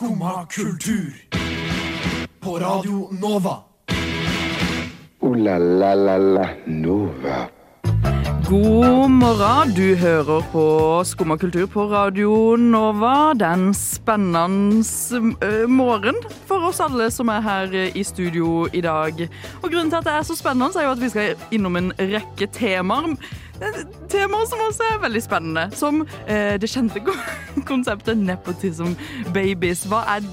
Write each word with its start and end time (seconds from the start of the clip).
Skumma 0.00 0.46
kultur. 0.46 1.12
På 2.40 2.58
Radio 2.58 3.08
Nova. 3.20 3.56
O-la-la-la-la 5.20 6.48
Nova. 6.66 7.48
God 8.48 9.10
morgen. 9.10 9.74
Du 9.74 9.96
hører 9.96 10.40
på 10.52 10.64
Skumma 11.04 11.36
kultur 11.36 11.66
på 11.66 11.84
Radio 11.92 12.56
Nova. 12.56 13.34
Den 13.34 13.74
spennende 13.74 14.80
uh, 15.44 15.68
morgen 15.68 16.16
for 16.48 16.70
oss 16.70 16.80
alle 16.80 17.10
som 17.10 17.28
er 17.28 17.44
her 17.44 17.76
i 17.92 18.04
studio 18.04 18.70
i 18.72 18.80
dag. 18.80 19.28
Og 19.60 19.68
Grunnen 19.68 19.92
til 19.92 20.00
at 20.00 20.08
det 20.08 20.16
er 20.16 20.24
så 20.24 20.38
spennende, 20.38 20.80
er 20.80 20.88
jo 20.88 20.96
at 20.96 21.04
vi 21.04 21.12
skal 21.12 21.46
innom 21.52 21.76
en 21.76 21.92
rekke 22.00 22.48
temaer. 22.56 23.20
Temaer 24.10 24.46
som 24.48 24.62
også 24.68 24.86
er 24.94 25.02
veldig 25.02 25.22
spennende. 25.22 25.68
Som 25.76 26.06
eh, 26.26 26.56
det 26.60 26.70
kjente 26.70 27.02
konseptet 27.70 28.18
nepotism 28.18 28.96
babies. 29.34 29.84
Hva 29.90 30.04
er 30.16 30.24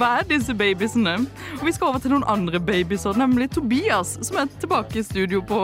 hva 0.00 0.14
er 0.16 0.28
disse 0.30 0.54
babiesene? 0.56 1.12
Og 1.58 1.66
Vi 1.66 1.72
skal 1.76 1.90
over 1.90 2.00
til 2.00 2.14
noen 2.14 2.24
andre 2.24 2.60
babyer, 2.60 3.18
nemlig 3.20 3.50
Tobias, 3.52 4.14
som 4.24 4.38
er 4.40 4.48
tilbake 4.62 4.96
i 4.96 5.04
studio 5.04 5.42
på, 5.44 5.58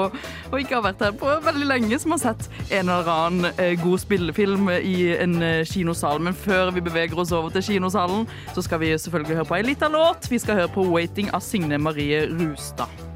og 0.51 0.59
ikke 0.61 0.77
har 0.77 0.85
vært 0.85 1.05
her 1.07 1.17
på 1.17 1.39
veldig 1.47 1.69
lenge, 1.71 1.99
som 2.03 2.13
har 2.13 2.21
sett 2.21 2.51
en 2.69 2.91
eller 2.93 3.09
annen 3.09 3.49
eh, 3.57 3.73
god 3.81 4.05
spillefilm 4.05 4.69
i 4.77 5.15
en 5.17 5.41
eh, 5.41 5.65
kinosal. 5.65 6.21
Men 6.21 6.37
før 6.37 6.75
vi 6.77 6.85
beveger 6.85 7.17
oss 7.17 7.33
over 7.33 7.55
til 7.55 7.65
kinosalen, 7.71 8.29
så 8.53 8.65
skal 8.67 8.85
vi 8.85 8.93
selvfølgelig 8.93 9.41
høre 9.41 9.49
på 9.49 9.57
ei 9.57 9.69
lita 9.71 9.89
låt. 9.89 10.29
Vi 10.31 10.43
skal 10.43 10.61
høre 10.61 10.75
på 10.75 10.85
'Waiting' 10.85 11.33
av 11.33 11.41
Signe 11.41 11.79
Marie 11.79 12.27
Rustad. 12.29 13.16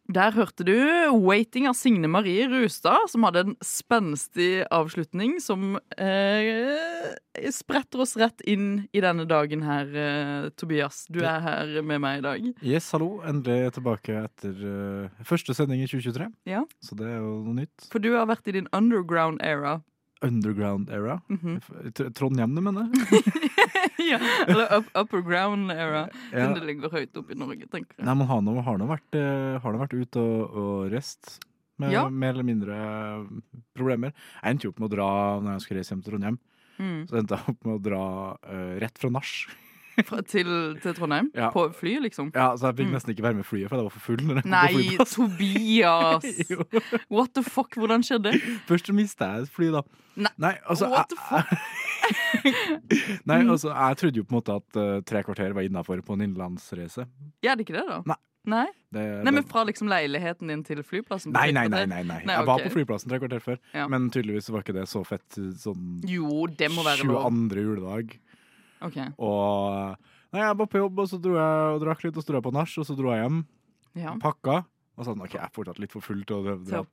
der 0.11 0.31
hørte 0.35 0.65
du 0.67 0.75
'Waiting' 0.75 1.67
av 1.69 1.75
Signe 1.75 2.07
Marie 2.07 2.47
Rustad, 2.49 3.09
som 3.09 3.23
hadde 3.23 3.43
en 3.45 3.55
spenstig 3.63 4.65
avslutning 4.71 5.39
som 5.41 5.77
eh, 5.97 7.15
spretter 7.51 8.03
oss 8.03 8.17
rett 8.19 8.41
inn 8.43 8.87
i 8.91 9.03
denne 9.03 9.25
dagen 9.29 9.63
her, 9.63 9.87
eh, 9.87 10.49
Tobias. 10.55 11.05
Du 11.09 11.21
er 11.23 11.39
her 11.39 11.81
med 11.81 12.01
meg 12.03 12.19
i 12.19 12.25
dag. 12.25 12.49
Yes, 12.61 12.91
hallo. 12.91 13.21
Endelig 13.27 13.73
tilbake 13.77 14.17
etter 14.25 14.65
eh, 14.73 15.23
første 15.27 15.55
sending 15.55 15.83
i 15.83 15.87
2023. 15.87 16.27
Ja. 16.49 16.65
Så 16.83 16.97
det 16.99 17.07
er 17.07 17.21
jo 17.21 17.39
noe 17.45 17.61
nytt. 17.63 17.87
For 17.91 18.03
du 18.03 18.11
har 18.15 18.27
vært 18.29 18.51
i 18.51 18.57
din 18.59 18.69
underground 18.75 19.41
era. 19.45 19.79
Underground 20.21 20.89
era. 20.89 21.21
Mm 21.29 21.39
-hmm. 21.39 22.13
Trondheim, 22.13 22.55
du 22.55 22.61
mener? 22.61 22.89
ja, 24.11 24.19
eller 24.47 24.77
up, 24.77 24.85
upper 24.93 25.21
ground 25.21 25.71
era, 25.71 26.09
Ja. 26.31 26.37
Den 26.37 26.53
det 26.53 26.65
ligger 26.65 26.89
høyt 26.89 27.17
oppe 27.17 27.33
i 27.33 27.35
Norge, 27.35 27.67
tenker 27.67 27.95
jeg. 27.97 28.05
Nei, 28.05 28.15
men 28.15 28.27
har 28.27 28.41
nå, 28.41 28.61
har 28.61 28.77
nå 28.77 28.87
vært, 28.87 29.15
eh, 29.15 29.59
har 29.61 29.73
vært 29.73 29.93
ute 29.93 30.19
og, 30.19 30.55
og 30.55 30.91
rest. 30.91 31.39
Med 31.77 31.91
Ja. 31.91 32.09
mer 32.09 32.29
eller 32.29 32.43
mindre 32.43 32.75
problemer. 33.73 34.13
Jeg 34.43 34.51
endte 34.51 34.63
jo 34.63 34.69
opp 34.69 34.79
med 34.79 34.91
å 34.91 34.95
dra 34.95 35.09
når 35.41 35.51
jeg 35.53 35.61
skulle 35.61 35.79
reise 35.79 35.95
hjem 35.95 36.03
til 36.03 36.11
Trondheim. 36.11 36.39
Mm. 36.77 37.07
Så 37.07 37.17
endte 37.17 37.35
jeg 37.37 37.49
opp 37.49 37.65
med 37.65 37.75
å 37.75 37.81
dra 37.81 38.03
uh, 38.37 38.79
rett 38.79 38.97
fra 39.01 39.09
nach. 39.09 39.33
Fra, 40.07 40.21
til, 40.23 40.47
til 40.83 40.93
Trondheim? 40.97 41.29
Ja. 41.35 41.49
På 41.53 41.65
flyet, 41.75 42.01
liksom? 42.07 42.31
Ja, 42.35 42.51
så 42.57 42.69
jeg 42.71 42.77
fikk 42.81 42.87
Mm. 42.91 42.95
nesten 42.95 43.11
ikke 43.13 43.23
være 43.25 43.37
med 43.41 43.45
flyet, 43.45 43.69
for 43.69 43.77
jeg 43.77 43.83
var 43.83 43.95
for 43.95 43.99
full. 43.99 44.23
Nei. 44.45 44.97
Tobias! 45.05 46.25
What 47.15 47.33
the 47.35 47.43
fuck, 47.43 47.75
hvordan 47.75 48.03
skjedde? 48.07 48.31
det? 48.31 48.41
Først 48.69 48.87
så 48.87 48.95
mista 48.95 49.25
jeg 49.35 49.47
et 49.47 49.53
fly, 49.55 49.71
da. 49.75 49.81
Nei, 50.37 50.55
altså 50.69 50.89
what 50.91 51.11
the 51.11 51.19
fuck? 51.19 51.51
Nei, 53.29 53.39
altså, 53.45 53.71
jeg 53.71 53.97
trodde 54.01 54.19
jo 54.21 54.25
på 54.27 54.33
en 54.35 54.39
måte 54.41 54.55
at 54.59 54.79
uh, 54.79 54.97
tre 55.07 55.21
kvarter 55.27 55.53
var 55.55 55.67
innafor 55.67 56.01
på 56.05 56.15
en 56.17 56.25
innenlandsreise. 56.27 57.05
Ja, 57.43 57.53
er 57.53 57.59
det 57.59 57.67
ikke 57.67 57.77
det, 57.79 57.85
da? 57.89 58.01
Nei. 58.13 58.19
Nei? 58.51 58.65
Det, 58.89 59.01
Nei, 59.21 59.31
men 59.35 59.43
fra 59.45 59.61
liksom 59.69 59.85
leiligheten 59.91 60.49
din 60.49 60.63
til 60.65 60.79
flyplassen? 60.81 61.29
Nei, 61.35 61.51
nei, 61.53 61.67
nei, 61.69 61.83
nei, 61.85 61.99
nei, 62.01 62.23
nei. 62.25 62.33
okay. 62.33 62.39
Jeg 62.39 62.47
var 62.49 62.63
på 62.65 62.71
flyplassen 62.73 63.11
tre 63.11 63.19
kvarter 63.21 63.43
før, 63.43 63.59
Ja. 63.77 63.83
men 63.91 64.07
tydeligvis 64.09 64.49
var 64.49 64.63
ikke 64.65 64.73
det 64.79 64.87
så 64.89 65.03
fett 65.05 65.37
sånn 65.61 65.99
Jo, 66.09 66.47
det 66.49 66.71
må 66.73 66.81
være 66.87 67.05
lov. 67.05 67.21
22. 67.29 67.61
juledag. 67.67 68.15
Ok, 68.87 68.97
Og 69.21 69.95
Nei, 70.31 70.45
jeg 70.45 70.57
var 70.61 70.67
på 70.71 70.79
jobb, 70.79 70.99
og 71.03 71.09
så 71.11 71.17
dro 71.19 71.33
jeg 71.35 71.71
og 71.75 71.81
drakk 71.83 72.05
litt, 72.05 72.15
og 72.15 72.23
så 72.23 72.29
dro 72.29 72.39
jeg 72.39 72.45
på 72.45 72.53
nach, 72.55 72.73
og 72.79 72.85
så 72.87 72.95
dro 72.95 73.11
jeg 73.11 73.25
hjem, 73.25 73.39
ja. 73.99 74.13
pakka, 74.23 74.61
og 74.95 75.07
sånn 75.07 75.23
OK, 75.25 75.33
jeg 75.35 75.43
er 75.43 75.51
fortsatt 75.57 75.81
litt 75.83 75.91
for 75.91 76.05
full 76.05 76.21
til 76.23 76.37
å 76.39 76.55
dra. 76.63 76.85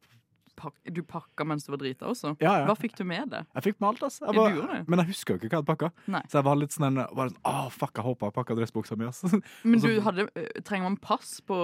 Pak 0.58 0.74
du 0.90 1.00
pakka 1.06 1.44
mens 1.46 1.64
du 1.66 1.70
var 1.72 1.78
drita 1.78 2.08
også? 2.10 2.32
Ja, 2.42 2.56
ja. 2.60 2.64
Hva 2.66 2.74
fikk 2.78 2.96
du 2.98 3.04
med 3.06 3.30
det? 3.30 3.44
Jeg 3.54 3.66
fikk 3.68 3.76
med 3.80 3.88
alt, 3.92 4.02
altså. 4.08 4.26
Jeg 4.26 4.56
det. 4.58 4.80
men 4.90 5.02
jeg 5.02 5.10
husker 5.12 5.34
jo 5.34 5.38
ikke 5.38 5.48
hva 5.48 5.52
jeg 5.52 5.60
hadde 5.60 5.70
pakka. 5.70 5.90
Nei. 6.10 6.22
Så 6.26 6.38
jeg 6.40 6.46
var 6.48 6.58
litt 6.58 6.74
sånn 6.74 6.98
bare 6.98 7.30
sånn, 7.32 7.40
Å, 7.46 7.54
fuck, 7.74 7.92
jeg 7.94 8.06
håper 8.08 8.26
jeg 8.30 8.36
pakka 8.38 8.56
dressbuksa 8.58 8.98
mi, 8.98 9.06
Altså. 9.08 9.30
Men 9.62 9.80
du 9.84 9.88
hadde, 10.04 10.26
øh, 10.34 10.48
trenger 10.66 10.88
man 10.88 10.96
pass 11.02 11.36
på 11.46 11.58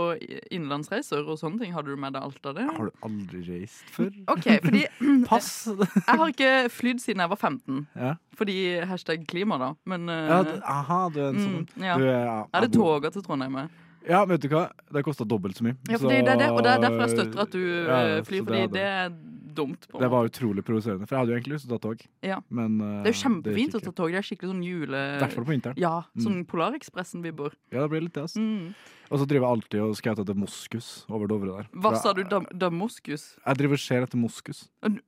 innenlandsreiser 0.55 1.27
og 1.27 1.39
sånne 1.41 1.61
ting? 1.63 1.75
Hadde 1.75 1.91
du 1.95 2.01
med 2.01 2.15
deg 2.15 2.23
alt 2.23 2.47
av 2.51 2.55
det? 2.59 2.67
Har 2.71 2.91
du 2.91 3.05
aldri 3.09 3.43
reist 3.49 3.91
før? 3.95 4.13
OK, 4.35 4.49
fordi 4.65 4.85
Pass! 5.31 5.51
jeg 6.09 6.19
har 6.21 6.27
ikke 6.33 6.53
flydd 6.73 7.03
siden 7.03 7.25
jeg 7.25 7.35
var 7.35 7.41
15. 7.41 7.87
ja. 7.99 8.15
Fordi 8.35 8.55
hashtag 8.91 9.29
klima, 9.31 9.55
da. 9.63 9.69
Men 9.87 10.09
Ja, 10.11 10.41
aha, 10.67 11.05
du 11.15 11.21
er 11.23 11.29
en 11.29 11.37
sånn 11.39 11.59
mm, 11.69 11.85
ja. 11.87 11.95
du 12.01 12.03
er, 12.09 12.25
ja, 12.27 12.39
det 12.51 12.65
jeg 12.67 12.73
bor- 12.75 12.97
toga 12.99 13.13
til 13.15 13.23
Trondheim? 13.23 13.61
Ja, 14.09 14.25
vet 14.29 14.43
du 14.45 14.51
hva? 14.53 14.67
Det 14.93 15.05
kosta 15.07 15.25
dobbelt 15.29 15.57
så 15.59 15.65
mye. 15.67 15.77
Ja, 15.89 16.01
fordi 16.01 16.21
det 16.25 16.35
er 16.35 16.41
det, 16.43 16.51
og 16.53 16.61
det 16.65 16.73
er 16.75 16.83
derfor 16.83 17.07
jeg 17.07 17.15
støtter 17.15 17.45
at 17.47 17.55
du 17.55 17.63
Ja, 17.65 18.01
øh, 18.19 18.25
flyr, 18.27 18.45
fordi 18.45 18.61
det, 18.67 18.73
det 18.77 18.83
er 18.85 19.15
dumt. 19.55 19.87
på 19.89 20.01
Det 20.03 20.11
var 20.11 20.29
utrolig 20.29 20.65
provoserende, 20.67 21.07
for 21.07 21.15
jeg 21.15 21.23
hadde 21.23 21.33
jo 21.33 21.39
egentlig 21.39 21.55
lyst 21.55 21.67
til 21.69 21.75
å 21.75 21.79
ta 21.79 21.89
tog. 21.89 22.05
Ja. 22.27 22.39
Men 22.51 22.81
uh, 22.81 22.89
Det 23.05 23.13
er 23.13 23.15
jo 23.15 23.21
kjempefint 23.23 23.79
å 23.79 23.81
ta 23.85 23.93
tog. 23.93 24.11
Det 24.13 24.21
er 24.21 24.27
skikkelig 24.27 24.51
sånn 24.51 24.65
jule... 24.67 25.03
I 25.15 25.23
hvert 25.23 25.37
fall 25.37 25.47
på 25.47 25.55
vinteren. 25.55 25.81
Ja, 25.81 25.95
sånn 26.19 26.35
Mm. 26.35 26.47
Polarekspressen-vibber. 26.51 27.55
Ja, 27.71 27.85
det 27.85 27.91
blir 27.93 28.03
litt 28.05 28.17
det, 28.17 28.25
altså. 28.27 28.43
Mm. 28.43 28.75
Og 29.11 29.21
så 29.21 29.29
driver 29.31 29.47
jeg 29.47 29.57
alltid 29.57 29.85
og 29.85 29.95
skauter 29.99 30.25
etter 30.25 30.39
moskus 30.39 30.89
over 31.13 31.31
Dovre 31.31 31.61
der. 31.61 31.69
Hva 31.79 31.95
sa 32.01 32.13
du? 32.17 32.25
Dam 32.27 32.49
Damaskus? 32.51 33.29
Jeg 33.39 33.61
driver 33.61 33.79
og 33.79 33.85
ser 33.85 34.07
etter 34.07 34.19
moskus. 34.21 34.65
Du, 34.83 34.99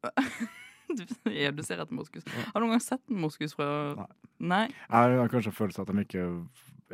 ja, 1.43 1.51
du 1.51 1.63
ser 1.67 1.83
etter 1.83 1.97
moskus. 1.97 2.27
Har 2.31 2.61
du 2.61 2.67
noen 2.67 2.77
gang 2.77 2.85
sett 2.85 3.03
en 3.11 3.19
moskus 3.25 3.57
fra 3.57 3.69
Nei. 3.97 4.07
Nei? 4.39 4.65
Jeg 4.69 5.19
har 5.19 5.33
kanskje 5.33 5.51
følt 5.51 5.75
følelse 5.75 5.87
at 5.87 5.91
de 5.91 6.05
ikke 6.07 6.27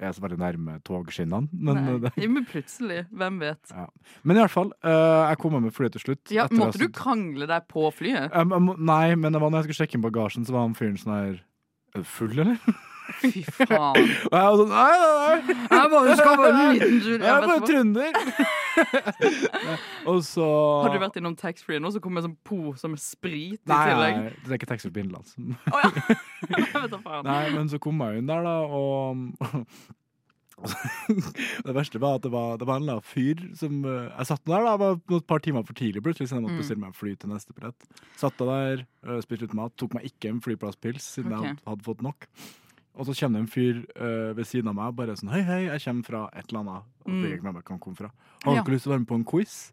er 0.01 0.13
så 0.15 0.23
veldig 0.25 0.39
nærme 0.41 0.79
togskinnene. 0.87 1.49
Men, 1.53 1.81
eh, 1.83 1.99
det, 2.05 2.29
men 2.31 2.47
plutselig. 2.49 3.03
Hvem 3.11 3.41
vet? 3.43 3.73
ja. 3.73 3.87
men 4.23 4.37
i 4.37 4.41
hvert 4.41 4.55
fall, 4.55 4.73
uh, 4.87 5.29
jeg 5.29 5.41
kom 5.43 5.57
meg 5.57 5.67
med 5.67 5.77
flyet 5.77 5.97
til 5.97 6.07
slutt. 6.07 6.33
Ja, 6.33 6.47
måtte 6.51 6.81
jeg 6.81 6.93
du 6.93 6.97
krangle 6.97 7.49
deg 7.51 7.69
på 7.69 7.91
flyet? 7.95 8.33
Um, 8.33 8.55
um, 8.57 8.73
nei, 8.79 9.15
men 9.15 9.35
det 9.35 9.43
var 9.43 9.53
når 9.53 9.63
jeg 9.63 9.71
skulle 9.71 9.83
sjekke 9.83 9.99
inn 9.99 10.07
bagasjen, 10.07 10.49
så 10.49 10.57
var 10.57 10.67
han 10.69 10.79
fyren 10.79 10.99
sånn 11.01 11.15
her 11.17 11.37
Er 11.93 12.05
du 12.05 12.09
full, 12.09 12.33
eller? 12.39 12.59
Fy 13.21 13.43
faen. 13.45 14.11
Og 14.31 14.37
jeg 14.37 14.43
var 14.47 14.59
sånn 14.61 14.73
Nei, 14.73 14.93
nei, 15.03 15.15
nei. 15.19 15.57
Jeg 15.77 15.93
bare 15.93 16.19
skal 16.21 16.37
bare 16.39 16.53
en 16.53 16.77
liten 16.77 17.01
tur. 17.03 17.17
Jeg 17.27 17.33
er 17.33 17.49
bare 17.49 17.67
trønder. 17.67 18.21
og 20.10 20.21
så 20.27 20.47
Har 20.84 20.94
du 20.94 21.00
vært 21.03 21.19
innom 21.21 21.37
taxfree 21.38 21.81
nå, 21.83 21.91
så 21.94 22.03
kommer 22.03 22.22
en 22.22 22.31
sånn 22.31 22.38
pose 22.47 22.91
med 22.91 23.03
sprit 23.03 23.60
i 23.60 23.71
tillegg? 23.71 24.21
nei, 24.21 24.37
det 24.44 24.50
er 24.53 24.59
ikke 24.60 24.71
taxfree 24.75 24.94
på 24.94 25.03
innenlands. 25.05 25.34
Å 25.38 25.83
ja. 25.83 25.91
Jeg 26.53 26.84
vet 26.84 26.94
da 26.94 27.00
faen. 27.03 27.27
Nei, 27.28 27.43
men 27.55 27.69
så 27.72 27.81
kom 27.82 28.00
jeg 28.05 28.22
inn 28.22 28.31
der, 28.31 28.47
da, 28.47 28.56
og 28.69 29.28
Det 31.66 31.75
verste 31.75 31.99
var 32.03 32.19
at 32.19 32.25
det 32.27 32.31
var, 32.32 32.56
det 32.61 32.66
var 32.69 32.78
en 32.78 32.87
eller 32.87 33.05
fyr 33.06 33.41
som 33.59 33.81
eh, 33.88 34.11
Jeg 34.12 34.28
satt 34.28 34.44
der 34.47 34.66
da, 34.66 34.75
var 34.78 34.99
et 35.00 35.27
par 35.27 35.43
timer 35.43 35.65
for 35.66 35.75
tidlig 35.78 36.03
plutselig, 36.05 36.28
så 36.31 36.38
jeg 36.38 36.44
måtte 36.44 36.53
Mm. 36.53 36.61
bestille 36.62 36.82
meg 36.82 36.93
en 36.93 36.99
fly 36.99 37.15
til 37.16 37.32
neste 37.32 37.55
billett. 37.56 37.87
Satt 38.21 38.38
der, 38.38 38.84
eh, 39.06 39.21
spiste 39.25 39.47
litt 39.47 39.56
mat, 39.59 39.75
tok 39.81 39.94
meg 39.97 40.05
ikke 40.11 40.28
en 40.31 40.43
flyplasspils 40.44 41.06
siden 41.16 41.32
okay. 41.32 41.55
jeg 41.55 41.65
hadde 41.66 41.87
fått 41.87 42.03
nok. 42.05 42.28
Og 42.95 43.07
så 43.07 43.15
kommer 43.19 43.39
det 43.41 43.45
en 43.47 43.53
fyr 43.53 43.79
eh, 43.97 44.33
ved 44.37 44.45
siden 44.45 44.69
av 44.69 44.75
meg 44.77 44.95
bare 44.97 45.15
sånn 45.17 45.31
Hei, 45.33 45.41
hei, 45.43 45.61
jeg 45.71 45.81
kommer 45.87 46.05
fra 46.05 46.29
et 46.37 46.45
eller 46.51 46.61
annet. 46.61 46.83
Og 47.07 47.11
Mm. 47.13 47.23
fikk 47.25 47.33
ikke 47.39 47.43
med 47.49 47.55
meg 47.55 47.63
hvor 47.65 47.71
han 47.71 47.79
kom 47.81 47.95
fra. 47.97 48.11
Har 48.45 48.55
Ja. 48.55 48.63
lyst 48.65 48.83
til 48.85 48.91
å 48.93 48.95
være 48.95 49.01
med 49.01 49.09
på 49.09 49.15
en 49.15 49.25
quiz? 49.25 49.73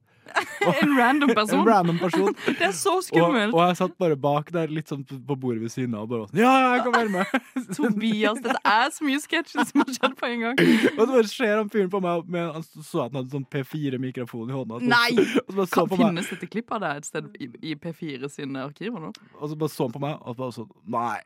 En 0.69 0.91
random 0.97 1.29
En 1.29 1.35
person. 1.37 1.61
random 1.67 1.99
person. 2.03 2.33
Det 2.45 2.61
er 2.69 2.73
så 2.75 2.95
skummelt. 3.05 3.53
og 3.55 3.61
jeg 3.67 3.77
satt 3.79 3.95
bare 4.01 4.17
bak 4.19 4.51
der, 4.53 4.67
litt 4.73 4.89
sånn 4.91 5.03
på 5.07 5.35
bordet 5.39 5.61
ved 5.63 5.71
siden 5.73 5.95
av, 5.95 6.03
og 6.05 6.09
bare 6.11 6.27
sånn 6.29 6.41
Ja, 6.41 6.53
jeg 6.75 6.83
kan 6.87 6.95
være 6.97 7.13
med! 7.13 7.35
Tobias, 7.77 8.41
dette 8.43 8.61
er 8.67 8.89
så 8.95 9.07
mye 9.07 9.21
sketsjer 9.23 9.67
som 9.69 9.83
har 9.85 9.93
skjedd 9.95 10.17
på 10.19 10.29
en 10.29 10.43
gang. 10.47 10.61
Og 10.97 11.01
så 11.03 11.09
bare 11.13 11.31
ser 11.31 11.55
han 11.61 11.69
fyren 11.73 11.91
på 11.93 12.01
meg 12.03 12.27
med, 12.31 12.49
Han 12.57 12.65
så 12.69 13.05
at 13.05 13.13
han 13.13 13.21
hadde 13.21 13.33
sånn 13.37 13.47
P4-mikrofon 13.55 14.49
i 14.51 14.57
hånda. 14.57 14.81
Så, 14.83 14.89
Nei! 14.91 15.27
Og 15.45 15.55
så 15.59 15.67
Kan 15.77 15.93
finnes 15.95 16.29
dette 16.33 16.49
klippet 16.51 16.75
av 16.79 16.83
deg 16.85 17.01
et 17.03 17.09
sted 17.09 17.29
i, 17.39 17.49
i 17.71 17.77
P4 17.79 18.29
sine 18.33 18.65
arkiver 18.67 18.99
nå? 19.03 19.13
og 19.39 19.45
så 19.51 19.55
bare 19.59 19.71
så 19.73 19.87
han 19.87 19.95
på 19.95 20.01
meg, 20.03 20.17
og 20.21 20.35
så 20.35 20.41
bare 20.43 20.57
sånn 20.59 20.69
Nei! 20.89 21.17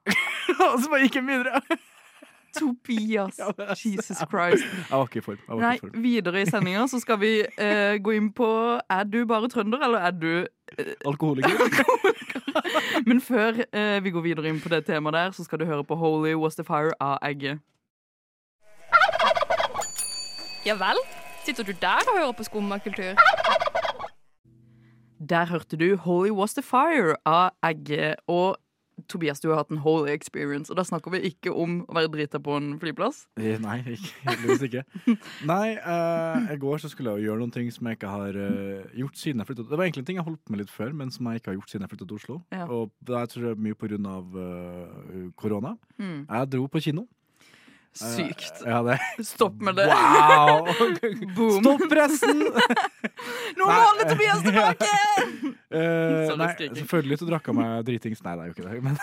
og 0.60 0.78
så 0.84 0.92
bare 0.92 1.06
gikk 1.08 1.18
han 1.22 1.30
videre. 1.32 1.62
Tobias! 2.60 3.40
Jesus 3.86 4.18
Christ. 4.30 4.64
Jeg 4.64 4.92
var 4.92 5.08
ikke 5.08 5.18
i 5.18 5.26
form. 5.26 5.60
Nei, 5.60 5.78
videre 6.04 6.44
i 6.44 6.46
sendinga 6.50 6.86
så 6.92 7.00
skal 7.02 7.20
vi 7.22 7.34
eh, 7.42 7.98
gå 8.04 8.16
inn 8.18 8.30
på 8.36 8.48
Er 8.90 9.04
du 9.10 9.24
bare 9.30 9.50
trønder, 9.50 9.82
eller 9.88 10.08
er 10.10 10.12
du 10.12 10.46
Alkoholiker. 11.06 11.52
Men 13.10 13.22
før 13.22 13.64
eh, 13.66 14.04
vi 14.04 14.14
går 14.14 14.26
videre 14.26 14.50
inn 14.50 14.62
på 14.62 14.72
det 14.74 14.86
temaet 14.88 15.14
der, 15.18 15.36
så 15.36 15.46
skal 15.46 15.62
du 15.62 15.66
høre 15.70 15.84
på 15.84 15.96
Holy 15.96 16.34
Was 16.40 16.56
The 16.56 16.66
Fire 16.66 16.94
av 17.02 17.20
Egget. 17.26 17.62
Ja 20.66 20.78
vel? 20.80 21.00
Sitter 21.44 21.64
du 21.68 21.74
der 21.82 22.06
og 22.08 22.18
hører 22.18 22.32
på 22.32 22.44
skummakultur? 22.48 23.20
Der 25.30 25.46
hørte 25.46 25.78
du 25.78 25.96
Holy 25.98 26.30
Was 26.32 26.54
The 26.54 26.64
Fire 26.64 27.16
av 27.26 27.52
Egget. 27.64 28.16
Og 28.28 28.56
Tobias, 29.10 29.42
du 29.42 29.50
har 29.50 29.62
hatt 29.62 29.72
en 29.74 29.82
holy 29.84 30.12
experience, 30.14 30.72
og 30.72 30.78
da 30.78 30.86
snakker 30.88 31.14
vi 31.16 31.24
ikke 31.32 31.52
om 31.52 31.80
å 31.88 31.96
være 31.98 32.12
drita 32.14 32.42
på 32.44 32.58
en 32.60 32.74
flyplass. 32.82 33.24
Eh, 33.40 33.58
Nei, 33.62 33.80
heldigvis 33.82 34.66
ikke. 34.68 34.84
Nei, 35.52 35.76
eh, 35.78 36.52
i 36.54 36.60
går 36.62 36.84
så 36.84 36.92
skulle 36.92 37.16
jeg 37.18 37.28
gjøre 37.28 37.42
noen 37.42 37.54
ting 37.56 37.72
som 37.74 37.90
jeg 37.90 38.00
ikke 38.00 38.12
har 38.14 38.38
uh, 38.38 38.86
gjort 38.98 39.20
siden 39.20 39.42
jeg 39.42 39.50
flyttet 39.50 39.72
Det 39.72 39.80
var 39.80 39.88
egentlig 39.88 40.04
en 40.04 40.10
ting 40.12 40.22
jeg 40.22 40.28
holdt 40.28 40.54
med 40.54 40.64
litt 40.64 40.74
før, 40.74 40.94
men 40.98 41.12
som 41.14 41.30
jeg 41.30 41.42
ikke 41.42 41.54
har 41.54 41.60
gjort 41.60 41.74
siden 41.74 41.88
jeg 41.88 41.94
flyttet 41.94 42.12
til 42.12 42.22
Oslo. 42.22 42.40
Ja. 42.54 42.70
Og 42.70 42.94
det 43.02 43.18
er, 43.20 43.34
tror 43.34 43.60
mye 43.68 43.78
på 43.78 43.90
grunn 43.90 44.10
av 44.10 44.40
eh, 44.46 45.28
korona. 45.40 45.76
Mm. 45.98 46.24
Jeg 46.28 46.54
dro 46.54 46.70
på 46.70 46.84
kino. 46.86 47.08
Sykt. 47.94 48.64
Ja, 48.66 48.80
det. 48.86 48.98
Stopp 49.26 49.60
med 49.62 49.78
det. 49.78 49.86
Wow! 49.90 50.70
Stopp 51.60 51.84
pressen! 51.92 52.42
Nå 53.60 53.68
må 53.70 53.76
alle 53.78 54.08
Tobias 54.10 54.42
tilbake! 54.48 54.90
Sorry, 55.70 56.38
nei, 56.42 56.52
selvfølgelig 56.80 57.20
så 57.22 57.28
drakk 57.30 57.50
jeg 57.52 57.58
meg 57.60 57.86
dritings. 57.88 58.24
Nei, 58.26 58.34
det 58.40 58.46
er 58.46 58.52
jo 58.52 58.56
ikke 58.58 58.68
det. 58.70 58.84
Men 58.86 58.98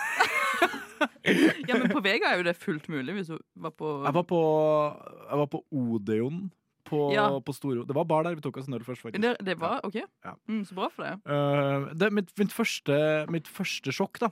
Ja, 1.67 1.77
men 1.79 1.87
på 1.89 2.01
Vega 2.05 2.29
er 2.33 2.41
jo 2.41 2.45
det 2.45 2.53
fullt 2.61 2.85
mulig 2.91 3.15
hvis 3.17 3.31
du 3.31 3.37
var 3.63 3.71
på 3.73 3.93
jeg 4.05 4.13
var 4.13 4.25
på, 4.29 4.41
jeg 5.31 5.39
var 5.39 5.47
på 5.49 5.61
Odeon 5.73 6.43
på, 6.91 6.99
Ja. 7.15 7.25
på 7.39 7.53
Storo. 7.55 7.85
Det 7.87 7.95
var 7.95 8.05
bar 8.09 8.25
der 8.27 8.35
vi 8.37 8.43
tok 8.43 8.57
oss 8.59 8.67
en 8.69 8.75
øl 8.77 8.83
først, 8.85 9.01
faktisk. 9.05 9.21
det, 9.23 9.33
det 9.47 9.55
var 9.61 9.79
OK? 9.87 9.97
Ja. 10.01 10.33
Mm, 10.49 10.61
så 10.67 10.75
bra 10.77 10.89
for 10.93 11.07
deg. 11.07 11.21
Uh, 11.25 11.89
det, 11.95 12.11
mitt, 12.13 12.31
mitt, 12.41 12.51
første, 12.53 12.97
mitt 13.31 13.47
første 13.49 13.93
sjokk, 13.95 14.19
da. 14.21 14.29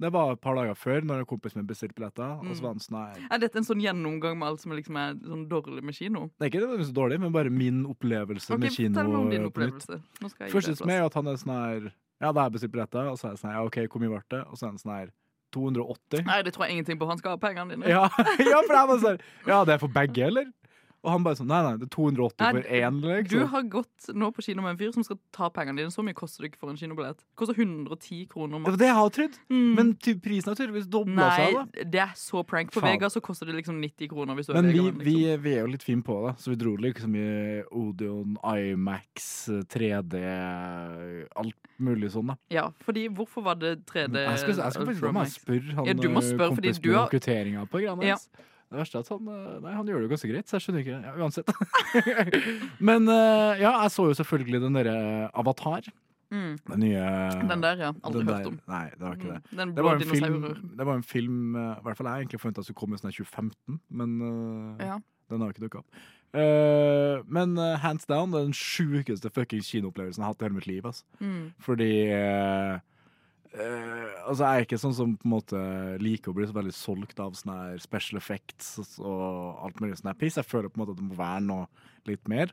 Det 0.00 0.10
var 0.12 0.32
et 0.34 0.40
par 0.42 0.56
dager 0.58 0.74
før, 0.74 1.04
når 1.06 1.20
en 1.22 1.26
kompis 1.30 1.54
min 1.54 1.66
bestilte 1.68 1.94
billetter. 1.94 2.38
Og 2.40 2.44
Mm. 2.44 2.54
så 2.56 2.62
var 2.62 2.70
han 2.74 2.78
sånn 2.82 3.30
Er 3.30 3.38
dette 3.38 3.56
en 3.56 3.64
sånn 3.64 3.80
gjennomgang 3.80 4.38
med 4.38 4.48
alt 4.48 4.60
som 4.60 4.72
liksom 4.72 4.96
er 4.98 5.14
sånn 5.22 5.48
dårlig 5.48 5.82
med 5.82 5.94
kino? 5.94 6.30
Det 6.40 6.48
er 6.54 6.60
ikke 6.60 6.84
så 6.84 6.92
dårlig, 6.92 7.20
men 7.20 7.32
bare 7.32 7.50
min 7.50 7.84
opplevelse 7.86 8.50
okay, 8.50 8.58
med 8.58 8.72
kino. 8.72 9.00
Om 9.20 9.30
din 9.30 9.44
opplevelse. 9.46 10.00
Nå 10.20 10.30
skal 10.30 10.46
jeg 10.48 10.52
Første 10.54 10.76
som 10.76 10.90
er 10.90 11.04
at 11.04 11.14
han 11.14 11.26
er 11.28 11.36
sånn 11.36 11.54
her 11.54 11.92
Ja, 12.20 12.32
da 12.32 12.40
har 12.40 12.50
jeg 12.50 12.60
bestilt 12.60 12.72
billetter, 12.72 13.10
og 13.10 13.18
så 13.18 13.26
er 13.26 13.30
jeg 13.34 13.38
sånn 13.38 13.50
her, 13.50 13.58
ja, 13.58 13.64
OK, 13.66 13.76
hvor 13.90 14.00
mye 14.00 14.08
ble 14.08 14.22
det? 14.30 14.46
Og 14.48 14.56
så 14.56 14.64
er 14.66 14.68
han 14.70 14.78
sånn 14.78 14.94
her 14.98 15.08
280. 15.54 16.24
Nei, 16.26 16.42
det 16.42 16.52
tror 16.54 16.66
jeg 16.66 16.72
ingenting 16.78 16.98
på. 16.98 17.06
Han 17.06 17.18
skal 17.18 17.36
ha 17.36 17.36
pengene 17.38 17.70
dine. 17.76 17.86
Ja, 17.90 18.08
ja, 18.38 18.60
for 18.66 18.74
jeg 18.74 18.88
var 18.90 18.98
sånn 19.02 19.20
Ja, 19.46 19.64
det 19.64 19.74
er 19.74 19.78
for 19.78 19.88
begge, 19.88 20.26
eller? 20.26 20.50
Og 21.04 21.10
han 21.12 21.24
bare 21.26 21.36
sånn 21.36 21.46
Nei, 21.52 21.60
nei, 21.66 21.74
det 21.76 21.86
er 21.86 21.92
280 21.94 22.40
Nei, 22.40 22.50
for 22.54 22.68
én, 22.80 23.00
Du 23.00 23.08
liksom. 23.12 23.48
har 23.52 23.62
gått 23.68 24.08
nå 24.16 24.30
på 24.34 24.42
kino 24.46 24.62
med 24.64 24.72
en 24.74 24.78
fyr 24.80 24.92
som 24.96 25.04
skal 25.04 25.18
ta 25.36 25.50
pengene 25.52 25.76
dine. 25.82 25.92
Så 25.92 26.02
mye 26.06 26.16
koster 26.16 26.42
det 26.46 26.52
ikke 26.52 26.62
for 26.64 26.72
en 26.72 26.78
kinobillett. 26.80 27.20
Koster 27.36 27.54
110 27.60 28.24
kroner. 28.32 28.58
Det 28.64 28.72
var 28.72 28.80
det 28.80 28.88
jeg 28.88 28.96
hadde 28.98 29.14
trodd. 29.18 29.38
Mm. 29.52 29.74
Men 29.76 29.92
prisen 30.24 30.48
har 30.50 30.56
tydeligvis 30.56 30.88
dobla 30.88 31.28
seg, 31.36 31.58
Nei, 31.60 31.84
det 31.92 32.00
er 32.00 32.14
så 32.16 32.42
prank. 32.48 32.72
På 32.72 32.80
Faen. 32.80 32.94
Vega 32.96 33.10
så 33.12 33.20
koster 33.20 33.46
det 33.46 33.54
liksom 33.60 33.78
90 33.84 34.08
kroner. 34.08 34.34
Hvis 34.34 34.46
du 34.48 34.52
er 34.54 34.62
Men 34.62 34.72
vi, 34.72 34.78
vegaen, 34.80 34.98
vi, 35.04 35.14
liksom. 35.20 35.42
vi 35.44 35.54
er 35.54 35.60
jo 35.60 35.66
litt 35.74 35.82
fine 35.84 36.02
på 36.02 36.16
det, 36.26 36.34
så 36.40 36.50
vi 36.54 36.56
dro 36.64 36.74
liksom 36.80 37.14
i 37.20 37.28
Odeon, 37.70 38.38
Imax, 38.42 39.28
3D, 39.68 40.16
alt 41.36 41.70
mulig 41.82 42.10
sånn, 42.14 42.32
da. 42.32 42.36
Ja, 42.54 42.68
fordi 42.86 43.06
hvorfor 43.12 43.44
var 43.46 43.58
det 43.60 43.76
3D 43.88 44.14
Jeg 44.24 44.38
skal, 44.42 44.56
jeg 44.56 44.72
skal 44.76 44.90
spørre 44.94 45.74
han 45.74 45.88
Ja, 45.88 45.94
du 45.98 46.08
må 46.08 46.22
eh, 46.22 46.28
spørre, 46.28 46.54
kompisen 46.54 46.82
du 46.82 46.88
min 46.90 46.96
har- 46.98 47.04
om 47.08 47.12
kvitteringa 47.12 47.66
på 47.70 47.80
greiene 47.82 48.04
Ja. 48.04 48.16
Det 48.74 48.80
verste 48.80 48.98
er 48.98 49.04
at 49.04 49.10
han, 49.12 49.28
eh, 49.30 49.58
nei, 49.62 49.72
han 49.76 49.86
gjør 49.86 50.00
det 50.02 50.06
jo 50.08 50.12
ganske 50.16 50.30
greit, 50.32 50.48
så 50.50 50.56
jeg 50.58 50.64
skjønner 50.64 50.82
ikke 50.82 50.96
ja, 51.04 51.12
Uansett. 51.22 51.52
Men 52.90 53.06
eh, 53.06 53.60
ja, 53.62 53.70
jeg 53.84 53.92
så 53.94 54.08
jo 54.10 54.16
selvfølgelig 54.18 54.60
den 54.64 54.78
derre 54.80 54.96
Avatar. 55.30 55.86
Mm. 56.34 56.56
Den 56.66 56.80
nye 56.82 57.04
Den 57.46 57.62
der, 57.62 57.78
ja. 57.78 57.92
Aldri 58.02 58.24
hørt 58.26 58.48
om. 58.50 58.58
Nei, 58.66 58.88
det 58.90 59.04
var 59.04 59.14
ikke 59.14 59.30
det. 59.30 59.38
Mm. 59.44 59.58
Den 59.60 59.74
Det 59.76 59.84
var, 59.86 59.94
en 59.94 60.10
film, 60.10 60.42
det 60.80 60.86
var 60.88 60.98
en 60.98 61.06
film 61.06 61.56
eh, 61.60 61.76
I 61.78 61.84
hvert 61.86 62.00
fall 62.00 62.10
jeg 62.10 62.24
egentlig 62.24 62.40
forventa 62.42 62.64
skulle 62.66 62.80
komme 62.80 62.98
i 62.98 63.02
sånn 63.02 63.12
her 63.12 63.18
2015, 63.20 63.78
men 64.00 64.16
eh, 64.30 64.86
Ja. 64.88 64.98
den 65.30 65.44
har 65.44 65.54
ikke 65.54 65.66
dukka 65.68 65.84
opp. 65.84 66.02
Uh, 66.34 67.22
men 67.30 67.54
uh, 67.54 67.76
hands 67.78 68.08
down, 68.10 68.32
det 68.32 68.40
er 68.40 68.48
den 68.48 68.56
sjukeste 68.58 69.30
fuckings 69.30 69.68
kinoopplevelsen 69.70 70.18
jeg 70.18 70.26
har 70.26 70.32
hatt 70.34 70.42
i 70.42 70.48
hele 70.48 70.56
mitt 70.56 70.66
liv. 70.66 70.88
Altså. 70.88 71.04
Mm. 71.20 71.52
Fordi 71.62 71.90
eh, 72.10 72.80
eh, 73.54 74.10
Altså, 74.24 74.42
jeg 74.44 74.60
er 74.62 74.66
ikke 74.66 74.80
sånn 74.80 74.96
som 74.96 75.14
på 75.20 75.28
en 75.28 75.34
måte 75.34 75.60
liker 76.02 76.32
å 76.32 76.36
bli 76.36 76.46
så 76.48 76.56
veldig 76.56 76.74
solgt 76.74 77.20
av 77.22 77.34
sånne 77.38 77.56
her 77.60 77.82
special 77.82 78.18
effects 78.20 78.74
og 78.98 79.64
alt 79.66 79.80
mulig 79.82 79.98
sånn 80.00 80.14
piss. 80.18 80.38
Jeg 80.40 80.48
føler 80.48 80.72
på 80.72 80.78
en 80.80 80.84
måte 80.84 80.94
at 80.96 81.00
det 81.02 81.08
må 81.08 81.18
være 81.18 81.44
noe 81.46 81.66
litt 82.08 82.26
mer. 82.30 82.52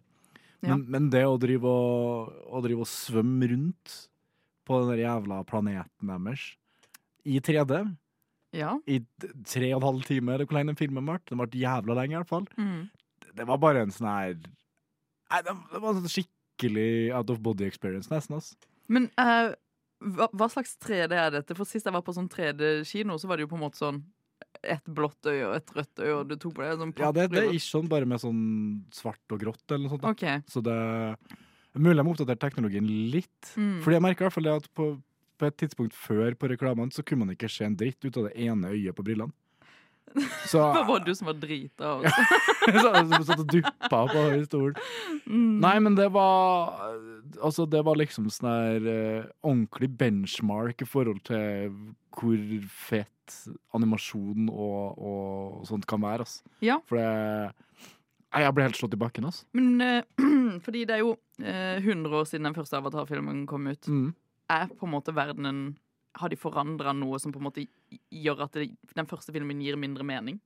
Ja. 0.62 0.76
Men, 0.76 0.86
men 0.94 1.10
det 1.14 1.24
å 1.26 1.40
drive 1.42 1.66
og, 1.66 2.34
å 2.54 2.62
drive 2.62 2.84
og 2.86 2.90
svømme 2.92 3.50
rundt 3.50 3.96
på 4.68 4.82
den 4.84 4.92
der 4.94 5.04
jævla 5.08 5.40
planeten 5.50 6.12
deres 6.12 6.44
i 7.26 7.40
3D 7.42 7.80
Ja. 8.58 8.76
i 8.86 9.00
tre 9.48 9.72
og 9.74 9.80
en 9.82 9.88
halv 9.88 10.04
time, 10.06 10.34
eller 10.34 10.46
hvor 10.46 10.58
lenge 10.60 10.74
den 10.74 10.80
filmen 10.80 11.06
ble. 11.08 11.18
Den 11.30 11.40
ble 11.42 11.50
jævla 11.62 11.96
lenge, 11.98 12.14
i 12.14 12.20
hvert 12.20 12.30
fall. 12.30 12.46
Mm. 12.58 12.90
Det 13.38 13.48
var 13.48 13.62
bare 13.64 13.86
en 13.86 13.94
sånn 13.96 14.10
her 14.12 14.36
Nei, 15.32 15.40
det 15.48 15.54
det 15.72 15.80
var 15.80 15.94
en 15.96 16.02
sånn 16.04 16.12
skikkelig 16.12 17.14
out 17.16 17.30
of 17.32 17.40
body 17.40 17.64
experience, 17.64 18.10
nesten. 18.12 18.36
Altså. 18.36 18.58
Men 18.92 19.06
eh, 19.22 19.54
hva, 20.02 20.28
hva 20.34 20.48
slags 20.50 20.74
3D 20.82 21.14
er 21.14 21.36
dette? 21.38 21.56
For 21.58 21.70
Sist 21.70 21.88
jeg 21.88 21.94
var 21.94 22.04
på 22.06 22.16
sånn 22.16 22.30
3D-kino, 22.32 23.20
så 23.22 23.30
var 23.30 23.38
det 23.38 23.46
jo 23.46 23.52
på 23.54 23.60
en 23.60 23.66
måte 23.66 23.82
sånn 23.82 24.02
et 24.62 24.84
blått 24.90 25.30
øye 25.30 25.46
og 25.48 25.56
et 25.56 25.72
rødt 25.74 26.02
øye, 26.02 26.16
og 26.16 26.26
du 26.30 26.36
tok 26.38 26.56
på 26.58 26.64
det 26.66 26.74
sånn 26.78 26.92
Ja, 27.00 27.12
det, 27.16 27.28
det 27.34 27.44
er 27.44 27.54
ikke 27.54 27.66
sånn 27.66 27.88
bare 27.90 28.10
med 28.10 28.22
sånn 28.22 28.42
svart 28.94 29.34
og 29.34 29.42
grått 29.42 29.64
eller 29.70 29.86
noe 29.86 29.94
sånt. 29.96 30.10
Okay. 30.12 30.42
Så 30.50 30.62
det 30.66 30.74
er 30.74 31.16
mulig 31.80 31.96
de 31.98 32.04
har 32.04 32.12
oppdatert 32.14 32.42
teknologien 32.42 32.90
litt. 33.14 33.54
Mm. 33.56 33.80
Fordi 33.84 33.98
jeg 33.98 34.06
merker 34.06 34.26
i 34.26 34.28
hvert 34.28 34.38
fall 34.38 34.50
det 34.50 34.58
at 34.64 34.68
på, 34.78 34.88
på 35.40 35.48
et 35.48 35.60
tidspunkt 35.62 35.96
før 35.98 36.36
på 36.38 36.50
reklamene 36.52 36.94
så 36.94 37.06
kunne 37.06 37.26
man 37.26 37.38
ikke 37.38 37.50
se 37.52 37.66
en 37.68 37.78
dritt 37.78 38.02
ut 38.04 38.18
av 38.18 38.28
det 38.30 38.36
ene 38.44 38.74
øyet 38.74 38.98
på 38.98 39.06
brillene. 39.08 39.34
Så 40.52 40.62
Det 40.78 40.84
var 40.90 41.06
du 41.06 41.14
som 41.16 41.32
var 41.32 41.38
drita. 41.40 41.94
Ja. 42.04 42.12
som 43.08 43.26
satt 43.30 43.40
og 43.40 43.48
duppa 43.50 44.02
på 44.12 44.26
stolen. 44.46 44.82
Mm. 45.26 45.60
Nei, 45.64 45.76
men 45.88 45.98
det 45.98 46.10
var 46.14 46.98
Altså, 47.40 47.66
det 47.70 47.82
var 47.86 48.00
liksom 48.00 48.28
sånn 48.34 48.50
her 48.50 48.88
eh, 48.92 49.30
ordentlig 49.46 49.92
benchmark 50.00 50.82
i 50.84 50.88
forhold 50.90 51.22
til 51.30 51.74
hvor 52.12 52.42
fett 52.68 53.36
animasjon 53.78 54.50
og, 54.52 54.98
og 55.00 55.68
sånt 55.70 55.88
kan 55.90 56.02
være, 56.04 56.26
altså. 56.26 56.56
Ja. 56.66 56.80
For 56.90 57.00
det 57.00 57.54
Jeg 58.32 58.56
ble 58.56 58.64
helt 58.64 58.80
slått 58.80 58.96
i 58.96 59.00
bakken, 59.00 59.28
altså. 59.28 59.46
Men 59.58 59.82
eh, 59.84 60.26
fordi 60.66 60.86
det 60.88 60.98
er 60.98 61.06
jo 61.06 61.16
eh, 61.44 61.80
100 61.80 62.16
år 62.16 62.28
siden 62.30 62.50
den 62.50 62.58
første 62.58 62.80
Avatar-filmen 62.80 63.46
kom 63.48 63.68
ut. 63.68 63.88
Mm. 63.88 64.12
Er 64.52 64.72
på 64.72 64.88
en 64.88 64.96
måte 64.96 65.16
verdenen 65.16 65.78
Har 66.20 66.28
de 66.28 66.36
forandra 66.36 66.92
noe 66.92 67.20
som 67.24 67.32
på 67.32 67.40
en 67.40 67.46
måte 67.48 67.64
gjør 68.12 68.42
at 68.44 68.58
det, 68.58 68.74
den 68.96 69.08
første 69.08 69.32
filmen 69.32 69.62
gir 69.64 69.80
mindre 69.80 70.04
mening? 70.04 70.42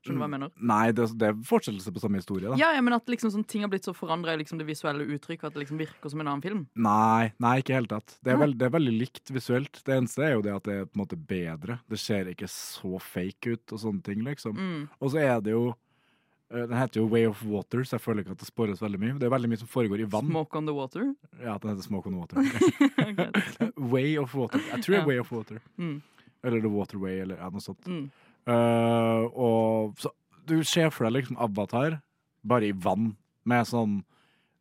Skjønner 0.00 0.16
du 0.16 0.22
hva 0.22 0.28
jeg 0.30 0.32
mener? 0.32 0.52
Nei, 0.70 0.84
det, 0.96 1.06
det 1.20 1.26
er 1.28 1.40
fortsettelse 1.44 1.92
på 1.92 2.00
samme 2.00 2.20
historie, 2.22 2.48
da. 2.48 2.56
Ja, 2.56 2.70
ja, 2.72 2.80
men 2.84 2.94
at 2.96 3.10
liksom 3.12 3.32
sånn 3.34 3.44
ting 3.44 3.66
har 3.66 3.68
blitt 3.72 3.84
så 3.84 3.92
forandra 3.92 4.32
i 4.32 4.40
liksom 4.40 4.56
det 4.56 4.64
visuelle 4.64 5.04
uttrykket 5.04 5.50
at 5.50 5.56
det 5.58 5.60
liksom 5.60 5.80
virker 5.80 6.12
som 6.12 6.22
en 6.22 6.30
annen 6.30 6.44
film. 6.44 6.62
Nei, 6.80 7.34
nei, 7.36 7.52
ikke 7.60 7.68
i 7.68 7.74
det 7.74 7.78
hele 7.82 7.90
tatt. 7.90 8.14
Det 8.24 8.32
er, 8.32 8.38
veld, 8.40 8.56
det 8.62 8.70
er 8.70 8.72
veldig 8.78 8.94
likt 8.96 9.32
visuelt. 9.36 9.82
Det 9.84 9.98
eneste 9.98 10.24
er 10.24 10.32
jo 10.38 10.46
det 10.46 10.54
at 10.56 10.64
det 10.70 10.78
er 10.78 10.88
på 10.88 10.96
en 10.96 11.02
måte 11.02 11.18
bedre. 11.20 11.76
Det 11.92 12.00
ser 12.00 12.32
ikke 12.32 12.48
så 12.48 12.96
fake 13.10 13.52
ut 13.52 13.76
og 13.76 13.82
sånne 13.84 14.04
ting, 14.08 14.24
liksom. 14.24 14.56
Mm. 14.56 14.86
Og 14.96 15.12
så 15.12 15.20
er 15.20 15.44
det 15.44 15.52
jo 15.52 15.66
eh, 15.68 16.64
Den 16.64 16.78
heter 16.78 17.02
jo 17.02 17.04
Way 17.12 17.28
of 17.28 17.44
Water, 17.50 17.84
så 17.84 17.98
jeg 17.98 18.04
føler 18.06 18.24
ikke 18.24 18.38
at 18.38 18.40
det 18.40 18.48
spores 18.48 18.80
veldig 18.80 19.02
mye. 19.04 19.18
Det 19.20 19.28
er 19.28 19.34
veldig 19.36 19.52
mye 19.52 19.60
som 19.60 19.72
foregår 19.74 20.00
i 20.00 20.08
vann. 20.16 20.32
Smoke 20.32 20.56
on 20.56 20.70
the 20.70 20.78
water. 20.80 21.12
Ja, 21.42 21.58
den 21.60 21.74
heter 21.74 21.84
Smoke 21.90 22.08
on 22.08 22.16
the 22.16 22.24
Water. 22.24 23.76
Way 23.92 24.16
of 24.22 24.32
Water. 24.32 24.64
Jeg 24.72 24.80
tror 24.80 24.96
det 24.96 25.04
er 25.04 25.12
Way 25.12 25.20
of 25.20 25.36
Water. 25.36 25.60
Mm. 25.76 25.98
Eller 26.40 26.64
The 26.64 26.72
Waterway, 26.72 27.20
eller 27.20 27.36
ja, 27.36 27.52
noe 27.52 27.60
sånt. 27.60 27.84
Mm. 27.84 28.08
Eh, 28.46 29.22
og 29.34 29.94
så 30.00 30.10
du 30.46 30.62
ser 30.64 30.90
for 30.90 31.04
deg 31.06 31.20
liksom 31.22 31.36
Avatar, 31.38 32.00
bare 32.44 32.68
i 32.70 32.72
vann, 32.72 33.16
med 33.44 33.66
sånn 33.68 34.00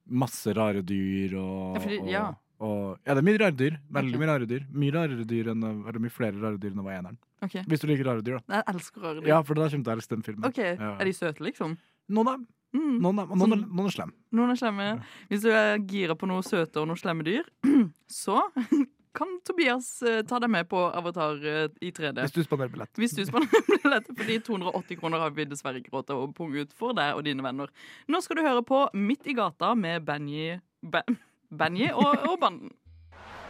masse 0.09 0.53
rare 0.57 0.81
dyr 0.85 1.33
og 1.37 1.75
Ja, 1.75 1.81
fordi- 1.81 1.99
og, 2.01 2.07
ja. 2.09 2.33
og 2.59 2.99
Ja, 3.05 3.13
det 3.13 3.17
er 3.23 3.27
mye 3.29 3.39
rare 3.39 3.55
dyr. 3.55 3.79
Veldig 3.91 4.15
okay. 4.15 4.19
mye 4.19 4.27
rare 4.27 4.45
dyr. 4.47 4.65
Mye 4.73 4.91
rarere 4.91 5.25
dyr 5.25 5.47
enn 5.51 5.63
Eller 5.87 5.99
mye 5.99 6.09
flere 6.11 6.39
rare 6.41 6.57
dyr 6.57 6.71
enn 6.71 6.77
det 6.81 6.85
var 6.85 6.93
eneren. 6.99 7.17
Okay. 7.41 7.63
Hvis 7.63 7.79
du 7.79 7.87
liker 7.87 8.05
rare 8.05 8.21
dyr, 8.21 8.39
da. 8.47 8.55
Jeg 8.57 8.63
elsker 8.75 9.01
rare 9.01 9.21
dyr. 9.21 9.27
Ja, 9.27 9.41
for 9.43 9.53
da 9.55 9.69
kommer 9.69 9.83
til 9.83 9.93
å 9.93 9.95
elske 9.97 10.09
den 10.09 10.23
filmen. 10.23 10.45
OK. 10.45 10.57
Ja. 10.57 10.95
Er 10.99 11.05
de 11.05 11.11
søte, 11.13 11.39
liksom? 11.39 11.77
Noen 12.09 12.27
av 12.27 12.33
dem. 12.37 12.47
Mm. 12.75 12.99
Noen, 13.01 13.19
er- 13.19 13.25
noen, 13.27 13.41
er- 13.53 13.57
Sånn- 13.57 13.71
noen 13.73 13.85
er 13.87 13.95
slemme. 13.95 14.13
Noen 14.33 14.51
er 14.51 14.55
slemme. 14.55 15.03
Hvis 15.29 15.41
du 15.41 15.49
er 15.51 15.77
gira 15.79 16.15
på 16.15 16.27
noe 16.27 16.41
søte 16.41 16.77
og 16.81 16.87
noen 16.87 16.97
slemme 16.99 17.23
dyr, 17.23 17.45
så 18.09 18.43
kan 19.19 19.39
Tobias 19.43 20.01
eh, 20.01 20.21
ta 20.27 20.39
deg 20.39 20.51
med 20.51 20.67
på 20.71 20.79
Avatar 20.95 21.41
eh, 21.43 21.67
i 21.83 21.91
3D. 21.91 22.23
Hvis 22.23 22.35
du 22.37 22.43
spanderer 22.45 22.71
billett. 22.71 22.91
Hvis 22.99 23.15
du 23.17 23.25
spanner 23.27 23.51
billett, 23.83 24.07
fordi 24.15 24.39
280 24.47 24.99
kroner 25.01 25.23
har 25.25 25.33
vi 25.35 25.45
dessverre 25.49 25.81
ikke 25.81 25.91
råd 25.97 26.07
til 26.07 26.21
å 26.23 26.29
punge 26.35 26.63
ut 26.63 26.75
for 26.79 26.95
deg 26.95 27.17
og 27.17 27.25
dine 27.27 27.43
venner. 27.43 27.71
Nå 28.07 28.21
skal 28.23 28.39
du 28.39 28.45
høre 28.47 28.63
på 28.63 28.85
Midt 28.95 29.27
i 29.27 29.35
gata 29.35 29.73
med 29.75 30.05
Banji 30.07 30.53
ben, 30.79 31.19
Banji 31.51 31.91
og, 31.91 32.15
og 32.29 32.39
banden. 32.39 32.71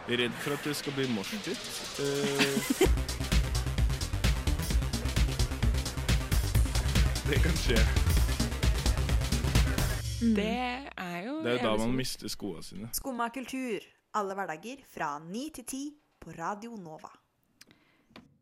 Redd 0.10 0.34
for 0.42 0.58
at 0.58 0.66
det 0.66 0.74
skal 0.80 0.96
bli 0.98 1.06
moshpit. 1.14 1.62
Eh, 2.02 2.58
det 7.30 7.38
kan 7.46 7.62
skje. 7.62 7.78
Det 10.20 10.50
er 10.50 11.22
jo 11.30 11.38
Det 11.46 11.54
er 11.54 11.64
da 11.64 11.78
man 11.78 11.94
mister 11.96 12.28
skoene 12.28 12.66
sine. 12.66 12.90
Skumma 12.98 13.30
kultur. 13.30 13.86
Alle 14.18 14.34
hverdager 14.34 14.82
fra 14.90 15.16
9 15.22 15.42
til 15.60 15.66
10 15.66 15.82
på 16.24 16.34
Radio 16.38 16.74
Nova. 16.82 17.12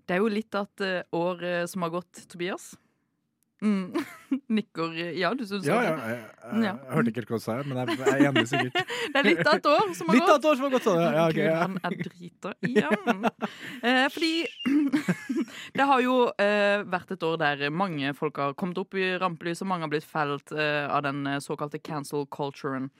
Det 0.08 0.16
er 0.16 0.22
jo 0.24 0.30
litt 0.32 0.56
av 0.56 0.70
et 0.72 1.10
år 1.12 1.44
som 1.68 1.84
har 1.84 1.92
gått, 1.98 2.22
Tobias. 2.32 2.70
Mm. 3.62 3.94
Nikker 4.54 4.92
ja, 5.18 5.32
du 5.34 5.42
syns 5.48 5.66
Ja, 5.66 5.80
ja, 5.82 5.94
jeg, 5.98 6.18
jeg, 6.44 6.64
jeg 6.68 6.94
hørte 6.94 7.10
ikke 7.10 7.22
helt 7.24 7.32
hva 7.32 7.40
du 7.40 7.44
sa, 7.44 7.56
men 7.66 7.80
jeg, 7.80 7.96
jeg 7.98 8.14
er 8.14 8.26
enig 8.30 8.44
sikkert. 8.52 8.92
Det 9.14 9.22
er 9.22 9.26
litt 9.26 9.42
av 9.48 9.56
et 9.56 9.70
år 9.72 9.94
som 9.98 10.12
har 10.12 10.18
Litt 10.20 10.30
av 10.30 10.36
et 10.38 10.48
år 10.50 10.60
som 10.60 10.68
har 10.68 10.74
gått, 10.76 10.88
du. 10.88 11.02
Ja, 11.02 11.24
ok, 11.26 11.38
Gud, 11.38 11.56
han 11.58 11.78
er 11.88 11.96
drita 12.04 12.54
igjen. 12.68 13.30
Eh, 13.82 14.04
fordi 14.14 14.34
det 15.78 15.88
har 15.90 16.04
jo 16.04 16.18
eh, 16.42 16.84
vært 16.92 17.16
et 17.16 17.26
år 17.26 17.40
der 17.42 17.64
mange 17.74 18.12
folk 18.18 18.38
har 18.42 18.56
kommet 18.60 18.78
opp 18.82 18.98
i 19.00 19.10
rampelyset, 19.22 19.68
mange 19.70 19.88
har 19.88 19.94
blitt 19.96 20.08
felt 20.08 20.54
eh, 20.54 20.86
av 20.86 21.06
den 21.08 21.24
eh, 21.30 21.40
såkalte 21.44 21.82
cancel 21.82 22.28
culturen. 22.34 22.92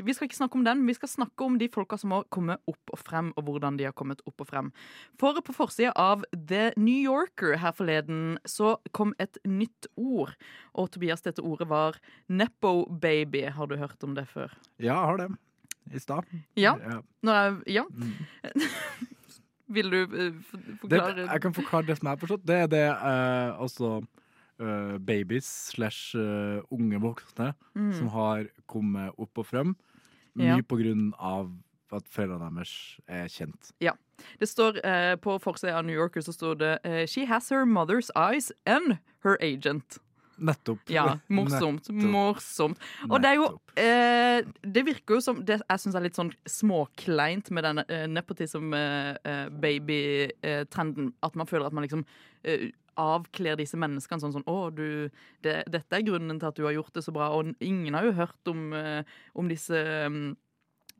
Vi 0.00 0.16
skal 0.16 0.30
ikke 0.30 0.38
snakke 0.38 0.60
om 0.60 0.64
den, 0.66 0.80
men 0.80 0.92
vi 0.92 0.98
skal 0.98 1.12
snakke 1.12 1.46
om 1.46 1.58
de 1.60 1.68
folka 1.72 1.98
som 2.00 2.14
har 2.16 2.26
kommet 2.32 2.62
opp 2.70 2.94
og 2.94 3.02
frem, 3.02 3.32
og 3.36 3.50
hvordan 3.50 3.80
de 3.80 3.88
har 3.88 3.96
kommet 3.96 4.22
opp 4.28 4.46
og 4.46 4.50
frem. 4.50 4.72
For 5.20 5.36
på 5.44 5.54
forsida 5.56 5.92
av 5.98 6.24
The 6.32 6.70
New 6.80 6.96
Yorker 6.96 7.58
her 7.60 7.74
forleden 7.76 8.38
så 8.48 8.76
kom 8.96 9.12
et 9.22 9.40
nytt 9.44 9.90
ord. 9.96 10.05
Og 10.74 10.90
Tobias, 10.94 11.22
dette 11.26 11.42
ordet 11.44 11.68
var 11.68 11.98
nepo 12.28 12.86
baby. 12.90 13.44
Har 13.56 13.66
du 13.70 13.76
hørt 13.80 14.02
om 14.06 14.14
det 14.16 14.26
før? 14.30 14.52
Ja, 14.78 14.94
jeg 14.94 15.10
har 15.10 15.16
det. 15.24 15.30
I 15.94 15.98
stad. 16.02 16.24
Ja. 16.58 16.74
Ja. 16.82 17.00
Jeg, 17.22 17.60
ja. 17.76 17.84
Mm. 17.90 18.12
Vil 19.76 19.90
du 19.90 19.96
eh, 20.02 20.32
for- 20.46 20.58
Det, 20.88 21.00
forklare 21.00 21.26
jeg 21.32 21.40
kan 21.42 21.54
forklare 21.54 21.86
det 21.86 21.96
som 21.98 22.06
jeg 22.06 22.12
har 22.16 22.20
forstått. 22.22 22.44
Det 22.46 22.56
er 22.64 22.66
det 22.76 22.84
eh, 22.90 23.56
altså 23.62 24.04
Uh, 24.56 24.96
babies 25.04 25.44
slash 25.74 26.14
unge 26.72 26.96
voksne 27.02 27.50
Mm. 27.76 27.90
som 27.92 28.06
har 28.08 28.46
kommet 28.66 29.12
opp 29.20 29.36
og 29.36 29.44
frem. 29.44 29.74
Ja. 30.34 30.54
Mye 30.56 30.62
på 30.64 30.78
grunn 30.80 31.10
av 31.20 31.50
at 31.94 32.08
foreldrene 32.10 32.58
deres 32.58 32.74
er 33.06 33.28
kjent. 33.30 33.70
Ja. 33.84 33.94
Det 34.40 34.48
står 34.48 34.80
eh, 34.80 35.14
På 35.20 35.36
forsida 35.38 35.76
av 35.76 35.84
New 35.84 35.96
Yorker 35.96 36.24
så 36.24 36.32
står 36.32 36.56
det 36.62 36.72
eh, 36.88 37.04
She 37.06 37.26
has 37.28 37.50
her 37.52 37.68
mother's 37.68 38.08
eyes 38.16 38.48
and 38.64 38.96
her 39.24 39.36
agent. 39.44 40.00
Nettopp. 40.36 40.90
Ja, 40.92 41.18
morsomt. 41.28 41.88
Nettopp. 41.88 42.10
Morsomt. 42.12 42.78
Og 43.08 43.22
det 43.22 43.28
er 43.30 43.34
jo 43.38 43.46
eh, 43.80 44.44
Det 44.62 44.86
virker 44.86 45.14
jo 45.16 45.20
som 45.24 45.44
det 45.44 45.60
jeg 45.62 45.78
syns 45.82 45.94
er 45.96 46.02
litt 46.04 46.18
sånn 46.18 46.32
småkleint 46.48 47.50
med 47.56 47.64
den 47.64 47.78
eh, 47.86 48.06
nepotism-baby-trenden. 48.12 51.06
at 51.22 51.34
man 51.36 51.46
føler 51.48 51.66
at 51.68 51.74
man 51.76 51.84
liksom 51.86 52.04
eh, 52.44 52.70
avkler 52.96 53.56
disse 53.60 53.76
menneskene 53.80 54.20
sånn 54.22 54.32
sånn 54.38 54.48
Å, 54.48 54.70
du 54.72 55.08
det, 55.44 55.56
Dette 55.72 55.96
er 55.96 56.06
grunnen 56.06 56.38
til 56.40 56.48
at 56.48 56.58
du 56.58 56.64
har 56.66 56.76
gjort 56.76 56.94
det 56.96 57.04
så 57.04 57.12
bra. 57.14 57.26
Og 57.36 57.42
ingen 57.60 57.94
har 57.96 58.04
jo 58.08 58.12
hørt 58.16 58.44
om, 58.52 58.60
eh, 58.76 59.02
om 59.36 59.48
disse 59.48 59.76
mm, 60.08 60.36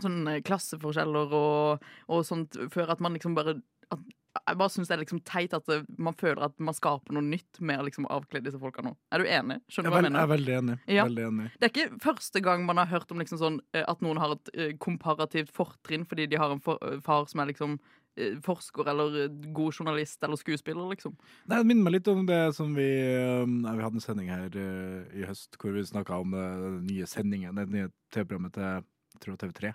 sånne 0.02 0.38
klasseforskjeller 0.46 1.34
og, 1.38 1.88
og 2.12 2.26
sånt 2.28 2.58
før 2.72 2.94
at 2.94 3.02
man 3.04 3.16
liksom 3.16 3.36
bare 3.36 3.58
at, 3.94 4.06
jeg 4.36 4.58
bare 4.60 4.72
syns 4.72 4.90
det 4.90 4.96
er 4.96 5.02
liksom 5.02 5.20
teit 5.26 5.54
at 5.56 5.70
man 6.02 6.16
føler 6.16 6.46
at 6.46 6.56
man 6.62 6.76
skaper 6.76 7.16
noe 7.16 7.24
nytt 7.24 7.60
med 7.64 7.80
å 7.80 7.86
liksom 7.86 8.08
avkle 8.12 8.42
disse 8.44 8.60
folka 8.60 8.84
nå. 8.84 8.94
Er 9.14 9.22
du 9.22 9.28
enig? 9.28 9.58
Skjønner 9.72 9.88
er, 9.88 9.90
du 9.90 9.94
hva 9.94 10.00
jeg 10.00 10.06
mener? 10.06 10.18
jeg 10.18 10.28
er 10.28 10.32
veldig 10.32 10.56
enig. 10.60 10.78
Ja. 10.92 11.04
Veldig 11.08 11.28
enig. 11.30 11.50
Det 11.56 11.68
er 11.68 11.74
ikke 11.74 12.00
første 12.04 12.42
gang 12.44 12.66
man 12.68 12.80
har 12.82 12.90
hørt 12.90 13.12
om 13.12 13.22
liksom 13.22 13.40
sånn, 13.40 13.60
eh, 13.76 13.84
at 13.88 14.02
noen 14.04 14.20
har 14.22 14.36
et 14.36 14.50
eh, 14.54 14.74
komparativt 14.82 15.52
fortrinn 15.56 16.06
fordi 16.08 16.28
de 16.30 16.40
har 16.40 16.52
en 16.52 16.62
for, 16.62 16.80
eh, 16.84 16.98
far 17.04 17.28
som 17.30 17.42
er 17.42 17.50
liksom 17.52 17.78
eh, 18.18 18.36
forsker 18.44 18.90
eller 18.92 19.20
eh, 19.24 19.38
god 19.56 19.78
journalist 19.80 20.26
eller 20.26 20.40
skuespiller, 20.40 20.90
liksom. 20.92 21.16
Nei, 21.46 21.60
det 21.60 21.70
minner 21.70 21.88
meg 21.88 21.96
litt 21.98 22.10
om 22.12 22.26
det 22.28 22.42
som 22.58 22.74
vi 22.76 22.90
nei, 22.90 23.78
Vi 23.78 23.86
hadde 23.86 24.02
en 24.02 24.04
sending 24.04 24.32
her 24.32 24.60
i 24.60 25.24
høst 25.28 25.56
hvor 25.60 25.76
vi 25.76 25.86
snakka 25.86 26.20
om 26.26 26.36
den 26.36 26.84
nye 26.90 27.08
sendingen, 27.08 27.56
det 27.56 27.70
nye 27.72 27.90
TV-programmet 28.12 28.56
til 28.58 28.84
tror 29.23 29.37
det 29.37 29.46
var 29.46 29.52
TV3, 29.52 29.73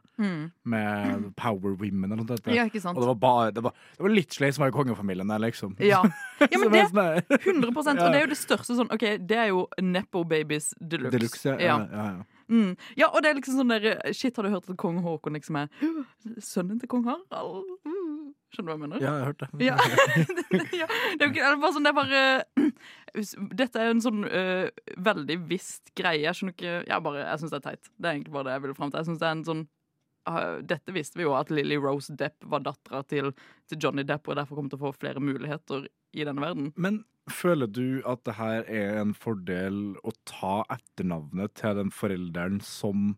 med 0.64 1.30
Power 1.40 1.76
Women 1.82 2.12
eller 2.12 2.22
noe 2.24 2.28
sånt. 2.38 2.48
Ja? 2.48 2.66
Og 2.66 3.02
det 3.02 3.08
var, 3.12 3.16
bare, 3.22 3.52
det 3.56 3.64
var, 3.66 3.74
det 3.98 4.04
var 4.06 4.14
litt 4.16 4.34
slay 4.34 4.52
som 4.56 4.64
var 4.66 4.72
i 4.74 4.76
kongefamilien 4.76 5.28
der, 5.34 5.42
liksom. 5.48 5.76
Ja. 5.80 6.02
ja, 6.50 6.60
men 6.62 6.72
det 6.74 6.84
sånn 6.90 7.00
der- 7.00 7.24
100% 7.38 8.02
Og 8.02 8.12
det 8.12 8.20
er 8.20 8.26
jo 8.26 8.32
det 8.34 8.40
største 8.40 8.78
sånn 8.78 8.92
OK, 8.94 9.06
det 9.30 9.38
er 9.38 9.50
jo 9.52 9.66
Nepo 9.82 10.24
Babies 10.28 10.72
deluxe. 10.82 11.56
Ja. 11.60 11.82
ja. 11.86 12.06
ja. 12.18 12.24
Mm. 12.52 12.74
Ja, 13.00 13.08
og 13.14 13.22
det 13.24 13.30
er 13.32 13.38
liksom 13.40 13.62
sånn 13.62 13.72
der 13.72 14.14
Shit, 14.14 14.36
har 14.36 14.44
du 14.44 14.52
hørt 14.52 14.68
at 14.70 14.78
kong 14.82 15.00
Haakon 15.06 15.38
liksom 15.38 15.56
er 15.62 15.70
sønnen 16.44 16.82
til 16.82 16.90
kong 16.92 17.06
Harald? 17.08 17.70
Mm. 17.88 18.34
Skjønner 18.52 18.68
du 18.68 18.72
hva 18.72 18.76
jeg 18.76 18.82
mener? 18.84 19.00
Ja, 19.00 19.12
jeg 19.16 19.22
har 19.22 19.30
hørt 19.30 19.40
det. 19.40 19.50
Ja. 19.64 19.76
ja. 20.82 20.88
Det 21.16 21.24
er 21.24 21.30
jo 21.30 21.32
ikke, 21.32 21.52
bare 21.62 21.76
sånn, 21.78 21.86
det 21.88 21.94
er 21.94 22.00
bare 22.02 22.24
Dette 23.62 23.80
er 23.80 23.94
en 23.94 24.02
sånn 24.04 24.26
uh, 24.28 24.68
veldig 25.08 25.38
visst 25.48 25.94
greie. 25.96 26.26
Jeg 26.26 26.36
skjønner 26.36 26.56
ikke 26.58 26.74
Jeg, 26.90 27.04
bare- 27.06 27.24
jeg 27.24 27.42
syns 27.44 27.54
det 27.56 27.60
er 27.62 27.66
teit. 27.70 27.92
Det 27.96 28.10
er 28.10 28.18
egentlig 28.18 28.36
bare 28.36 28.50
det 28.50 28.58
jeg 28.58 28.66
vil 28.66 28.76
fram 28.82 28.92
til. 28.92 29.00
Jeg 29.00 29.10
synes 29.12 29.22
det 29.24 29.30
er 29.30 29.38
en 29.38 29.46
sånn 29.48 29.64
dette 30.68 30.94
visste 30.94 31.18
vi 31.18 31.26
jo, 31.26 31.34
at 31.34 31.50
Lily 31.50 31.80
Rose 31.82 32.14
Depp 32.18 32.46
var 32.52 32.62
dattera 32.66 33.02
til, 33.10 33.32
til 33.70 33.80
Johnny 33.82 34.06
Depp 34.06 34.30
og 34.30 34.38
derfor 34.38 34.60
kom 34.60 34.70
til 34.70 34.78
å 34.78 34.86
få 34.86 34.94
flere 35.00 35.24
muligheter 35.24 35.88
i 36.14 36.28
denne 36.28 36.44
verden. 36.44 36.70
Men 36.76 37.02
føler 37.32 37.70
du 37.70 38.02
at 38.10 38.24
det 38.28 38.38
her 38.38 38.64
er 38.70 39.02
en 39.02 39.16
fordel 39.18 39.98
å 40.04 40.14
ta 40.30 40.62
etternavnet 40.74 41.54
til 41.60 41.78
den 41.78 41.92
forelderen 41.94 42.60
som 42.66 43.14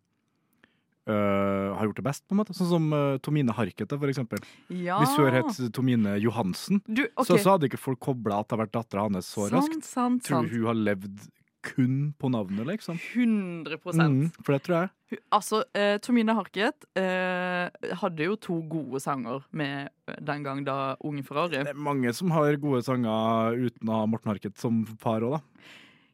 øh, 1.09 1.69
har 1.77 1.87
gjort 1.87 2.01
det 2.01 2.07
best, 2.07 2.25
på 2.27 2.35
en 2.35 2.41
måte? 2.43 2.55
Sånn 2.57 2.71
som 2.71 2.89
øh, 2.95 3.19
Tomine 3.23 3.55
Harkete, 3.55 3.99
for 3.99 4.11
eksempel. 4.11 4.43
Ja. 4.69 4.99
Hvis 5.01 5.15
hun 5.19 5.31
het 5.33 5.61
Tomine 5.75 6.17
Johansen, 6.23 6.83
du, 6.87 7.05
okay. 7.05 7.29
så, 7.29 7.39
så 7.39 7.55
hadde 7.55 7.71
ikke 7.71 7.81
folk 7.81 8.03
kobla 8.03 8.41
at 8.41 8.49
det 8.49 8.57
har 8.57 8.65
vært 8.65 8.75
dattera 8.75 9.07
hans 9.07 9.31
så 9.31 9.47
raskt. 9.51 9.79
Sant, 9.81 9.89
sant, 9.89 10.27
Tror 10.29 10.51
hun 10.51 10.69
har 10.71 10.83
levd 10.91 11.25
kun 11.63 12.13
på 12.19 12.29
navnet, 12.31 12.65
liksom. 12.67 12.99
100 13.13 13.77
Mm, 13.93 14.31
for 14.43 14.53
det 14.53 14.61
tror 14.65 14.77
jeg. 14.77 15.19
Altså, 15.31 15.63
eh, 15.77 15.97
Tomine 16.01 16.33
Harket 16.33 16.85
eh, 16.97 17.69
hadde 18.01 18.25
jo 18.25 18.35
to 18.35 18.59
gode 18.69 18.99
sanger 19.03 19.43
med 19.51 19.89
eh, 20.07 20.19
den 20.21 20.43
gang 20.43 20.63
da 20.65 20.95
Unge 21.03 21.23
Ferrari. 21.23 21.63
Det 21.63 21.73
er 21.75 21.79
mange 21.79 22.13
som 22.13 22.31
har 22.33 22.57
gode 22.61 22.83
sanger 22.85 23.57
uten 23.67 23.89
å 23.89 24.01
ha 24.01 24.09
Morten 24.09 24.33
Harket 24.33 24.57
som 24.61 24.83
far 25.01 25.25
òg, 25.25 25.37
da. 25.37 25.43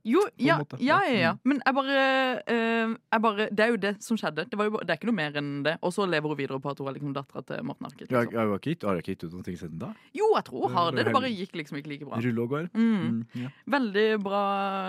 Jo, 0.06 0.22
ja, 0.40 0.60
ja, 0.80 1.00
ja, 1.04 1.16
ja. 1.20 1.32
Mm. 1.34 1.40
Men 1.50 1.62
jeg 1.66 1.76
bare, 1.76 2.04
eh, 2.48 2.94
jeg 3.14 3.22
bare 3.22 3.48
Det 3.52 3.60
er 3.66 3.70
jo 3.74 3.78
det 3.78 3.92
som 4.04 4.18
skjedde. 4.18 4.46
Det, 4.50 4.58
var 4.58 4.70
jo, 4.70 4.80
det 4.80 4.90
er 4.94 4.98
ikke 5.00 5.10
noe 5.12 5.18
mer 5.20 5.32
enn 5.40 5.64
det. 5.66 5.78
Og 5.84 5.92
så 5.94 6.08
lever 6.10 6.30
hun 6.32 6.38
videre 6.40 6.60
på 6.64 6.72
at 6.72 6.80
hun 6.80 6.88
er 6.88 6.96
liksom 6.98 7.14
dattera 7.14 7.44
til 7.46 7.64
Morten 7.68 7.86
Harket. 7.90 8.08
Liksom. 8.10 8.36
har 8.40 8.60
gitt- 8.60 8.84
ikke 8.86 9.12
gitt 9.16 9.24
ut 9.26 9.34
noen 9.34 9.44
ting 9.44 9.58
siden 9.60 9.80
da. 9.80 9.94
Jo, 10.16 10.30
jeg 10.36 10.46
tror 10.46 10.68
hun 10.68 10.72
har 10.78 10.92
det. 10.92 11.06
Det 11.06 11.14
bare 11.14 11.32
gikk 11.34 11.56
liksom 11.60 11.78
ikke 11.82 11.88
like 11.94 12.06
bra. 12.08 12.22
Rulle 12.24 12.42
og 12.46 12.50
går. 12.50 12.70
Mm. 12.74 13.26
Mm. 13.36 13.50
Veldig 13.68 14.08
bra 14.24 14.44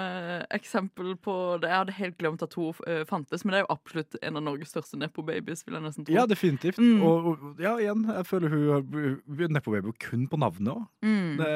eh, 0.05 0.47
eksempel 0.57 1.17
på 1.17 1.37
det. 1.61 1.69
Jeg 1.71 1.79
hadde 1.79 1.93
helt 1.99 2.19
glemt 2.19 2.43
at 2.43 2.55
hun 2.55 2.73
eh, 2.87 3.05
fantes, 3.05 3.45
men 3.45 3.53
det 3.53 3.61
er 3.61 3.67
jo 3.67 3.73
absolutt 3.75 4.17
en 4.23 4.37
av 4.37 4.43
Norges 4.47 4.71
største 4.75 4.97
nepo-babies, 5.01 5.65
vil 5.67 5.75
jeg 5.75 5.83
nesten 5.83 6.07
tro. 6.07 6.15
Ja, 6.15 6.27
definitivt. 6.27 6.79
Mm. 6.79 7.03
Og, 7.03 7.27
og 7.35 7.61
ja, 7.61 7.77
igjen, 7.83 8.07
jeg 8.07 8.27
føler 8.27 8.49
hun 8.55 8.69
har 8.71 9.49
Nepo-baby 9.51 9.93
kun 9.99 10.27
på 10.31 10.39
navnet 10.39 10.73
òg. 10.75 10.87
Mm. 11.03 11.37
Det 11.41 11.51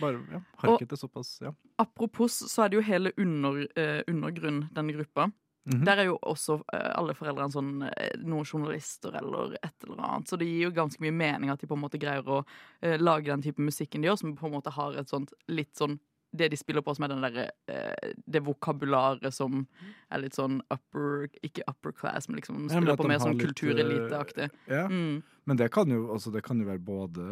bare 0.00 0.20
ja, 0.32 0.40
Harket 0.62 0.90
det 0.90 0.98
såpass, 1.00 1.38
ja. 1.42 1.54
Apropos 1.78 2.42
så 2.50 2.64
er 2.64 2.72
det 2.72 2.78
jo 2.80 2.84
hele 2.86 3.12
under, 3.20 3.64
eh, 3.76 4.02
undergrunn, 4.10 4.68
denne 4.74 4.94
gruppa. 4.96 5.30
Mhm. 5.64 5.84
Der 5.84 5.96
er 5.96 6.04
jo 6.10 6.18
også 6.20 6.58
eh, 6.76 6.90
alle 6.92 7.14
foreldrene 7.16 7.52
sånn, 7.52 7.70
eh, 7.88 8.16
noen 8.20 8.44
journalister 8.44 9.14
eller 9.16 9.56
et 9.62 9.86
eller 9.86 10.02
annet. 10.04 10.28
Så 10.28 10.36
det 10.36 10.48
gir 10.48 10.66
jo 10.68 10.74
ganske 10.76 11.00
mye 11.00 11.14
mening 11.14 11.50
at 11.50 11.60
de 11.60 11.68
på 11.70 11.76
en 11.76 11.84
måte 11.86 12.00
greier 12.00 12.26
å 12.28 12.42
eh, 12.82 12.98
lage 13.00 13.30
den 13.32 13.44
type 13.44 13.62
musikken 13.64 14.04
de 14.04 14.10
gjør, 14.10 14.18
som 14.20 14.36
på 14.36 14.50
en 14.50 14.58
måte 14.58 14.74
har 14.74 14.98
et 15.00 15.08
sånt 15.08 15.32
litt 15.48 15.72
sånn 15.76 15.98
det 16.34 16.48
de 16.50 16.58
spiller 16.58 16.82
på 16.82 16.94
som 16.96 17.04
er 17.06 17.12
den 17.12 17.22
der 17.22 17.36
eh, 17.70 18.12
Det 18.26 18.42
vokabularet 18.42 19.34
som 19.34 19.68
er 20.10 20.24
litt 20.24 20.34
sånn 20.34 20.60
upper 20.72 21.28
Ikke 21.46 21.62
upper 21.70 21.94
class, 21.94 22.28
men 22.28 22.40
liksom 22.40 22.64
Ja, 22.70 22.80
men 22.82 22.96
på 22.98 23.06
mer 23.08 23.22
sånn 23.22 23.38
kultureliteaktig. 23.38 24.50
ja. 24.66 24.88
Mm. 24.90 25.22
Men 25.44 25.60
det 25.60 25.70
kan 25.70 25.90
jo, 25.92 26.06
altså, 26.12 26.32
det 26.32 26.40
kan 26.42 26.58
jo 26.58 26.66
være 26.66 26.80
både 26.80 27.24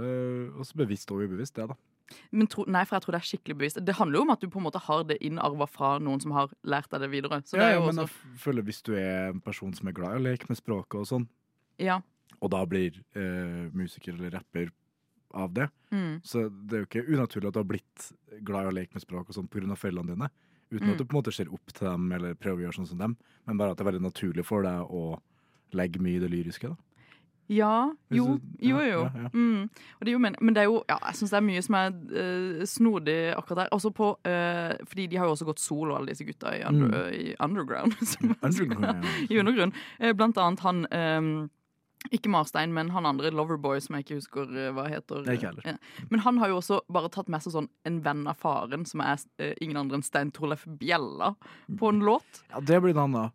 også 0.61 0.76
bevisst 0.76 1.11
og 1.14 1.25
ubevisst, 1.25 1.56
det, 1.56 1.64
da. 1.71 1.76
Men 2.32 2.47
tro, 2.47 2.64
nei, 2.68 2.85
for 2.85 2.97
jeg 2.97 3.02
tror 3.06 3.12
det 3.16 3.21
er 3.23 3.28
skikkelig 3.30 3.56
bevisst. 3.59 3.80
Det 3.85 3.94
handler 3.97 4.18
jo 4.18 4.23
om 4.26 4.30
at 4.35 4.40
du 4.40 4.49
på 4.52 4.59
en 4.61 4.66
måte 4.66 4.80
har 4.85 5.04
det 5.09 5.18
innarva 5.25 5.66
fra 5.68 5.99
noen 5.99 6.21
som 6.21 6.32
har 6.37 6.50
lært 6.64 6.90
deg 6.92 7.00
det 7.00 7.11
videre. 7.11 7.38
Så 7.47 7.56
det 7.56 7.62
ja, 7.64 7.68
er 7.71 7.75
ja, 7.78 7.80
men 7.87 8.02
også, 8.04 8.09
jeg 8.32 8.40
føler 8.44 8.62
hvis 8.62 8.82
du 8.82 8.92
er 8.97 9.30
en 9.30 9.40
person 9.40 9.73
som 9.75 9.88
er 9.88 9.92
glad 9.97 10.16
i 10.16 10.21
å 10.21 10.25
leke 10.26 10.49
med 10.49 10.56
språket 10.61 11.00
og 11.00 11.06
sånn, 11.09 11.28
ja. 11.78 12.00
og 12.40 12.50
da 12.50 12.64
blir 12.66 13.00
eh, 13.16 13.71
musiker 13.73 14.12
eller 14.14 14.30
rapper 14.38 14.71
av 15.35 15.52
det, 15.56 15.71
Mm. 15.92 16.21
så 16.25 16.47
det 16.49 16.73
er 16.73 16.80
jo 16.82 16.87
ikke 16.88 17.02
unaturlig 17.12 17.49
at 17.49 17.52
du 17.54 17.59
har 17.61 17.66
blitt 17.68 18.04
glad 18.44 18.64
i 18.64 18.68
å 18.71 18.73
leke 18.73 18.94
med 18.97 19.02
språk 19.04 19.28
og 19.28 19.35
sånn 19.37 19.49
pga. 19.49 19.76
foreldrene 19.76 20.14
dine. 20.14 20.28
Uten 20.73 20.87
Mm. 20.88 20.92
at 20.92 20.99
du 20.99 21.04
på 21.04 21.12
en 21.16 21.23
måte 21.23 21.32
ser 21.35 21.49
opp 21.52 21.66
til 21.73 21.87
dem 21.87 22.12
eller 22.12 22.35
prøver 22.35 22.62
å 22.62 22.64
gjøre 22.64 22.76
sånn 22.80 22.88
som 22.88 22.99
dem, 22.99 23.16
men 23.47 23.56
bare 23.59 23.73
at 23.73 23.76
det 23.76 23.87
er 23.87 23.90
veldig 23.92 24.06
naturlig 24.09 24.44
for 24.44 24.62
deg 24.62 24.80
å 24.88 25.21
legge 25.75 26.00
mye 26.00 26.16
i 26.16 26.18
det 26.21 26.30
lyriske. 26.30 26.68
da. 26.68 26.76
Ja, 27.52 27.76
jo, 28.14 28.38
jo, 28.62 28.80
jo. 28.87 29.02
Mm. 29.35 29.68
Det 30.00 30.14
jo 30.14 30.21
men, 30.23 30.37
men 30.40 30.56
det 30.56 30.64
er 30.64 30.68
jo, 30.71 30.80
ja, 30.88 30.99
jeg 31.11 31.21
syns 31.21 31.32
det 31.35 31.38
er 31.40 31.47
mye 31.47 31.62
som 31.66 31.78
er 31.78 31.88
uh, 31.92 32.66
snodig 32.68 33.16
akkurat 33.37 33.64
der. 33.64 33.73
Også 33.76 33.92
på, 33.94 34.12
uh, 34.25 34.75
fordi 34.88 35.09
de 35.12 35.21
har 35.21 35.28
jo 35.28 35.35
også 35.37 35.49
gått 35.49 35.62
solo, 35.62 35.97
alle 35.99 36.12
disse 36.14 36.26
gutta 36.28 36.54
i, 36.56 36.62
under, 36.68 36.92
Mm. 36.92 37.11
i 37.16 37.35
underground. 37.42 37.97
Underground. 38.47 39.11
I 39.30 39.38
undergrunn. 39.40 39.75
Blant 40.16 40.38
annet 40.40 40.61
han 40.64 40.87
um, 40.92 41.35
ikke 42.11 42.30
Marstein, 42.32 42.73
men 42.75 42.90
han 42.90 43.06
andre, 43.06 43.30
Loverboy, 43.30 43.78
som 43.80 43.94
jeg 43.97 44.06
ikke 44.06 44.16
husker 44.18 44.49
hva 44.75 44.88
heter. 44.90 45.23
Ikke. 45.30 45.52
Ja. 45.64 45.76
Men 46.11 46.25
han 46.25 46.40
har 46.42 46.50
jo 46.50 46.59
også 46.59 46.80
bare 46.92 47.11
tatt 47.14 47.30
med 47.30 47.44
seg 47.44 47.54
sånn 47.54 47.68
en 47.87 48.00
venn 48.02 48.25
av 48.30 48.40
faren, 48.42 48.82
som 48.88 49.04
er 49.04 49.23
eh, 49.38 49.52
ingen 49.62 49.78
andre 49.85 50.00
enn 50.00 50.06
Stein 50.06 50.32
Torleif 50.35 50.64
Bjella, 50.80 51.35
på 51.78 51.92
en 51.92 52.02
låt. 52.02 52.42
Ja, 52.50 52.64
det 52.73 52.80
blir 52.82 52.99
han, 52.99 53.14
da. 53.14 53.28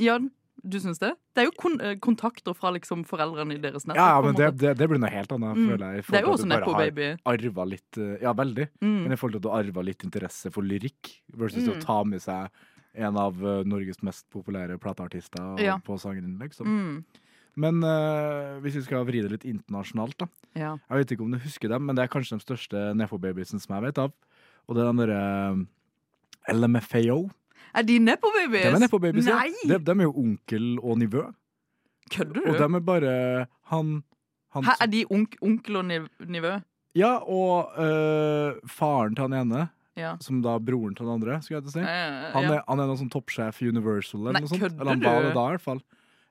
Ja, 0.00 0.16
Du 0.64 0.78
syns 0.80 0.98
det? 0.98 1.10
Det 1.36 1.42
er 1.42 1.48
jo 1.50 1.52
kon 1.60 1.74
eh, 1.84 1.94
kontakter 2.00 2.54
fra 2.56 2.70
liksom 2.72 3.02
foreldrene 3.04 3.58
i 3.58 3.60
deres 3.60 3.84
nettverk. 3.84 4.00
Ja, 4.00 4.06
ja, 4.16 4.20
men 4.24 4.34
det, 4.38 4.46
det, 4.62 4.70
det 4.80 4.86
blir 4.88 4.98
noe 5.02 5.10
helt 5.12 5.32
annet, 5.36 5.58
Mm. 5.60 5.72
jeg. 5.78 6.04
Det 6.08 6.20
er 6.20 6.24
jo 6.24 6.32
også 6.32 6.48
nepo-baby. 6.48 7.08
Arva 7.28 7.66
litt 7.68 7.98
eh, 8.00 8.14
Ja, 8.22 8.32
veldig. 8.32 8.68
Mm. 8.80 9.02
Men 9.04 9.12
i 9.12 9.18
forhold 9.20 9.36
til 9.36 9.42
at 9.42 9.48
du 9.48 9.50
arva 9.58 9.84
litt 9.84 10.04
interesse 10.08 10.50
for 10.54 10.62
lyrikk, 10.64 11.10
versus 11.36 11.66
Mm. 11.68 11.74
å 11.74 11.80
ta 11.84 11.98
med 12.04 12.20
seg 12.24 12.48
en 12.94 13.16
av 13.18 13.34
eh, 13.44 13.60
Norges 13.68 14.00
mest 14.02 14.24
populære 14.32 14.78
plateartister 14.80 15.60
Ja. 15.60 15.76
på 15.84 15.98
sangen 16.00 16.24
din, 16.24 16.38
liksom. 16.38 16.64
Mm. 16.66 17.04
Men 17.56 17.84
eh, 17.84 18.56
hvis 18.64 18.74
vi 18.80 18.82
skal 18.88 19.04
vri 19.04 19.20
det 19.22 19.30
litt 19.30 19.44
internasjonalt, 19.44 20.16
da. 20.18 20.26
Ja. 20.56 20.72
Jeg 20.90 20.98
vet 21.04 21.12
ikke 21.14 21.22
om 21.28 21.30
du 21.36 21.38
husker 21.38 21.68
dem, 21.68 21.84
men 21.86 21.94
det 21.94 22.04
er 22.04 22.08
kanskje 22.08 22.38
de 22.38 22.42
største 22.46 22.94
Nefo-babiesene 22.96 23.60
som 23.60 23.76
jeg 23.76 23.84
vet 23.90 23.98
av. 23.98 24.12
Og 24.66 24.74
det 24.74 24.82
er 24.82 24.88
den 24.90 25.02
derre 25.04 25.20
eh, 26.48 26.54
LMFAO. 26.56 27.28
Er 27.74 27.82
de 27.86 27.98
nepo-babies? 27.98 28.62
De 28.62 28.74
er 28.76 28.82
Nepo-babies, 28.84 29.26
ja. 29.26 29.40
De, 29.66 29.78
de 29.82 29.94
er 29.98 30.04
jo 30.06 30.12
onkel 30.20 30.78
og 30.82 30.98
nivø. 30.98 31.24
Kødder 32.12 32.34
du? 32.36 32.42
Og 32.50 32.58
de 32.58 32.66
er 32.78 32.84
bare 32.86 33.14
han, 33.72 33.94
han 34.54 34.64
Hæ, 34.68 34.76
er 34.80 34.90
de 34.92 35.04
onk 35.10 35.36
onkel 35.42 35.76
og 35.80 35.84
nivø? 35.84 36.52
Ja, 36.94 37.16
og 37.26 37.72
øh, 37.80 38.60
faren 38.70 39.16
til 39.16 39.26
han 39.28 39.32
ene, 39.40 39.68
Ja. 39.96 40.16
som 40.20 40.40
da 40.42 40.56
broren 40.58 40.94
til 40.94 41.06
den 41.06 41.14
andre, 41.14 41.40
skulle 41.42 41.60
jeg 41.60 41.66
til 41.68 41.70
å 41.70 41.74
si. 41.74 41.82
Han 42.34 42.44
er, 42.50 42.62
han 42.66 42.80
er 42.82 42.88
noen 42.90 42.98
sånn 42.98 43.10
toppsjef 43.14 43.60
i 43.62 43.68
Universal 43.70 44.20
eller 44.20 44.32
Nei, 44.34 44.40
noe 44.42 44.50
sånt. 44.50 44.64
Eller 44.74 44.90
han 44.90 45.04
var 45.04 45.22
det 45.22 45.34
da, 45.36 45.44
i 45.46 45.54
hvert 45.54 45.62
fall. 45.62 45.82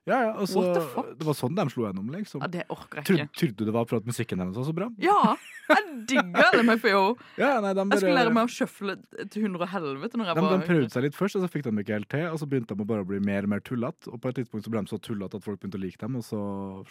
Ja, 0.04 0.18
ja, 0.20 0.32
altså, 0.36 0.60
What 0.60 0.74
the 0.76 0.80
fuck? 0.92 1.06
Det 1.16 1.24
var 1.24 1.36
sånn 1.38 1.54
de 1.56 1.64
slo 1.72 1.86
gjennom, 1.86 2.08
liksom. 2.12 2.42
ja, 2.44 2.48
det 2.52 2.64
orker 2.68 3.00
jeg 3.00 3.24
ikke. 3.24 3.38
trodde 3.40 3.56
du 3.56 3.68
det 3.70 3.72
var 3.72 3.86
for 3.88 4.02
at 4.02 4.08
musikken 4.08 4.42
deres 4.42 4.58
var 4.58 4.66
så 4.68 4.74
bra? 4.76 4.88
Ja! 5.00 5.20
Jeg 5.64 5.84
digger 6.10 6.58
LMFAO. 6.58 7.04
Ja, 7.40 7.54
nei, 7.64 7.70
de 7.72 7.86
Jeg 7.88 8.02
skulle 8.02 8.18
lære 8.18 8.34
meg 8.36 8.50
å 8.50 8.52
sjøfle 8.52 8.98
til 9.32 9.46
hundre 9.46 9.64
og 9.64 9.72
helvete 9.72 10.20
når 10.20 10.28
jeg 10.28 10.36
de, 10.36 10.44
bare, 10.44 10.58
de 10.60 10.68
prøvde 10.68 10.90
seg 10.92 11.06
litt 11.06 11.16
først, 11.16 11.38
og 11.38 11.46
så 11.46 11.48
fikk 11.54 11.64
de 11.64 11.72
ikke 11.80 11.96
helt 11.96 12.10
til. 12.12 12.26
Og 12.28 12.36
så 12.42 12.48
begynte 12.50 12.76
de 12.76 12.84
å 12.84 12.90
bare 12.90 13.06
bli 13.08 13.22
mer 13.24 13.48
og 13.48 13.54
mer 13.54 13.64
tullete. 13.64 14.12
Og 14.12 14.20
på 14.20 14.28
et 14.28 14.42
tidspunkt 14.42 14.68
så 14.68 14.74
ble 14.74 14.84
de 14.84 14.92
så 14.92 15.00
tullete 15.00 15.40
at 15.40 15.46
folk 15.46 15.62
begynte 15.62 15.80
å 15.80 15.84
like 15.86 16.00
dem, 16.04 16.20
og 16.20 16.26
så 16.28 16.42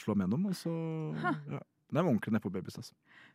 slå 0.01 0.17
dem 0.17 0.25
gjennom. 0.25 0.49
Og 0.49 0.57
så 0.57 0.73
ja. 1.53 1.61
De 1.93 2.01
er 2.01 2.07
ordentlig 2.09 2.33
nedpå 2.35 2.49
på 2.53 2.61
altså. 2.63 2.93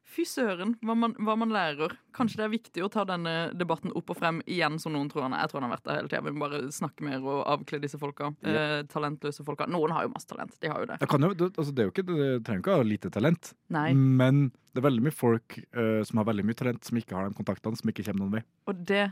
Fy 0.08 0.24
søren, 0.28 0.74
hva 0.82 0.96
man, 0.98 1.14
hva 1.22 1.36
man 1.38 1.52
lærer. 1.54 1.94
Kanskje 2.16 2.40
det 2.40 2.44
er 2.48 2.52
viktig 2.54 2.84
å 2.84 2.90
ta 2.92 3.04
denne 3.08 3.34
debatten 3.54 3.92
opp 3.98 4.10
og 4.10 4.18
frem 4.18 4.40
igjen, 4.46 4.78
som 4.82 4.92
noen 4.96 5.10
tror 5.12 5.26
han 5.28 5.36
er. 5.36 5.44
Jeg 5.46 5.52
tror 5.52 5.60
han 5.62 5.68
har 5.70 5.76
vært 5.76 5.88
der 5.88 5.98
hele 6.00 6.10
tida. 6.12 6.22
Vi 6.26 6.34
må 6.36 6.44
bare 6.46 6.60
snakke 6.74 7.06
mer 7.06 7.22
og 7.22 7.42
avkle 7.54 7.80
disse 7.84 8.00
folka. 8.00 8.32
Eh, 8.42 8.80
talentløse 8.90 9.44
folka. 9.46 9.68
Noen 9.70 9.94
har 9.94 10.06
jo 10.08 10.12
masse 10.14 10.28
talent. 10.30 10.56
De 10.62 10.72
har 10.72 10.82
jo 10.82 10.88
det. 10.90 10.98
Det, 11.02 11.10
kan 11.12 11.22
jo, 11.28 11.32
det, 11.34 11.50
altså, 11.56 11.74
det, 11.76 11.86
jo 11.88 11.94
ikke, 11.94 12.06
det 12.10 12.30
trenger 12.48 12.64
ikke 12.64 12.74
å 12.74 12.80
ha 12.82 12.88
lite 12.88 13.12
talent, 13.14 13.52
Nei. 13.74 13.92
men 13.94 14.48
det 14.74 14.82
er 14.82 14.88
veldig 14.88 15.04
mye 15.08 15.14
folk 15.16 15.58
øh, 15.74 16.02
som 16.06 16.18
har 16.20 16.26
veldig 16.28 16.44
mye 16.48 16.58
talent, 16.58 16.82
som 16.86 16.98
ikke 17.00 17.16
har 17.16 17.28
de 17.30 17.38
kontaktene, 17.38 17.78
som 17.78 17.90
ikke 17.92 18.04
kommer 18.08 18.24
noen 18.26 18.36
vei. 18.40 18.44
Og 18.70 18.82
det 18.88 19.04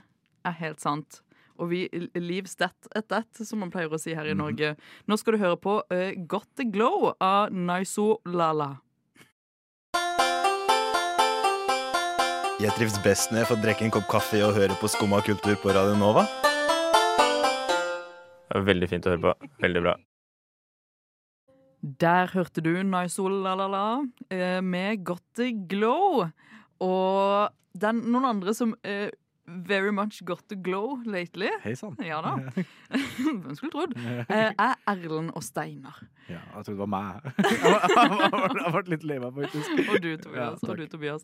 er 0.46 0.58
helt 0.62 0.82
sant. 0.82 1.20
Og 1.56 1.70
vi 1.70 1.86
leaves 2.20 2.52
that 2.60 2.74
at 2.94 3.06
that, 3.08 3.30
som 3.48 3.62
man 3.64 3.70
pleier 3.72 3.88
å 3.88 3.98
si 4.00 4.12
her 4.14 4.26
i 4.28 4.34
Mhm. 4.34 4.42
Norge. 4.42 4.76
Nå 5.08 5.16
skal 5.16 5.32
du 5.32 5.38
høre 5.40 5.56
på 5.56 5.78
uh, 5.88 6.12
Got 6.28 6.48
the 6.60 6.66
Glow 6.68 7.14
av 7.18 7.48
Naiso 7.50 8.18
Lala. 8.28 8.74
Jeg 12.56 12.72
trives 12.72 12.94
best 13.04 13.28
når 13.28 13.42
jeg 13.42 13.48
får 13.50 13.58
drikke 13.60 13.84
en 13.84 13.90
kopp 13.92 14.06
kaffe 14.08 14.38
og 14.40 14.54
høre 14.56 14.72
på 14.80 14.88
Skumma 14.88 15.18
kultur 15.20 15.58
på 15.60 15.74
Radio 15.76 15.92
Nova. 16.00 16.22
Det 18.48 18.54
var 18.54 18.64
Veldig 18.64 18.88
fint 18.88 19.04
å 19.04 19.12
høre 19.12 19.20
på. 19.26 19.50
Veldig 19.60 19.82
bra. 19.84 19.92
Der 22.00 22.32
hørte 22.32 22.64
du 22.64 22.70
Naisol 22.80 23.36
la-la-la 23.44 24.62
med 24.64 25.04
Got 25.04 25.20
the 25.36 25.50
Glow. 25.68 26.24
Og 26.80 27.52
den, 27.76 28.00
noen 28.08 28.30
andre 28.30 28.56
som 28.56 28.72
eh, 28.88 29.12
very 29.48 29.92
much 29.92 30.22
got 30.24 30.42
the 30.48 30.56
glow 30.56 30.98
lately. 31.06 31.48
Hei 31.62 31.74
sann. 31.78 31.96
Ja 32.02 32.20
da. 32.24 32.34
Hvem 33.42 33.54
skulle 33.56 33.72
trodd? 33.72 33.94
Eh, 33.96 34.52
er 34.52 34.74
Erlend 34.90 35.30
og 35.36 35.42
Steinar. 35.46 36.00
Ja, 36.26 36.40
jeg 36.56 36.64
trodde 36.66 36.74
det 36.74 36.82
var 36.82 36.90
meg. 36.90 37.26
Jeg 38.66 38.72
ble 38.74 38.82
litt 38.96 39.04
lei 39.06 39.18
meg, 39.22 39.36
faktisk. 39.36 39.82
Og 39.92 40.00
du, 40.02 40.08
Tobias. 40.18 40.58
Ja, 40.64 40.70
og 40.72 40.80
du, 40.80 40.86
Tobias. 40.90 41.22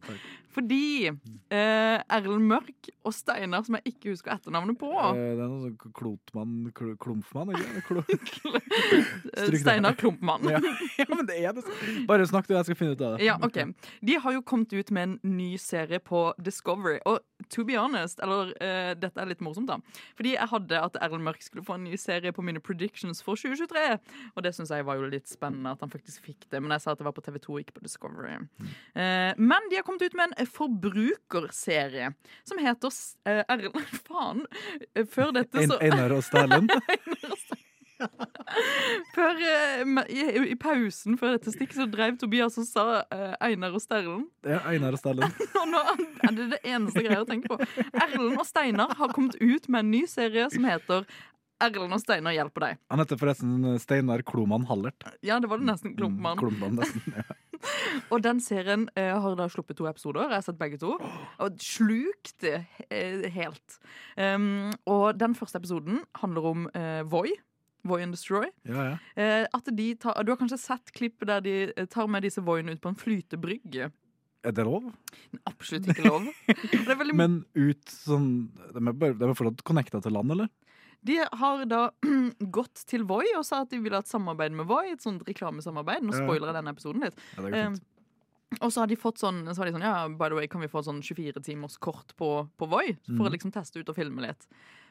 Fordi 0.55 0.81
eh, 1.09 1.97
Erlend 2.15 2.47
Mørk 2.47 2.91
og 3.03 3.15
Steinar, 3.17 3.65
som 3.67 3.75
jeg 3.81 3.95
ikke 3.97 4.13
husker 4.13 4.37
etternavnet 4.37 4.79
på 4.79 4.93
Eh, 4.93 5.33
Det 5.35 5.43
er 5.43 5.49
noe 5.51 5.73
sånn 5.73 5.93
klotmann, 5.99 6.53
kl 6.77 6.93
klumpmann, 7.03 7.51
ikke 7.57 7.99
sant? 7.99 9.59
Steinar 9.63 9.97
Klumpmann. 9.99 10.47
ja. 10.51 10.61
ja, 10.99 11.07
men 11.11 11.27
det 11.27 11.41
er 11.43 11.57
det. 11.57 11.65
Bare 12.07 12.27
snakk 12.29 12.47
du, 12.47 12.55
jeg 12.55 12.69
skal 12.71 12.79
finne 12.79 12.95
ut 12.95 13.03
av 13.03 13.17
det. 13.17 13.27
Ja, 13.27 13.37
ok. 13.43 13.59
De 14.07 14.19
har 14.23 14.37
jo 14.37 14.43
kommet 14.47 14.73
ut 14.77 14.91
med 14.95 15.03
en 15.09 15.19
ny 15.37 15.57
serie 15.59 15.99
på 15.99 16.29
Discovery. 16.39 17.01
Og 17.09 17.19
to 17.51 17.65
be 17.69 17.79
honest, 17.79 18.21
eller 18.23 18.53
uh, 18.55 18.93
dette 18.99 19.19
er 19.21 19.31
litt 19.31 19.43
morsomt, 19.45 19.71
da. 19.71 19.79
Fordi 20.19 20.35
jeg 20.37 20.51
hadde 20.53 20.83
at 20.89 20.99
Erlend 21.03 21.27
Mørk 21.27 21.43
skulle 21.45 21.65
få 21.67 21.79
en 21.79 21.87
ny 21.89 21.99
serie 22.01 22.35
på 22.35 22.45
mine 22.45 22.63
predictions 22.63 23.23
for 23.25 23.39
2023. 23.39 23.87
Og 24.37 24.47
det 24.47 24.55
syns 24.57 24.73
jeg 24.75 24.87
var 24.89 25.01
jo 25.01 25.11
litt 25.13 25.31
spennende 25.31 25.75
at 25.75 25.83
han 25.85 25.93
faktisk 25.93 26.29
fikk 26.29 26.47
det. 26.49 26.63
Men 26.63 26.77
jeg 26.77 26.85
sa 26.85 26.95
at 26.95 27.03
det 27.03 27.09
var 27.09 27.17
på 27.17 27.25
TV2, 27.27 27.63
ikke 27.63 27.79
på 27.79 27.85
Discovery. 27.87 28.39
Uh, 28.95 29.33
men 29.41 29.71
de 29.71 29.81
har 29.81 29.87
kommet 29.87 30.05
ut 30.07 30.17
med 30.19 30.37
en 30.37 30.53
forbrukerserie 30.53 32.13
som 32.45 32.59
heter 32.63 32.95
eh, 33.25 33.45
Erlend 33.49 33.99
Faen. 34.09 34.47
Eh, 34.95 35.07
Før 35.07 35.35
dette, 35.37 35.67
så 35.67 35.79
Einar 35.81 36.15
og 36.17 36.25
Sterlund. 36.27 36.73
Før, 39.17 39.41
eh, 39.41 39.83
i, 40.13 40.23
I 40.53 40.57
pausen 40.61 41.19
før 41.21 41.37
dette 41.37 41.55
stikket 41.55 41.79
så 41.81 41.89
drev 41.91 42.19
Tobias 42.21 42.59
og 42.61 42.69
sa 42.69 42.87
uh, 43.03 43.35
Einar 43.45 43.75
og 43.77 43.83
Sterlen. 43.85 44.25
Ja, 44.47 44.61
Einar 44.71 44.97
og 44.97 45.03
Sterlen. 45.03 45.35
Og 45.63 45.69
nå 45.71 45.83
er 46.27 46.37
det 46.37 46.49
det 46.55 46.63
eneste 46.69 47.05
greia 47.05 47.23
å 47.23 47.29
tenke 47.29 47.53
på. 47.53 47.85
Erlend 47.93 48.41
og 48.41 48.47
Steinar 48.49 48.97
har 48.99 49.13
kommet 49.15 49.39
ut 49.41 49.69
med 49.69 49.85
en 49.85 49.93
ny 49.95 50.03
serie 50.11 50.49
som 50.53 50.67
heter 50.69 51.07
Erlend 51.63 51.95
og 51.95 52.03
Steinar 52.03 52.35
hjelper 52.35 52.67
deg. 52.67 52.83
Han 52.91 53.03
heter 53.05 53.21
forresten 53.21 53.79
Steinar 53.83 54.25
Kloman 54.27 54.67
Hallert. 54.71 55.07
Ja, 55.23 55.39
det 55.43 55.51
var 55.53 55.63
det 55.63 55.71
nesten 55.71 55.95
Klumpmann. 55.99 56.41
Klumpmann, 56.41 56.81
nesten. 56.83 57.23
Ja. 57.23 57.39
Og 58.13 58.23
den 58.25 58.41
serien 58.43 58.89
eh, 58.99 59.13
har 59.23 59.37
da 59.39 59.49
sluppet 59.51 59.79
to 59.79 59.87
episoder. 59.91 60.27
Jeg 60.29 60.41
har 60.41 60.47
sett 60.47 60.61
begge 60.61 60.81
to. 60.83 60.97
Og 61.43 61.63
slukt 61.63 62.47
eh, 62.49 63.29
helt. 63.37 63.79
Um, 64.17 64.73
og 64.89 65.19
den 65.21 65.37
første 65.39 65.61
episoden 65.63 66.03
handler 66.21 66.53
om 66.53 66.69
eh, 66.77 67.03
Voi. 67.09 67.31
Voi 67.89 68.03
and 68.05 68.15
Destroy. 68.15 68.47
Ja, 68.69 68.85
ja. 68.93 69.23
Eh, 69.23 69.97
tar, 70.01 70.23
du 70.23 70.33
har 70.33 70.39
kanskje 70.41 70.59
sett 70.61 70.93
klippet 70.95 71.29
der 71.29 71.43
de 71.45 71.57
eh, 71.77 71.87
tar 71.87 72.07
med 72.07 72.23
disse 72.23 72.43
voiene 72.45 72.77
ut 72.77 72.83
på 72.83 72.93
en 72.93 72.99
flytebrygge. 72.99 73.91
Er 74.43 74.55
det 74.57 74.65
lov? 74.67 74.89
Absolutt 75.47 75.87
ikke 75.93 76.09
lov. 76.09 76.27
Det 76.89 76.97
veldig 76.99 77.15
Men 77.15 77.37
ut 77.55 77.93
sånn 77.95 78.51
De 78.75 78.81
er, 78.81 78.91
bare, 78.91 79.15
de 79.15 79.29
er 79.29 79.37
fortsatt 79.39 79.63
connecta 79.67 80.01
til 80.03 80.17
land, 80.17 80.35
eller? 80.35 80.51
De 81.07 81.21
har 81.23 81.63
da 81.71 81.85
gått 82.59 82.83
til 82.91 83.07
Voi 83.07 83.25
og 83.37 83.47
sa 83.47 83.63
at 83.63 83.71
de 83.71 83.79
ville 83.83 83.99
ha 83.99 84.03
et 84.03 84.11
samarbeid 84.11 84.55
med 84.59 84.67
Voi. 84.71 84.89
Et 84.95 85.03
sånt 85.03 85.23
reklamesamarbeid. 85.27 86.03
Nå 86.07 86.15
spoiler 86.15 86.51
jeg 86.51 86.59
denne 86.59 86.75
episoden 86.75 87.07
litt. 87.07 87.19
Ja, 87.39 87.47
det 87.47 87.65
og 88.61 88.73
så 88.73 88.83
har 88.83 88.91
de 88.91 88.99
fått 89.01 89.23
sånn, 89.23 89.47
så 89.55 89.65
de 89.65 89.73
sånn 89.73 89.85
Ja, 89.87 90.05
by 90.09 90.29
the 90.29 90.37
way, 90.37 90.49
kan 90.51 90.61
vi 90.61 90.69
få 90.69 90.83
sånn 90.85 91.01
24 91.05 91.41
timers 91.47 91.79
kort 91.81 92.13
på, 92.19 92.29
på 92.61 92.69
Voi? 92.69 92.85
For 93.07 93.23
mm. 93.23 93.29
å 93.29 93.33
liksom 93.33 93.53
teste 93.55 93.81
ut 93.81 93.89
og 93.89 93.97
filme 93.97 94.25
litt. 94.25 94.45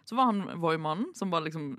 Så 0.07 0.17
var 0.17 0.31
han 0.31 0.41
Voi-mannen, 0.61 1.11
som 1.17 1.29
var 1.33 1.45
liksom 1.45 1.75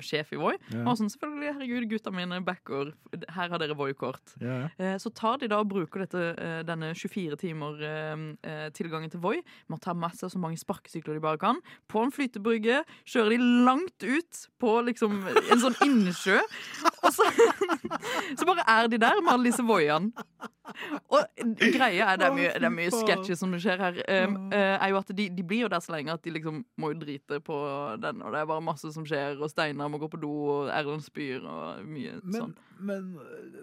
sjef 0.00 0.32
i 0.32 0.38
Voi. 0.40 0.54
Ja. 0.72 0.84
Og 0.86 0.96
sånn, 0.98 1.10
selvfølgelig, 1.12 1.52
herregud, 1.58 1.88
gutta 1.90 2.12
mine 2.14 2.38
backer. 2.46 2.92
Her 3.34 3.52
har 3.52 3.58
dere 3.62 3.76
Voi-kort. 3.76 4.34
Ja, 4.40 4.62
ja. 4.64 4.68
Eh, 4.78 4.96
Så 5.02 5.10
tar 5.14 5.38
de 5.42 5.48
da 5.50 5.58
og 5.60 5.68
bruker 5.68 6.04
dette, 6.06 6.22
eh, 6.38 6.62
denne 6.68 6.92
24 6.94 7.36
timer 7.40 7.82
eh, 7.82 8.68
tilgangen 8.76 9.10
til 9.10 9.20
Voi 9.20 9.38
med 9.68 9.78
å 9.78 9.82
ta 9.82 9.94
med 9.94 10.14
seg 10.16 10.30
så 10.32 10.38
mange 10.40 10.60
sparkesykler 10.60 11.14
de 11.18 11.24
bare 11.24 11.38
kan, 11.42 11.60
på 11.88 12.02
en 12.02 12.12
flytebrygge, 12.14 12.82
kjører 13.04 13.34
de 13.36 13.38
langt 13.66 14.06
ut 14.06 14.42
på 14.62 14.76
liksom 14.88 15.18
en 15.26 15.62
sånn 15.62 15.76
innsjø, 15.84 16.38
og 17.02 17.10
så, 17.12 17.26
så 18.38 18.48
bare 18.48 18.64
er 18.68 18.88
de 18.92 18.98
der 19.02 19.20
med 19.22 19.32
alle 19.34 19.50
disse 19.50 19.64
Voiene. 19.66 20.12
Og 21.10 21.26
greia 21.74 22.12
er, 22.12 22.20
det 22.20 22.26
er 22.28 22.34
mye, 22.36 22.52
det 22.54 22.68
er 22.68 22.72
mye 22.72 22.92
sketchy 22.94 23.34
som 23.36 23.52
skjer 23.60 23.80
her, 23.82 23.98
um, 24.24 24.36
er 24.54 24.92
jo 24.92 25.00
at 25.00 25.10
de, 25.18 25.26
de 25.34 25.44
blir 25.44 25.64
jo 25.66 25.70
der 25.72 25.82
så 25.84 25.92
lenge 25.96 26.14
at 26.14 26.22
de 26.24 26.32
liksom 26.36 26.62
må 26.80 26.92
jo 26.94 27.00
drite 27.02 27.40
på 27.44 27.56
den, 28.00 28.22
og 28.22 28.32
det 28.32 28.40
er 28.40 28.48
bare 28.48 28.64
masse 28.64 28.92
som 28.94 29.04
skjer, 29.08 29.36
og 29.42 29.50
Steinar 29.82 29.90
må 29.90 29.98
gå 29.98 30.08
på 30.08 30.20
do, 30.22 30.30
og 30.46 30.68
Erlend 30.70 31.02
spyr, 31.02 31.42
og 31.42 31.86
mye 31.88 32.18
Men, 32.22 32.36
sånn. 32.36 32.52
Men 32.82 33.06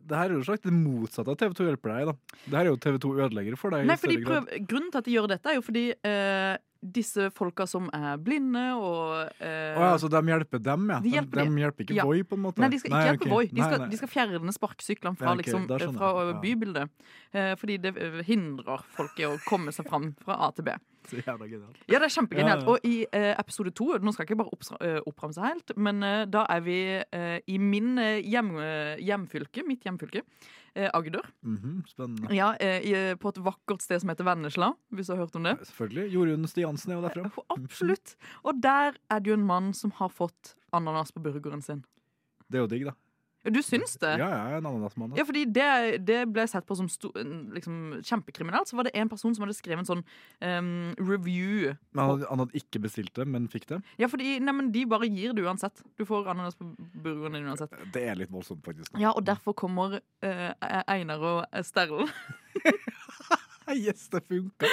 det 0.09 0.15
her 0.17 0.31
er 0.31 0.37
jo 0.37 0.45
slags 0.47 0.63
det 0.63 0.73
motsatte 0.73 1.35
av 1.35 1.37
TV2 1.41 1.67
hjelper 1.69 1.93
deg, 1.93 2.09
da. 2.09 2.39
Det 2.45 2.55
her 2.55 2.63
er 2.65 2.71
jo 2.71 2.79
TV2 2.85 3.13
ødelegger 3.25 3.59
for 3.59 3.75
deg. 3.75 3.85
Nei, 3.89 3.99
for 3.99 4.11
de 4.11 4.17
prøv, 4.25 4.49
Grunnen 4.69 4.89
til 4.93 5.01
at 5.01 5.07
de 5.07 5.15
gjør 5.17 5.29
dette, 5.33 5.51
er 5.51 5.59
jo 5.59 5.65
fordi 5.65 5.85
eh, 5.93 6.57
disse 6.79 7.27
folka 7.35 7.65
som 7.67 7.89
er 7.95 8.19
blinde 8.23 8.61
og 8.79 9.41
eh, 9.43 9.75
oh, 9.75 9.83
ja, 9.83 9.95
så 9.99 10.07
de 10.11 10.21
hjelper 10.31 10.61
dem, 10.63 10.85
ja. 10.93 10.99
De 11.03 11.11
hjelper 11.11 11.41
de, 11.41 11.47
de. 11.49 11.63
hjelper 11.65 11.85
ikke 11.85 11.97
Ja. 11.97 12.05
Voi, 12.07 12.21
på 12.23 12.37
en 12.39 12.45
måte? 12.45 12.63
Nei, 12.63 12.71
de 12.71 12.79
skal 12.79 12.93
ikke 12.93 13.07
hjelpe 13.09 13.25
okay. 13.25 13.33
Voi. 13.33 13.45
De 13.49 13.59
Nei, 13.59 13.65
skal, 13.67 13.83
nei. 13.83 13.89
de 13.91 13.99
skal 13.99 14.11
fjerne 14.13 14.55
sparkesyklene 14.55 15.19
fra, 15.19 15.33
Ja, 15.33 15.33
ok, 15.35 15.41
liksom, 15.43 15.97
fra 15.99 16.37
bybildet. 16.43 17.09
Eh, 17.31 17.55
fordi 17.59 17.79
det 17.83 17.95
eh, 17.99 18.21
hindrer 18.29 18.85
folk 18.95 19.19
i 19.19 19.27
å 19.27 19.35
komme 19.47 19.75
seg 19.75 19.89
fram 19.91 20.13
fra 20.23 20.39
A 20.47 20.53
til 20.55 20.69
B. 20.69 20.77
Så 21.09 21.19
jævla 21.19 21.47
genialt. 21.49 21.77
Ja, 21.89 21.99
det 21.99 22.07
er 22.09 22.13
kjempegenialt. 22.13 22.63
Ja, 22.63 22.67
ja. 22.67 22.71
Og 22.71 22.85
i 22.85 22.95
eh, 23.17 23.31
episode 23.39 23.71
to, 23.75 23.89
nå 23.97 24.13
skal 24.13 24.25
jeg 24.25 24.31
ikke 24.31 24.43
bare 24.43 24.79
eh, 24.85 24.99
oppramse 25.09 25.43
helt, 25.43 25.73
men 25.79 26.03
eh, 26.05 26.23
da 26.29 26.45
er 26.53 26.63
vi 26.65 26.79
eh, 27.01 27.39
i 27.49 27.57
min 27.61 27.97
eh, 28.01 28.19
hjem, 28.23 28.51
eh, 28.61 28.93
hjemfylke, 29.09 29.65
mitt 29.67 29.83
hjemfylke, 29.85 30.21
eh, 30.75 30.87
Agder. 30.93 31.25
Mhm, 31.45 31.81
spennende. 31.89 32.31
Ja, 32.35 32.53
eh, 32.61 32.79
i, 32.85 32.93
på 33.19 33.33
et 33.33 33.41
vakkert 33.43 33.83
sted 33.83 34.01
som 34.03 34.13
heter 34.13 34.27
Vennesla, 34.27 34.71
hvis 34.93 35.09
du 35.09 35.15
har 35.15 35.23
hørt 35.25 35.35
om 35.39 35.49
det. 35.49 35.57
Selvfølgelig. 35.71 36.07
Jorunn 36.15 36.47
Stiansen 36.47 36.93
er 36.93 36.99
jo 36.99 37.05
derfra. 37.09 37.45
Absolutt. 37.57 38.15
Og 38.45 38.61
der 38.63 38.95
er 39.09 39.19
det 39.19 39.33
jo 39.33 39.37
en 39.39 39.47
mann 39.49 39.73
som 39.77 39.91
har 39.99 40.13
fått 40.13 40.55
ananas 40.75 41.11
på 41.11 41.21
burgeren 41.25 41.61
sin. 41.65 41.83
Det 42.49 42.57
er 42.59 42.65
jo 42.65 42.71
digg, 42.71 42.85
da. 42.89 42.95
Du 43.47 43.61
syns 43.63 43.93
det? 44.01 44.17
Ja, 44.19 44.27
jeg 44.27 44.51
er 44.51 44.57
en 44.57 44.67
ananasmann. 44.67 45.13
Ja, 45.15 45.23
fordi 45.23 45.45
det, 45.47 45.67
det 46.03 46.17
ble 46.27 46.43
sett 46.51 46.65
på 46.67 46.75
som 46.75 46.89
sto, 46.91 47.11
liksom, 47.55 48.01
kjempekriminelt. 48.03 48.67
Så 48.67 48.75
var 48.75 48.89
det 48.89 48.93
en 48.99 49.11
person 49.11 49.35
som 49.35 49.45
hadde 49.45 49.55
skrevet 49.55 49.85
en 49.85 49.87
sånn 49.87 50.03
um, 50.43 50.91
review. 50.99 51.71
Men 51.95 52.03
han, 52.03 52.25
han 52.27 52.43
hadde 52.43 52.59
ikke 52.59 52.83
bestilt 52.83 53.13
det, 53.15 53.27
men 53.31 53.47
fikk 53.51 53.69
det. 53.71 53.79
Ja, 54.01 54.11
fordi 54.11 54.37
nei, 54.43 54.55
men 54.57 54.73
de 54.75 54.83
bare 54.91 55.07
gir 55.07 55.31
det 55.37 55.47
uansett. 55.47 55.79
Du 55.95 56.03
får 56.09 56.27
ananas 56.33 56.59
på 56.59 56.67
burgeren 56.99 57.39
din 57.39 57.47
uansett. 57.47 57.79
Det 57.95 58.03
er 58.11 58.19
litt 58.19 58.33
voldsomt, 58.33 58.65
faktisk. 58.67 58.91
Ja, 58.99 59.15
og 59.15 59.23
derfor 59.29 59.55
kommer 59.57 60.01
uh, 60.01 60.49
Einar 60.91 61.23
og 61.31 61.63
Sterlen 61.65 62.11
Yes, 63.75 64.07
det 64.09 64.23
funka! 64.25 64.65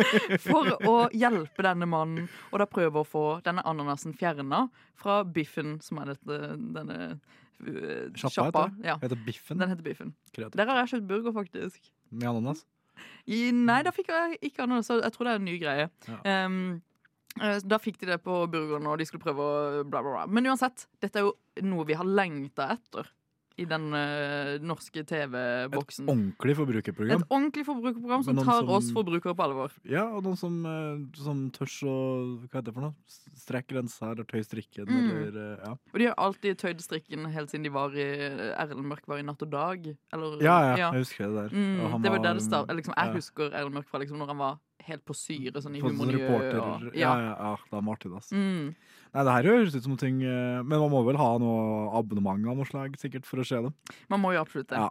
for 0.46 0.68
å 0.86 0.96
hjelpe 1.10 1.64
denne 1.66 1.88
mannen, 1.90 2.28
og 2.52 2.60
da 2.62 2.68
prøve 2.70 3.02
å 3.02 3.08
få 3.08 3.24
denne 3.44 3.64
ananasen 3.66 4.14
fjerna 4.14 4.68
fra 5.00 5.22
biffen, 5.26 5.80
som 5.82 5.98
er 6.02 6.12
dette, 6.12 6.38
denne 6.76 7.16
Sjappa 7.64 8.30
sjappa. 8.36 8.62
heter, 8.70 8.84
Ja, 8.86 8.96
heter 9.02 9.20
Biffen. 9.26 9.58
den 9.58 9.68
heter 9.72 9.82
Biffen. 9.86 10.14
Kreativt. 10.34 10.56
Der 10.60 10.66
har 10.70 10.82
jeg 10.82 10.92
kjøpt 10.94 11.08
burger, 11.08 11.32
faktisk. 11.32 11.90
Med 12.10 12.28
ananas. 12.28 12.64
I, 13.26 13.50
nei, 13.52 13.80
da 13.82 13.90
fikk 13.90 14.08
jeg 14.12 14.38
ikke 14.50 14.62
ananas. 14.66 14.88
Jeg 14.92 15.12
tror 15.14 15.24
det 15.26 15.32
er 15.34 15.40
en 15.42 15.48
ny 15.48 15.58
greie. 15.58 15.88
Ja. 16.08 16.18
Eh, 17.42 17.58
da 17.66 17.78
fikk 17.82 17.98
de 17.98 18.06
det 18.12 18.20
på 18.22 18.36
burgeren, 18.46 18.86
og 18.86 18.98
de 19.00 19.06
skulle 19.08 19.24
prøve 19.24 19.42
å 19.42 19.82
bla, 19.82 20.02
bla, 20.04 20.12
bla. 20.12 20.26
Men 20.30 20.46
uansett, 20.52 20.84
dette 21.02 21.18
er 21.18 21.26
jo 21.26 21.32
noe 21.66 21.84
vi 21.88 21.96
har 21.98 22.06
lengta 22.06 22.68
etter 22.76 23.08
i 23.56 23.64
den 23.70 23.84
uh, 23.94 24.58
norske 24.66 25.04
TV-boksen. 25.06 26.04
Et 26.08 26.10
Ordentlig 26.10 26.56
forbrukerprogram. 26.58 27.20
Et 27.22 27.28
ordentlig 27.30 27.64
forbrukerprogram 27.68 28.24
som 28.26 28.36
tar 28.40 28.60
som- 28.64 28.68
oss 28.74 28.88
forbrukere 28.90 29.34
på 29.38 29.44
alvor. 29.44 29.70
Ja, 29.86 30.04
og 30.10 30.24
noen 30.24 30.36
som, 30.36 30.56
uh, 30.66 30.98
som 31.14 31.50
tørs 31.54 31.76
å 31.86 31.94
Hva 32.48 32.58
heter 32.58 32.64
det 32.72 32.74
for 32.74 32.80
noe? 32.88 32.94
Strekke 33.38 33.68
grensa 33.76 34.10
eller 34.10 34.24
tøye 34.24 34.42
strikken, 34.44 34.86
Mm. 34.86 35.10
eller 35.10 35.38
uh, 35.38 35.64
Ja. 35.64 35.72
Og 35.92 35.98
de 35.98 36.04
har 36.06 36.14
alltid 36.18 36.58
tøyd 36.58 36.80
strikken 36.82 37.30
helt 37.30 37.50
siden 37.50 37.62
de 37.62 37.70
var 37.70 37.90
i 37.94 38.08
Erlend 38.58 38.86
Mørk 38.90 39.06
var 39.06 39.18
i 39.18 39.22
Natt 39.22 39.42
og 39.42 39.50
Dag. 39.50 39.86
Eller, 40.12 40.42
Ja, 40.42 40.74
ja, 40.76 40.90
jeg 40.92 41.04
husker 41.04 41.28
det 41.30 41.50
der. 41.52 41.56
Mm, 41.56 41.80
Og 41.84 41.90
han 41.92 42.02
det 42.02 42.10
var 42.10 42.18
der 42.18 42.34
det 42.34 42.42
startet. 42.42 42.74
Liksom, 42.76 42.94
jeg 42.96 43.06
ja. 43.06 43.12
husker 43.14 43.50
Erlend 43.54 43.74
Mørk 43.74 43.86
fra 43.88 43.98
liksom, 44.00 44.18
når 44.18 44.26
han 44.34 44.38
var 44.38 44.58
helt 44.88 45.04
på 45.06 45.16
syre, 45.16 45.62
sånn 45.62 45.78
i 45.78 45.82
humormiljø. 45.82 46.26
Og, 46.28 46.88
ja. 46.96 47.12
ja. 47.16 47.32
ja, 47.32 47.52
det 47.70 47.78
er 47.78 47.84
Martin, 47.86 48.14
altså. 48.18 48.36
Mm. 48.36 48.74
Nei, 49.14 49.22
det 49.28 49.34
her 49.36 49.48
høres 49.52 49.76
ut 49.76 49.84
som 49.84 49.94
ting 50.00 50.16
eh, 50.26 50.58
Men 50.66 50.80
man 50.82 50.90
må 50.90 51.04
vel 51.06 51.18
ha 51.20 51.28
noe 51.38 51.84
abonnement 51.94 52.48
av 52.50 52.58
noe 52.58 52.66
slag, 52.66 52.96
sikkert, 52.98 53.28
for 53.28 53.42
å 53.42 53.46
se 53.46 53.60
det. 53.66 53.70
Man 54.10 54.22
må 54.22 54.32
jo 54.34 54.42
absolutt 54.42 54.72
det. 54.72 54.80
Ja. 54.82 54.90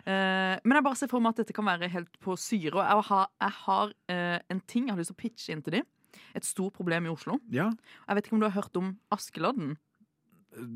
Uh, 0.00 0.56
men 0.64 0.78
jeg 0.78 0.86
bare 0.88 0.98
ser 0.98 1.10
for 1.12 1.22
meg 1.22 1.36
at 1.36 1.44
dette 1.44 1.54
kan 1.54 1.68
være 1.68 1.90
helt 1.92 2.18
på 2.24 2.34
syre. 2.40 2.74
Og 2.74 2.82
jeg 2.82 3.06
har, 3.10 3.30
jeg 3.44 3.56
har 3.60 3.94
uh, 3.94 4.38
en 4.50 4.62
ting 4.66 4.88
jeg 4.88 4.96
har 4.96 5.02
lyst 5.02 5.14
til 5.14 5.18
å 5.18 5.22
pitche 5.22 5.54
inn 5.54 5.62
til 5.66 5.78
dem. 5.78 5.88
Et 6.34 6.46
stort 6.46 6.74
problem 6.74 7.06
i 7.06 7.12
Oslo. 7.12 7.38
Ja. 7.54 7.68
Jeg 8.08 8.18
vet 8.18 8.26
ikke 8.26 8.38
om 8.38 8.42
du 8.42 8.48
har 8.48 8.58
hørt 8.58 8.80
om 8.80 8.94
Askeladden? 9.14 9.76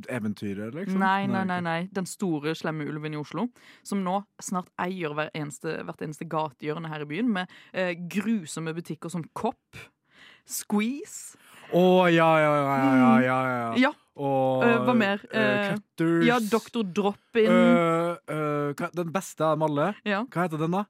Eventyret, 0.08 0.74
liksom? 0.74 1.00
Nei, 1.02 1.26
nei, 1.26 1.44
nei, 1.48 1.60
nei. 1.64 1.78
Den 1.94 2.06
store, 2.06 2.54
slemme 2.54 2.86
ulven 2.86 3.16
i 3.16 3.18
Oslo. 3.20 3.48
Som 3.82 4.04
nå 4.06 4.20
snart 4.42 4.70
eier 4.80 5.14
hver 5.16 5.32
eneste, 5.34 5.80
hvert 5.84 6.04
eneste 6.06 6.28
gatehjørne 6.30 6.92
her 6.92 7.02
i 7.02 7.08
byen, 7.10 7.32
med 7.34 7.50
eh, 7.72 7.94
grusomme 7.98 8.74
butikker 8.76 9.10
som 9.12 9.26
Kopp, 9.34 9.80
Squeeze 10.44 11.38
Å, 11.74 12.06
ja, 12.12 12.26
ja, 12.38 12.50
ja, 12.54 12.64
ja, 12.76 12.94
ja, 12.94 13.12
ja, 13.24 13.36
ja. 13.48 13.68
Ja. 13.88 13.90
Og 14.14 14.62
uh, 14.62 14.84
hva 14.86 14.92
mer? 14.94 15.22
eh, 15.32 15.40
Eh, 15.42 15.70
Cutters. 15.72 16.26
Ja, 16.28 16.36
Doktor 16.38 16.84
Drop-In. 16.86 17.48
Uh, 17.50 18.14
eh, 18.30 18.84
den 18.94 19.10
beste 19.10 19.42
av 19.42 19.56
dem 19.56 19.64
alle. 19.66 19.88
Ja. 20.06 20.20
Hva 20.30 20.44
heter 20.44 20.60
den, 20.60 20.76
da? 20.76 20.84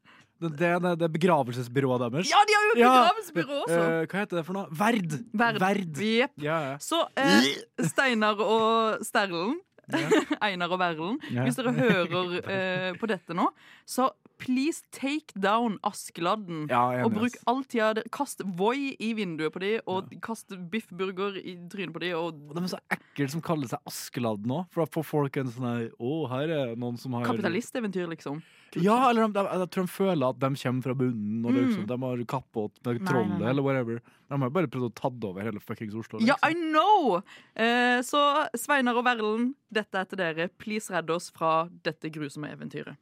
Det, 0.45 0.73
det, 1.01 1.11
begravelsesbyrået 1.15 2.05
deres. 2.05 2.31
Ja, 2.31 2.41
de 2.49 2.57
har 2.57 2.67
jo 2.69 2.75
begravelsesbyrå 2.79 3.61
også. 3.63 3.79
Eh, 3.83 4.07
hva 4.09 4.25
heter 4.25 4.41
det 4.41 4.47
for 4.47 4.59
noe? 4.59 4.67
Verd! 4.83 5.15
Verd. 5.35 6.03
Jepp. 6.05 6.35
Ja, 6.43 6.59
ja. 6.71 6.75
Så 6.83 7.01
eh, 7.21 7.53
Steinar 7.89 8.41
og 8.45 9.07
Sterlen 9.07 9.57
Einar 10.45 10.73
og 10.73 10.81
Verlen. 10.81 11.19
Hvis 11.29 11.59
dere 11.59 11.75
hører 11.77 12.37
eh, 12.41 12.91
på 12.99 13.09
dette 13.11 13.37
nå, 13.37 13.51
så 13.85 14.09
please 14.39 14.83
take 14.93 15.33
down 15.39 15.79
Askeladden. 15.87 16.67
Ja, 16.71 17.05
og 17.05 17.13
bruk 17.15 17.37
all 17.47 17.63
tida 17.65 18.03
Kast 18.13 18.43
Voi 18.59 18.95
i 19.01 19.13
vinduet 19.15 19.53
på 19.55 19.61
de, 19.63 19.73
og 19.87 20.11
kast 20.25 20.53
biffburger 20.71 21.39
i 21.41 21.57
trynet 21.71 21.95
på 21.95 22.01
de. 22.03 22.13
Og 22.19 22.35
Og 22.51 22.55
de 22.57 22.65
er 22.65 22.73
så 22.75 22.81
ekle 22.91 23.29
som 23.31 23.41
kaller 23.45 23.71
seg 23.71 23.79
Askeladden 23.87 24.51
òg. 24.51 24.67
For 24.75 24.85
da 24.85 24.91
får 24.99 25.05
folk 25.09 25.37
en 25.41 25.53
sånn 25.55 25.69
her 25.71 25.89
Å, 25.99 26.29
her 26.35 26.49
er 26.59 26.75
noen 26.77 26.99
som 26.99 27.13
har 27.15 27.25
kapitalisteventyr, 27.29 28.09
liksom. 28.11 28.43
Ja, 28.75 28.97
eller 29.09 29.29
de, 29.29 29.37
de, 29.37 29.43
jeg 29.63 29.71
tror 29.71 29.85
de 29.87 29.93
føler 29.95 30.25
at 30.33 30.39
de 30.43 30.49
kommer 30.59 30.83
fra 30.83 30.95
bunnen, 30.99 31.45
og 31.47 31.53
Mm. 31.55 31.59
liksom, 31.61 31.87
de 31.87 31.99
har 32.03 32.25
kappåt 32.27 32.73
med 32.85 33.05
trollet, 33.07 33.29
nei, 33.31 33.39
nei. 33.39 33.51
eller 33.53 33.63
whatever. 33.63 34.01
De 34.29 34.41
har 34.43 34.51
bare 34.51 34.67
prøvd 34.67 34.89
å 34.89 34.95
tatt 34.99 35.25
over 35.29 35.43
hele 35.47 35.61
fuckings 35.63 35.95
Oslo. 35.95 36.19
Ja, 36.27 36.35
liksom. 36.43 36.51
I 36.51 36.73
know! 36.73 37.23
Eh, 37.55 38.01
så 38.03 38.49
Sveinar 38.59 38.97
og 38.99 39.05
Verlen, 39.07 39.55
dette 39.71 39.95
er 39.95 40.05
til 40.11 40.19
dere. 40.19 40.49
Please 40.59 40.91
redd 40.91 41.09
oss 41.15 41.31
fra 41.31 41.69
dette 41.85 42.11
grusomme 42.11 42.51
eventyret. 42.51 42.97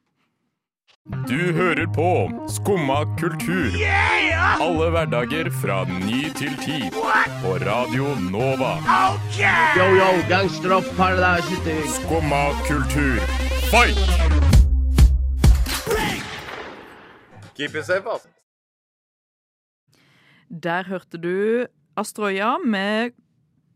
Du 1.10 1.52
hører 1.52 1.86
på 1.94 2.08
Skumma 2.48 3.00
kultur. 3.18 3.74
Alle 4.62 4.86
hverdager 4.94 5.48
fra 5.50 5.80
ny 5.90 6.28
til 6.38 6.54
ti. 6.62 6.76
På 7.42 7.56
Radio 7.58 8.12
Nova. 8.30 8.76
Yo, 9.74 9.88
yo, 9.98 10.06
gangsteropp, 10.30 10.86
paradise. 10.94 11.74
Skumma 11.96 12.44
kultur, 12.68 13.18
fight! 13.72 13.98
Keep 17.56 17.74
it 17.74 17.84
safe, 17.84 18.06
ass. 18.06 18.28
Der 20.48 20.84
hørte 20.84 21.18
du 21.18 21.66
Astroya 21.96 22.58
med 22.64 23.10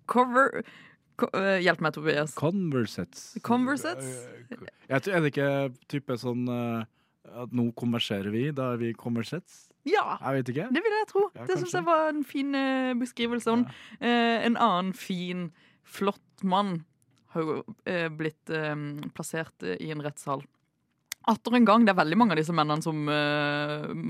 cover 0.06 0.62
ko, 1.16 1.26
eh, 1.34 1.58
Hjelp 1.58 1.80
meg, 1.80 1.92
Tobias. 1.92 2.34
Conversets. 2.38 3.32
Conversets? 3.42 4.28
Jeg 4.88 5.02
tror, 5.02 5.14
er 5.14 5.20
det 5.24 5.34
ikke 5.34 5.54
type 5.90 6.22
sånn 6.22 6.46
eh, 6.46 6.84
at 7.42 7.52
nå 7.56 7.70
konverserer 7.78 8.30
vi, 8.34 8.50
da 8.54 8.72
er 8.74 8.80
vi 8.80 8.92
konversets? 8.96 9.66
Ja, 9.86 10.16
Jeg 10.18 10.40
vet 10.40 10.48
ikke. 10.50 10.66
det 10.74 10.82
vil 10.82 10.94
jeg 10.98 11.06
tro. 11.12 11.22
Ja, 11.36 11.46
det 11.46 11.58
syns 11.60 11.74
jeg 11.76 11.86
var 11.86 12.08
en 12.10 12.24
fin 12.26 12.54
eh, 12.58 12.92
beskrivelse. 12.98 13.52
Ja. 13.54 13.76
eh, 14.00 14.46
en 14.48 14.56
annen 14.58 14.92
fin, 14.98 15.52
flott 15.86 16.42
mann 16.42 16.84
har 17.34 17.42
jo 17.44 17.56
eh, 17.86 18.08
blitt 18.10 18.50
plassert 19.14 19.62
i 19.62 19.90
en 19.94 20.02
rettssal. 20.02 20.42
Atter 21.26 21.54
en 21.58 21.64
gang. 21.66 21.84
Det 21.86 21.90
er 21.90 21.98
veldig 21.98 22.16
mange 22.18 22.34
av 22.34 22.38
disse 22.38 22.54
mennene 22.54 22.82
som 22.82 23.00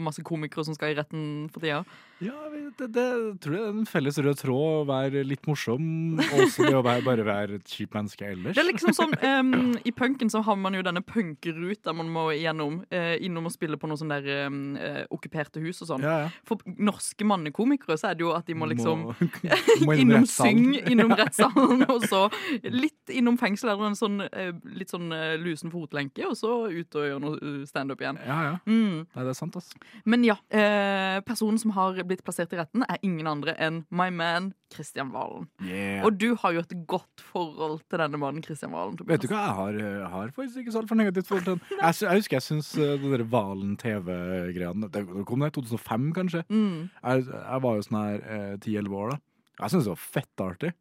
Masse 0.05 0.21
komikere 0.25 0.65
som 0.69 0.75
skal 0.77 0.93
i 0.93 0.97
retten 0.99 1.47
for 1.53 1.65
tida. 1.65 1.79
Ja, 2.25 2.33
det, 2.79 2.87
det 2.97 3.07
tror 3.45 3.55
jeg 3.57 3.63
er 3.67 3.73
en 3.75 3.89
felles 3.89 4.17
rød 4.25 4.39
tråd 4.41 4.79
å 4.81 4.85
være 4.89 5.21
litt 5.29 5.45
morsom, 5.49 6.17
og 6.23 6.39
også 6.47 6.65
det 6.65 6.77
å 6.79 6.83
være, 6.87 7.03
bare 7.05 7.27
være 7.27 7.59
et 7.61 7.73
kjipt 7.75 7.93
menneske 7.97 8.25
ellers. 8.25 8.57
Det 8.57 8.63
er 8.63 8.69
liksom 8.71 8.95
sånn 8.97 9.13
um, 9.21 9.75
I 9.85 9.93
punken 9.97 10.33
så 10.33 10.41
har 10.47 10.57
man 10.61 10.77
jo 10.79 10.85
denne 10.87 11.03
punkeruta 11.05 11.93
man 11.97 12.09
må 12.13 12.29
igjennom. 12.33 12.79
uh, 12.93 13.15
innom 13.21 13.51
og 13.51 13.55
spille 13.55 13.77
på 13.81 13.91
noen 13.91 14.01
sånne 14.01 14.21
der 14.25 14.47
um, 14.49 14.61
uh, 14.81 15.03
okkuperte 15.13 15.61
hus 15.65 15.83
og 15.85 15.91
sånn. 15.93 16.07
Ja, 16.07 16.17
ja. 16.25 16.31
For 16.49 16.63
norske 16.81 17.27
mannekomikere 17.29 17.99
så 18.01 18.11
er 18.13 18.19
det 18.19 18.25
jo 18.27 18.33
at 18.37 18.49
de 18.49 18.57
må 18.57 18.69
liksom 18.71 19.07
Må- 19.11 19.17
må 19.87 19.99
innom 19.99 20.17
Innom 20.17 20.27
syng, 20.31 20.73
innom 20.89 21.13
rettssalen, 21.19 21.85
og 21.93 22.07
så 22.09 22.27
litt 22.65 23.13
innom 23.13 23.37
fengsel 23.41 23.75
eller 23.75 23.91
en 23.91 23.99
sånn 23.99 24.23
uh, 24.25 24.53
litt 24.77 24.91
sånn 24.93 25.11
eh, 25.15 25.35
lusen 25.41 25.71
fotlenke, 25.73 26.25
og 26.27 26.35
så 26.39 26.53
ut 26.71 26.97
og 26.99 27.07
gjøre 27.07 27.23
noe 27.23 27.37
eh, 27.39 27.61
standup 27.69 28.01
igjen. 28.03 28.19
Ja, 28.27 28.39
ja. 28.49 28.55
Mm. 28.67 29.05
Nei, 29.05 29.23
det 29.27 29.33
er 29.33 29.39
sant, 29.39 29.57
altså. 29.59 29.79
Men 30.09 30.25
ja, 30.27 30.37
eh, 30.51 31.19
personen 31.27 31.61
som 31.63 31.75
har 31.77 32.01
blitt 32.09 32.23
plassert 32.27 32.53
i 32.55 32.59
retten, 32.61 32.85
er 32.87 33.03
ingen 33.07 33.29
andre 33.31 33.55
enn 33.63 33.83
my 33.95 34.09
man 34.15 34.53
Kristian 34.73 35.13
Valen. 35.15 35.47
Yeah. 35.63 36.05
Og 36.07 36.19
du 36.21 36.35
har 36.43 36.55
jo 36.57 36.63
et 36.65 36.75
godt 36.91 37.25
forhold 37.33 37.81
til 37.87 38.03
denne 38.03 38.21
mannen 38.21 38.45
Kristian 38.45 38.75
Valen. 38.75 38.99
Vet 39.09 39.25
du 39.25 39.29
hva, 39.31 39.43
jeg 39.45 39.57
har, 39.61 39.81
jeg 39.83 40.11
har 40.15 40.33
faktisk 40.37 40.63
ikke 40.63 40.75
så 40.75 40.83
altfor 40.83 41.01
negativt 41.01 41.31
forhold 41.31 41.47
til 41.47 41.59
den. 41.59 41.77
Jeg, 41.87 41.99
jeg 42.03 42.23
husker 42.23 42.37
jeg 42.37 42.47
syns 42.47 42.71
den 42.77 43.05
det 43.05 43.21
der 43.21 43.27
Valen 43.31 43.77
TV-greiene 43.81 44.89
Det 44.93 45.03
kom 45.29 45.43
da 45.43 45.51
i 45.51 45.55
2005, 45.55 46.09
kanskje. 46.17 46.43
Mm. 46.49 46.89
Jeg, 47.03 47.27
jeg 47.31 47.63
var 47.67 47.77
jo 47.77 47.85
sånn 47.87 48.01
her 48.01 48.57
ti-elleve 48.65 49.03
år, 49.03 49.15
da. 49.15 49.21
Jeg 49.63 49.73
syns 49.73 49.87
det 49.87 49.93
var 49.95 50.03
fett 50.17 50.43
artig. 50.45 50.73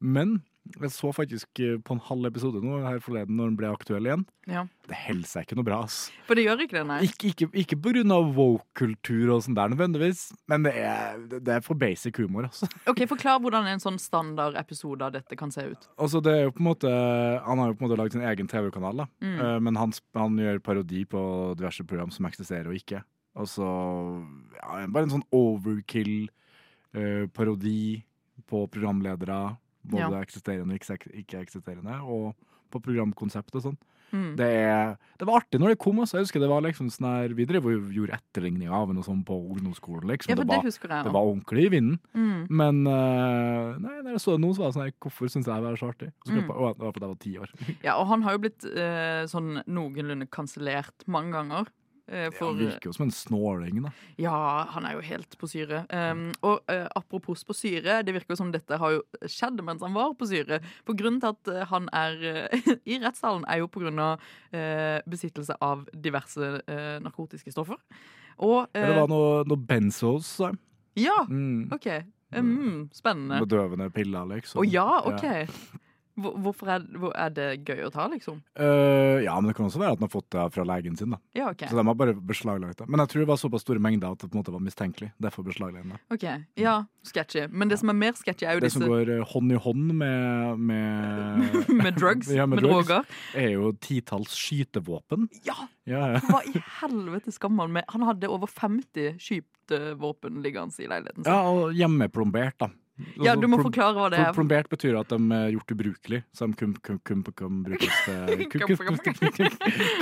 Men 0.00 0.38
jeg 0.74 0.90
så 0.94 1.10
faktisk 1.14 1.60
eh, 1.62 1.76
på 1.82 1.96
en 1.96 2.02
halv 2.08 2.28
episode 2.28 2.60
nå 2.62 2.80
her 2.84 2.98
forleden 3.02 3.38
når 3.38 3.46
den 3.50 3.58
ble 3.60 3.68
aktuell 3.70 4.08
igjen. 4.08 4.24
Ja. 4.50 4.62
Det 4.86 4.96
holder 5.06 5.28
seg 5.28 5.40
ikke 5.46 5.56
noe 5.58 5.66
bra, 5.66 5.78
ass. 5.86 5.96
For 6.28 6.34
det 6.38 6.44
gjør 6.46 6.62
ikke 6.64 6.76
det, 6.78 6.84
nei. 6.88 6.98
Ikke, 7.06 7.24
ikke, 7.32 7.46
ikke 7.62 7.76
av 8.14 8.24
woke-kultur 8.36 9.26
og 9.34 9.40
sånn 9.46 9.58
der 9.58 9.68
nødvendigvis, 9.72 10.20
men 10.50 10.58
det 10.66 10.74
er, 10.78 11.18
det 11.34 11.52
er 11.56 11.62
for 11.66 11.76
basic 11.78 12.14
humor, 12.22 12.42
altså. 12.50 12.64
Ok, 12.90 12.98
Forklar 13.10 13.36
hvordan 13.42 13.64
en 13.70 13.82
sånn 13.82 14.00
standardepisode 14.02 15.02
av 15.06 15.10
dette 15.16 15.34
kan 15.38 15.50
se 15.54 15.62
ut. 15.72 15.82
Altså, 15.98 16.18
det 16.24 16.32
er 16.34 16.42
jo 16.46 16.54
på 16.54 16.62
en 16.62 16.70
måte 16.70 16.90
Han 17.46 17.58
har 17.60 17.66
jo 17.70 17.76
på 17.76 17.82
en 17.82 17.86
måte 17.88 18.00
lagd 18.00 18.12
sin 18.14 18.26
egen 18.26 18.48
TV-kanal, 18.50 18.94
da. 19.02 19.06
Mm. 19.24 19.38
Eh, 19.40 19.58
men 19.66 19.74
han, 19.80 19.90
han 20.18 20.32
gjør 20.40 20.64
parodi 20.64 21.00
på 21.10 21.20
diverse 21.58 21.82
program 21.86 22.10
som 22.14 22.28
eksisterer 22.30 22.68
og 22.70 22.78
ikke. 22.78 22.98
Og 23.36 23.46
så 23.50 23.68
ja, 24.56 24.70
bare 24.88 25.04
en 25.06 25.14
sånn 25.18 25.30
overkill-parodi 25.36 27.82
på 28.46 28.68
programledere. 28.72 29.56
Både 29.86 30.12
Ja. 30.12 30.22
eksisterende 30.22 30.74
og 30.74 30.80
ikke, 30.80 31.12
ikke 31.22 31.42
eksisterende. 31.42 32.00
Og 32.02 32.34
på 32.72 32.82
programkonsept 32.82 33.54
og 33.54 33.70
sånn. 33.70 33.78
Mm. 34.14 34.36
Det, 34.38 34.50
det 35.18 35.26
var 35.26 35.40
artig 35.40 35.58
når 35.58 35.74
det 35.74 35.78
kom. 35.82 35.98
Også. 36.02 36.18
Jeg 36.18 36.26
husker 36.26 36.42
det 36.42 36.50
var 36.50 36.62
liksom 36.64 36.88
sånn 36.92 37.08
her, 37.08 37.34
Vi 37.36 37.46
drev 37.48 37.66
og 37.66 37.88
gjorde 37.94 38.18
etterligning 38.18 38.70
av 38.72 38.92
noe 38.94 39.06
sånt 39.06 39.26
på 39.26 39.36
ungdomsskolen. 39.38 40.06
Liksom. 40.12 40.30
Ja, 40.30 40.38
det, 40.38 40.46
det 40.46 40.58
var, 40.58 41.06
det 41.08 41.14
var 41.14 41.30
ordentlig 41.32 41.66
i 41.66 41.72
vinden. 41.76 41.98
Mm. 42.14 42.46
Men 42.50 42.82
uh, 42.86 43.74
nei, 43.82 43.96
når 44.02 44.16
jeg 44.16 44.24
så 44.26 44.36
det 44.36 44.44
nå, 44.44 44.52
så 44.54 44.64
var 44.64 44.70
det 44.70 44.78
sånn 44.78 44.86
her, 44.86 44.94
hvorfor 45.06 45.32
syns 45.32 45.50
jeg 45.50 45.64
det 45.64 45.72
er 45.72 45.80
så 45.82 45.90
artig? 45.94 46.12
Så 46.26 46.34
mm. 46.34 46.38
jeg 46.38 46.46
på, 46.50 46.58
å, 46.58 46.70
det 46.76 46.86
var 46.86 46.96
fordi 46.98 47.06
jeg 47.06 47.14
var 47.14 47.24
ti 47.24 47.34
år. 47.42 47.56
Ja, 47.88 47.96
og 47.96 48.06
han 48.12 48.22
har 48.26 48.36
jo 48.36 48.44
blitt 48.46 48.68
uh, 48.70 49.24
sånn 49.30 49.58
noenlunde 49.66 50.30
kansellert 50.32 51.06
mange 51.10 51.34
ganger. 51.36 51.74
Eh, 52.08 52.30
for, 52.34 52.52
Han 52.52 52.58
virker 52.60 52.88
jo 52.90 52.92
som 52.96 53.04
en 53.06 53.12
snåling, 53.14 53.82
da. 53.84 53.90
Ja, 54.22 54.36
han 54.74 54.84
er 54.88 54.94
jo 54.96 55.04
helt 55.06 55.36
på 55.38 55.48
syre. 55.50 55.84
Um, 55.90 56.32
og 56.42 56.60
uh, 56.70 56.86
apropos 56.96 57.44
på 57.44 57.54
syre, 57.56 58.00
det 58.06 58.14
virker 58.16 58.34
jo 58.34 58.40
som 58.40 58.52
dette 58.54 58.78
har 58.78 58.96
jo 58.96 59.02
skjedd 59.26 59.62
mens 59.66 59.82
han 59.82 59.94
var 59.96 60.14
på 60.18 60.28
syre. 60.30 60.60
For 60.86 60.94
grunnen 60.98 61.20
til 61.22 61.32
at 61.34 61.52
eh, 61.52 61.64
han 61.72 61.88
er 61.92 62.18
uh, 62.50 62.68
i 62.92 62.98
rettssalen, 63.02 63.44
er 63.48 63.62
jo 63.64 63.68
på 63.68 63.82
grunn 63.84 63.98
av 64.02 64.20
eh, 64.52 65.00
besittelse 65.06 65.56
av 65.60 65.86
diverse 65.92 66.52
narkotiske 67.02 67.52
stoffer. 67.54 67.78
Og 68.38 68.66
Ja, 68.76 68.82
eh, 68.82 68.98
var 69.00 69.08
noe, 69.08 69.42
noe 69.48 69.56
benzos. 69.58 70.26
sa 70.36 70.50
jeg. 70.52 70.58
Ja, 71.06 71.22
Mm. 71.28 71.68
OK. 71.72 71.86
Mm, 72.36 72.88
spennende. 72.92 73.38
Bedøvende 73.44 73.86
piller, 73.94 74.26
liksom. 74.26 74.60
Å 74.60 74.64
ja, 74.66 74.86
OK. 75.06 75.22
Hvor- 75.22 75.82
Hvorfor 76.16 76.70
er, 76.72 76.84
er 77.12 77.32
det 77.36 77.46
gøy 77.68 77.82
å 77.84 77.90
ta, 77.92 78.06
liksom? 78.08 78.38
Uh, 78.58 79.20
ja, 79.20 79.34
men 79.36 79.50
det 79.50 79.56
kan 79.58 79.66
også 79.66 79.80
være 79.82 79.92
at 79.96 80.00
han 80.00 80.06
har 80.06 80.12
fått 80.14 80.28
det 80.32 80.44
fra 80.54 80.64
legen 80.64 80.96
sin. 80.96 81.10
da 81.12 81.18
Ja, 81.36 81.50
OK. 81.52 81.66
Så 81.68 81.76
de 81.76 81.84
har 81.86 81.98
bare 82.00 82.14
beslaglagt 82.16 82.78
det. 82.80 82.86
Men 82.88 83.02
jeg 83.04 83.12
tror 83.12 83.24
det 83.24 83.28
var 83.28 83.40
såpass 83.42 83.64
store 83.66 83.82
mengder 83.84 84.14
at 84.16 84.22
det 84.22 84.30
på 84.30 84.38
en 84.38 84.40
måte 84.40 84.54
var 84.54 84.64
mistenkelig. 84.64 85.10
Derfor 85.20 85.44
beslagla 85.44 85.82
de 85.82 85.92
det. 85.92 86.00
Ok, 86.16 86.24
Ja, 86.56 86.76
sketchy. 87.04 87.46
Men 87.52 87.68
det 87.68 87.78
som 87.82 87.92
er 87.92 87.98
mer 88.00 88.16
sketchy, 88.16 88.46
er 88.48 88.56
jo 88.56 88.62
Det 88.64 88.70
disse 88.70 88.80
som 88.80 88.88
går 88.88 89.12
eh, 89.18 89.24
hånd 89.34 89.52
i 89.52 89.60
hånd 89.60 89.92
med 90.00 90.64
Med, 90.70 91.68
Med 91.84 91.98
drugs, 92.00 92.30
ja, 92.32 92.46
med 92.46 92.62
med 92.62 92.64
drugs, 92.70 92.88
droger. 92.88 93.04
er 93.36 93.50
jo 93.52 93.72
titalls 93.80 94.32
skytevåpen. 94.34 95.28
Ja! 95.44 95.54
Ja, 95.86 96.16
ja. 96.16 96.22
Hva 96.26 96.40
i 96.48 96.58
helvete 96.80 97.30
skal 97.30 97.52
man 97.54 97.70
med 97.76 97.84
Han 97.92 98.02
hadde 98.08 98.26
over 98.32 98.50
50 98.50 99.20
skytevåpen 99.22 100.40
liggende 100.42 100.74
i 100.82 100.88
leiligheten 100.90 101.22
sin. 101.24 101.30
ja, 101.32 101.44
og 101.46 101.76
hjemmeplombert, 101.76 102.56
da. 102.64 102.70
Ja, 103.20 103.34
du 103.36 103.46
må 103.46 103.58
forklare 103.60 103.92
hva 103.92 104.06
det 104.10 104.18
er. 104.18 104.30
plom- 104.32 104.46
Plombert 104.48 104.68
betyr 104.72 104.96
at 105.00 105.08
de 105.12 105.18
er 105.36 105.50
gjort 105.52 105.72
ubrukelig, 105.74 106.22
så 106.32 106.46
de 106.48 106.56
kun, 106.60 106.74
kun, 106.80 106.98
kun, 107.04 107.22
kan 107.36 107.62
brukes 107.66 107.98
til 108.06 108.46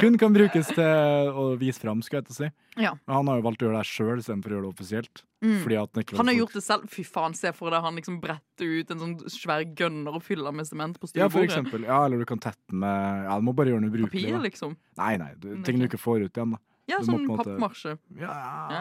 kun, 0.00 0.18
kan 0.18 0.33
brukes 0.35 0.68
til 0.74 1.30
å 1.35 1.46
vise 1.61 1.80
fram, 1.83 2.02
skal 2.07 2.20
jeg 2.20 2.28
til 2.28 2.35
å 2.35 2.38
si. 2.38 2.50
Ja. 2.80 2.92
Men 3.07 3.16
han 3.18 3.30
har 3.30 3.40
jo 3.40 3.46
valgt 3.46 3.62
å 3.62 3.68
gjøre 3.68 3.80
det 3.83 3.88
sjøl 3.90 4.18
istedenfor 4.22 4.52
å 4.52 4.57
gjøre 4.59 4.66
det 4.68 4.72
offisielt. 4.74 5.22
Mm. 5.44 5.59
Han 5.61 6.16
Han 6.16 6.28
har 6.30 6.35
gjort 6.38 6.54
det 6.57 6.62
selv. 6.64 6.87
Fy 6.88 7.02
faen, 7.04 7.35
se 7.37 7.50
for 7.52 7.70
deg 7.74 7.83
han 7.85 7.98
liksom 7.98 8.20
bretter 8.22 8.64
ut 8.80 8.90
en 8.94 8.98
sånn 9.02 9.16
svær 9.28 9.64
gønner 9.76 10.14
og 10.16 10.22
fyller 10.24 10.54
med 10.57 10.66
sement 10.66 10.96
på 10.98 11.11
Ja, 11.14 11.28
for 11.28 11.42
stuebordet. 11.42 11.50
eksempel. 11.50 11.85
Ja, 11.85 11.98
eller 12.07 12.18
du 12.18 12.24
kan 12.24 12.38
tette 12.40 12.72
med 12.72 13.24
Ja, 13.26 13.37
du 13.38 13.44
må 13.44 13.54
bare 13.54 13.74
gjøre 13.74 13.83
den 13.85 13.90
ubrukelig. 13.92 14.24
Papir, 14.30 14.40
liksom. 14.46 14.76
Nei, 14.96 15.16
nei, 15.20 15.33
du, 15.38 15.50
ting 15.66 15.78
du 15.78 15.87
ikke 15.88 16.00
får 16.00 16.24
ut 16.28 16.33
igjen, 16.33 16.54
da. 16.57 16.62
Ja, 16.90 16.99
Du 17.01 17.09
sånn 17.09 17.29
pappmarsje. 17.31 17.94
Ja, 18.20 18.33
ja, 18.33 18.81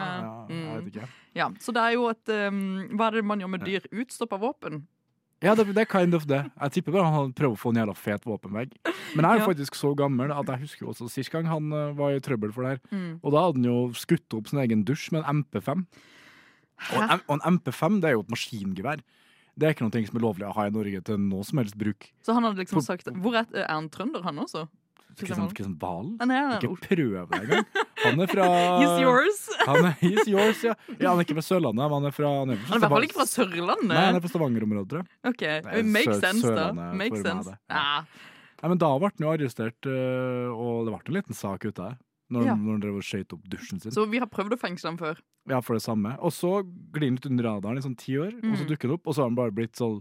jeg 0.49 0.57
mm. 0.57 0.71
vet 0.73 0.89
ikke. 0.91 1.05
Ja, 1.39 1.47
så 1.63 1.71
det 1.75 1.83
er 1.85 1.93
jo 1.95 2.09
et 2.11 2.31
um, 2.35 2.57
Hva 2.97 3.07
er 3.07 3.19
det 3.19 3.23
man 3.29 3.39
gjør 3.39 3.53
med 3.53 3.63
dyr? 3.63 3.85
Utstoppa 3.95 4.39
våpen? 4.41 4.81
Ja, 5.43 5.53
det, 5.59 5.65
det 5.75 5.81
er 5.83 5.89
kind 5.91 6.15
of 6.15 6.23
det. 6.27 6.39
Jeg 6.47 6.71
tipper 6.77 6.95
bare 6.95 7.09
han 7.11 7.33
prøver 7.35 7.57
å 7.57 7.59
få 7.59 7.73
en 7.73 7.81
jævla 7.81 7.95
fet 7.99 8.27
våpenvegg. 8.27 8.75
Men 9.15 9.25
jeg 9.25 9.29
er 9.29 9.41
jo 9.41 9.43
Ja. 9.43 9.47
faktisk 9.49 9.75
så 9.75 9.91
gammel 9.99 10.31
at 10.31 10.51
jeg 10.53 10.63
husker 10.63 10.85
jo 10.85 10.91
også 10.93 11.09
sist 11.11 11.33
gang 11.33 11.49
han 11.51 11.71
eh, 11.75 11.95
var 11.97 12.15
i 12.15 12.21
trøbbel 12.23 12.53
for 12.55 12.63
det 12.63 12.75
her. 12.75 12.83
Mm. 12.95 13.17
Og 13.19 13.35
da 13.35 13.43
hadde 13.43 13.59
han 13.59 13.67
jo 13.67 13.79
skutt 13.99 14.37
opp 14.37 14.51
sin 14.51 14.61
egen 14.63 14.85
dusj 14.87 15.09
med 15.15 15.23
en 15.23 15.43
MP5. 15.43 15.83
Og 16.93 17.01
en, 17.03 17.19
og 17.27 17.35
en 17.35 17.59
MP5 17.59 17.99
det 18.03 18.11
er 18.11 18.15
jo 18.15 18.23
et 18.23 18.31
maskingevær. 18.31 19.03
Det 19.53 19.67
er 19.67 19.75
ikke 19.75 19.85
noe 19.85 20.05
som 20.07 20.17
er 20.17 20.23
lovlig 20.23 20.47
å 20.47 20.53
ha 20.55 20.67
i 20.67 20.73
Norge 20.73 21.03
til 21.05 21.19
noe 21.21 21.43
som 21.45 21.59
helst 21.61 21.75
bruk. 21.77 22.07
Så 22.25 22.33
han 22.35 22.47
hadde 22.47 22.63
liksom 22.63 22.81
sagt 22.81 23.11
Hvor 23.11 23.35
er, 23.37 23.45
er 23.51 23.69
han 23.69 23.91
trønder, 23.93 24.23
han 24.25 24.39
også? 24.41 24.65
Kristian 25.13 25.51
Kristian 25.51 25.75
Valen? 25.81 26.15
Han 26.23 26.31
er 26.33 26.55
Ikke 26.57 26.87
prøv 26.87 27.11
det 27.13 27.41
engang. 27.41 27.67
Han 28.03 28.19
er 28.23 28.27
fra 28.31 28.47
He's 28.83 29.01
yours. 29.03 29.39
Han 29.67 29.85
er, 29.89 29.93
he's 30.01 30.27
yours, 30.27 30.63
ja. 30.63 30.73
ja. 30.99 31.09
Han 31.09 31.19
er 31.21 31.25
ikke 31.27 31.37
fra 31.39 31.45
Sørlandet, 31.47 31.89
han 31.95 32.05
er 32.09 32.15
fra 32.15 32.31
Han 32.41 32.53
er, 32.55 32.61
Han 32.67 32.73
er 32.73 32.77
i 32.77 32.83
hvert 32.83 32.95
fall 32.95 33.07
ikke 33.07 33.17
fra 33.21 33.27
Sørlandet. 33.29 33.87
Nei, 33.89 34.05
han 34.09 34.15
er 34.19 34.23
fra 34.25 34.31
Stavanger-området, 34.33 34.89
tror 34.91 35.03
jeg. 35.03 35.33
OK, 35.33 35.43
Nei, 35.67 35.81
make 35.97 36.09
Sør- 36.13 36.23
sense, 36.27 36.55
da. 36.57 36.67
Make 37.03 37.21
sense. 37.23 37.55
Ja. 37.71 38.03
Nei, 38.63 38.69
men 38.73 38.79
da 38.79 38.89
ble 38.99 39.09
han 39.11 39.25
jo 39.27 39.31
arrestert, 39.33 39.89
øh, 39.91 40.49
og 40.55 40.85
det 40.87 40.93
ble 40.95 41.01
en 41.13 41.17
liten 41.19 41.35
sak 41.37 41.65
ute 41.67 41.83
her. 41.89 41.97
Når, 42.33 42.45
Ja. 42.47 42.53
når 42.57 42.71
han 42.77 42.81
drev 42.81 42.95
og 42.97 43.03
skøyt 43.05 43.33
opp 43.35 43.41
dusjen 43.51 43.81
sin. 43.83 43.91
Så 43.93 44.05
vi 44.09 44.17
har 44.17 44.25
prøvd 44.31 44.55
å 44.55 44.57
fengsle 44.57 44.87
ham 44.89 44.97
før. 44.97 45.19
Ja, 45.51 45.59
for 45.61 45.75
det 45.77 45.83
samme. 45.83 46.15
Og 46.23 46.31
så 46.33 46.63
glir 46.95 47.09
han 47.11 47.17
litt 47.19 47.27
under 47.29 47.43
radaren 47.51 47.77
i 47.77 47.83
sånn 47.83 47.97
ti 47.99 48.15
år, 48.17 48.31
og 48.39 48.55
så 48.57 48.63
Mm. 48.63 48.69
dukker 48.71 48.87
han 48.89 48.95
opp, 48.95 49.07
og 49.07 49.13
så 49.13 49.21
har 49.21 49.27
han 49.29 49.35
bare 49.35 49.51
blitt 49.51 49.75
sånn 49.77 49.99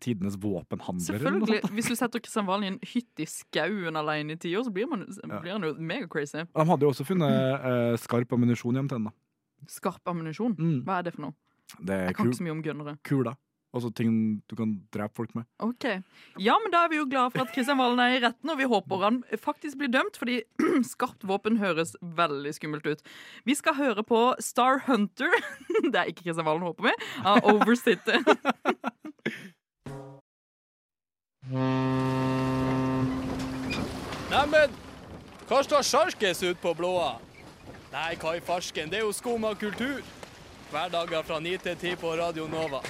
tidenes 0.00 0.36
våpenhandler. 0.36 1.14
eller 1.14 1.30
Selvfølgelig. 1.30 1.72
Hvis 1.76 1.88
du 1.90 1.96
setter 1.96 2.22
Kristian 2.22 2.64
i 2.64 2.70
en 2.72 2.78
hytte 2.82 3.24
i 3.24 3.28
skauen 3.30 3.96
alene 3.96 4.36
i 4.36 4.40
ti 4.40 4.52
år, 4.56 4.66
så 4.66 4.74
blir, 4.74 4.88
man, 4.90 5.06
blir 5.40 5.52
han 5.56 5.64
jo 5.64 5.72
megacrazy. 5.78 6.44
De 6.44 6.68
hadde 6.70 6.86
jo 6.86 6.92
også 6.92 7.06
funnet 7.08 7.32
øh, 7.32 7.96
skarp 7.98 8.32
ammunisjon 8.36 8.82
til 8.88 8.98
han. 8.98 9.10
Skarp 9.68 10.12
ammunisjon. 10.12 10.54
Mm. 10.58 10.78
Hva 10.86 11.00
er 11.00 11.08
det 11.08 11.16
for 11.16 11.28
noe? 11.28 11.36
Det 11.80 11.94
er 11.94 12.08
Jeg 12.10 12.16
kan 12.16 12.30
ikke 12.30 12.38
så 12.42 12.46
mye 12.46 12.56
om 12.56 12.62
gunnere. 12.62 12.96
Kula. 13.06 13.34
Altså 13.76 13.90
ting 13.92 14.12
du 14.48 14.54
kan 14.56 14.70
drepe 14.94 15.12
folk 15.18 15.34
med. 15.36 15.44
Ok. 15.60 15.84
Ja, 16.40 16.54
men 16.62 16.72
da 16.72 16.84
er 16.84 16.92
vi 16.92 17.00
jo 17.00 17.08
glad 17.10 17.34
for 17.34 17.44
at 17.44 17.52
Kristian 17.52 17.76
Valen 17.80 18.00
er 18.00 18.14
i 18.14 18.22
retten, 18.22 18.52
og 18.52 18.56
vi 18.60 18.68
håper 18.70 19.02
han 19.02 19.18
faktisk 19.42 19.80
blir 19.82 19.90
dømt, 19.92 20.16
fordi 20.16 20.38
skarpt 20.92 21.26
våpen 21.28 21.58
høres 21.60 21.92
veldig 22.00 22.54
skummelt 22.56 22.88
ut. 22.88 23.04
Vi 23.44 23.56
skal 23.58 23.76
høre 23.76 24.06
på 24.06 24.22
Star 24.40 24.80
Hunter, 24.86 25.34
det 25.92 25.98
er 25.98 26.12
ikke 26.12 26.28
Kristian 26.28 26.48
Valen 26.48 26.64
håper 26.64 26.88
vi, 26.88 26.96
av 27.26 27.44
Overcity. 27.52 28.22
Neimen, 34.30 34.70
hva 35.46 35.60
står 35.62 35.84
sjarkes 35.86 36.42
ut 36.42 36.58
på 36.62 36.72
blåa? 36.74 37.12
Nei, 37.92 38.16
hva 38.18 38.32
i 38.36 38.40
farsken, 38.42 38.90
det 38.90 38.98
er 38.98 39.04
jo 39.06 39.12
skum 39.14 39.46
av 39.46 39.54
kultur. 39.60 40.02
Hverdager 40.72 41.22
fra 41.28 41.38
9 41.40 41.58
til 41.62 41.76
10 41.78 42.00
på 42.02 42.16
Radio 42.18 42.48
Nova. 42.50 42.80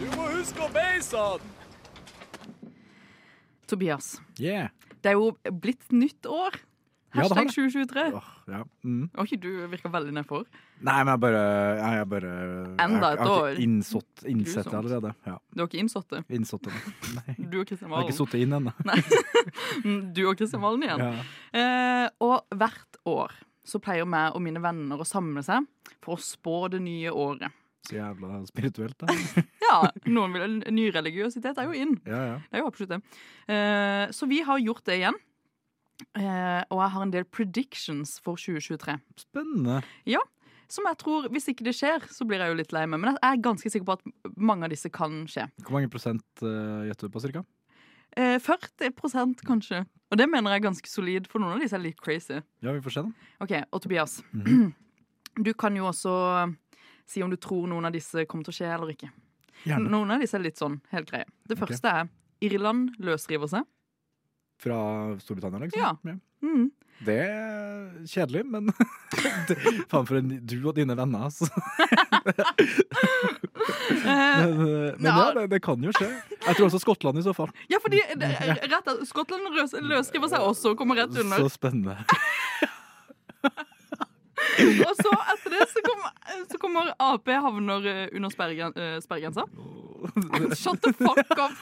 Du 0.00 0.06
må 0.16 0.30
huske 0.32 0.64
å 0.64 0.70
beise 0.72 1.20
han! 1.20 1.40
Tobias, 3.68 4.14
Yeah. 4.40 4.70
det 5.04 5.10
er 5.12 5.18
jo 5.18 5.36
blitt 5.60 5.92
nytt 5.92 6.24
år. 6.24 6.56
Ja, 7.14 7.22
Hashtag 7.22 7.46
det. 7.48 7.54
2023. 7.56 8.02
Åh, 8.18 8.24
ja. 8.52 8.58
mm. 8.84 9.04
Oi, 9.22 9.26
du 9.40 9.48
virker 9.72 9.88
veldig 9.94 10.12
nedfor. 10.12 10.42
Nei, 10.84 10.96
men 11.04 11.08
jeg 11.14 11.20
bare 11.22 11.40
Jeg, 11.78 11.92
jeg 11.96 12.08
bare 12.12 12.32
Enda 12.84 13.12
et 13.14 13.14
et 13.14 13.22
jeg 13.22 13.28
har 13.28 13.30
år. 13.32 13.48
ikke 13.54 13.62
innsått, 13.64 14.24
innsett 14.28 14.68
det 14.68 14.76
allerede. 14.76 15.12
Ja. 15.26 15.36
Du 15.54 15.62
har 15.62 15.70
ikke 15.70 15.80
innsått 15.80 16.08
det. 16.12 16.20
Innsått 16.36 16.68
det. 16.68 16.74
Nei. 17.16 17.36
Du 17.48 17.56
og 17.62 17.66
Kristian 17.70 17.88
Jeg 17.88 17.96
har 17.96 18.04
ikke 18.04 18.12
Valen. 18.12 18.20
sittet 18.20 18.42
inn 18.44 18.58
ennå. 18.58 18.74
Mm, 19.84 20.00
Du 20.14 20.20
og 20.28 20.36
Kristian 20.36 20.60
Valen 20.62 20.84
igjen. 20.84 21.00
Ja. 21.00 21.24
Eh, 21.62 22.08
og 22.24 22.58
hvert 22.60 22.98
år 23.08 23.32
så 23.68 23.80
pleier 23.84 24.04
meg 24.08 24.36
og 24.36 24.42
mine 24.44 24.60
venner 24.64 25.00
å 25.00 25.06
samle 25.08 25.42
seg 25.44 25.64
for 26.04 26.16
å 26.16 26.20
spå 26.22 26.58
det 26.72 26.80
nye 26.84 27.12
året. 27.12 27.52
Så 27.88 27.96
jævla 27.96 28.42
spirituelt, 28.48 28.98
da. 29.00 29.14
Ja, 29.68 29.78
noen 30.08 30.32
vil 30.36 30.58
Ny 30.72 30.86
religiøsitet 30.94 31.56
er 31.60 31.68
jo 31.68 31.74
inn. 31.76 31.96
Ja, 32.08 32.20
ja. 32.34 32.36
Det 32.48 32.56
er 32.56 32.62
jo 32.62 32.68
absolutt 32.70 32.92
det. 32.94 33.00
Eh, 33.52 34.04
så 34.16 34.28
vi 34.28 34.42
har 34.44 34.60
gjort 34.60 34.84
det 34.88 34.96
igjen. 35.00 35.16
Eh, 36.14 36.62
og 36.70 36.80
jeg 36.82 36.90
har 36.94 37.04
en 37.04 37.12
del 37.14 37.24
predictions 37.24 38.18
for 38.22 38.38
2023. 38.38 38.98
Spennende. 39.24 39.80
Ja, 40.06 40.22
som 40.68 40.84
jeg 40.84 40.98
tror, 41.00 41.28
Hvis 41.32 41.48
ikke 41.48 41.64
det 41.64 41.74
skjer, 41.74 42.04
så 42.12 42.26
blir 42.28 42.42
jeg 42.44 42.52
jo 42.52 42.58
litt 42.58 42.72
lei 42.76 42.84
meg. 42.86 43.00
Men 43.00 43.16
jeg 43.16 43.22
er 43.24 43.42
ganske 43.42 43.70
sikker 43.72 43.86
på 43.88 43.96
at 43.96 44.34
mange 44.36 44.66
av 44.66 44.70
disse 44.70 44.90
kan 44.92 45.22
skje. 45.26 45.46
Hvor 45.64 45.78
mange 45.78 45.88
prosent 45.92 46.24
uh, 46.44 46.84
gjetter 46.86 47.08
du 47.08 47.14
på, 47.14 47.22
cirka? 47.24 47.44
Eh, 48.16 48.38
40 48.40 48.92
prosent, 48.96 49.42
kanskje. 49.48 49.84
Og 50.12 50.18
det 50.20 50.28
mener 50.28 50.52
jeg 50.52 50.60
er 50.60 50.66
ganske 50.68 50.88
solid, 50.90 51.26
for 51.28 51.40
noen 51.40 51.56
av 51.56 51.64
disse 51.64 51.76
er 51.76 51.84
litt 51.84 52.00
crazy. 52.00 52.40
Ja, 52.64 52.72
vi 52.72 52.82
får 52.84 52.94
se, 52.94 53.04
da. 53.06 53.32
Ok, 53.44 53.54
Og 53.72 53.82
Tobias, 53.82 54.22
Mhm. 54.32 54.74
du 55.46 55.52
kan 55.54 55.76
jo 55.76 55.86
også 55.86 56.56
si 57.06 57.22
om 57.22 57.30
du 57.30 57.36
tror 57.36 57.66
noen 57.68 57.86
av 57.88 57.92
disse 57.92 58.26
kommer 58.26 58.44
til 58.44 58.52
å 58.52 58.58
skje 58.58 58.70
eller 58.74 58.92
ikke. 58.92 59.10
Gjerne. 59.64 59.88
Noen 59.90 60.10
av 60.10 60.20
disse 60.20 60.36
er 60.36 60.44
litt 60.44 60.58
sånn 60.60 60.80
helt 60.92 61.10
greie. 61.10 61.24
Det 61.48 61.56
okay. 61.56 61.66
første 61.66 61.88
er 61.88 62.08
Irland 62.44 62.96
løsriver 63.02 63.48
seg. 63.50 63.64
Fra 64.58 64.78
Storbritannia, 65.22 65.58
liksom? 65.64 65.80
Ja. 65.80 65.92
Mm. 66.42 66.70
Det 67.06 67.14
er 67.22 68.06
kjedelig, 68.10 68.40
men 68.50 68.72
Faen 69.90 70.06
for 70.08 70.18
en 70.18 70.32
du 70.42 70.56
og 70.66 70.74
dine 70.74 70.96
venner, 70.98 71.28
altså. 71.28 71.46
men 74.02 74.56
eh, 74.66 74.96
men 74.98 75.06
ja, 75.06 75.28
det, 75.36 75.44
det 75.54 75.60
kan 75.62 75.84
jo 75.84 75.94
skje. 75.94 76.08
Jeg 76.42 76.58
tror 76.58 76.66
også 76.66 76.82
Skottland 76.82 77.22
i 77.22 77.24
så 77.26 77.34
fall. 77.36 77.52
Ja, 77.70 77.78
fordi 77.84 78.02
det, 78.18 78.32
rett 78.66 78.90
Skottland 79.06 79.46
løs, 79.54 79.76
løsriver 79.78 80.32
seg 80.34 80.42
også 80.50 80.74
og 80.74 80.82
kommer 80.82 80.98
rett 80.98 81.14
under. 81.14 81.38
Så 81.38 81.54
spennende. 81.54 81.98
Og 84.58 84.94
så 84.98 85.10
etter 85.32 85.52
det 85.54 85.66
så 85.70 85.80
kommer, 85.86 86.10
så 86.50 86.58
kommer 86.58 86.90
Ap 86.98 87.28
havner 87.30 87.84
eh, 87.86 88.08
under 88.16 88.30
eh, 88.74 88.98
sperregrensa. 89.04 89.46
Shut 90.58 90.82
the 90.82 90.92
fuck 90.98 91.38
up! 91.38 91.54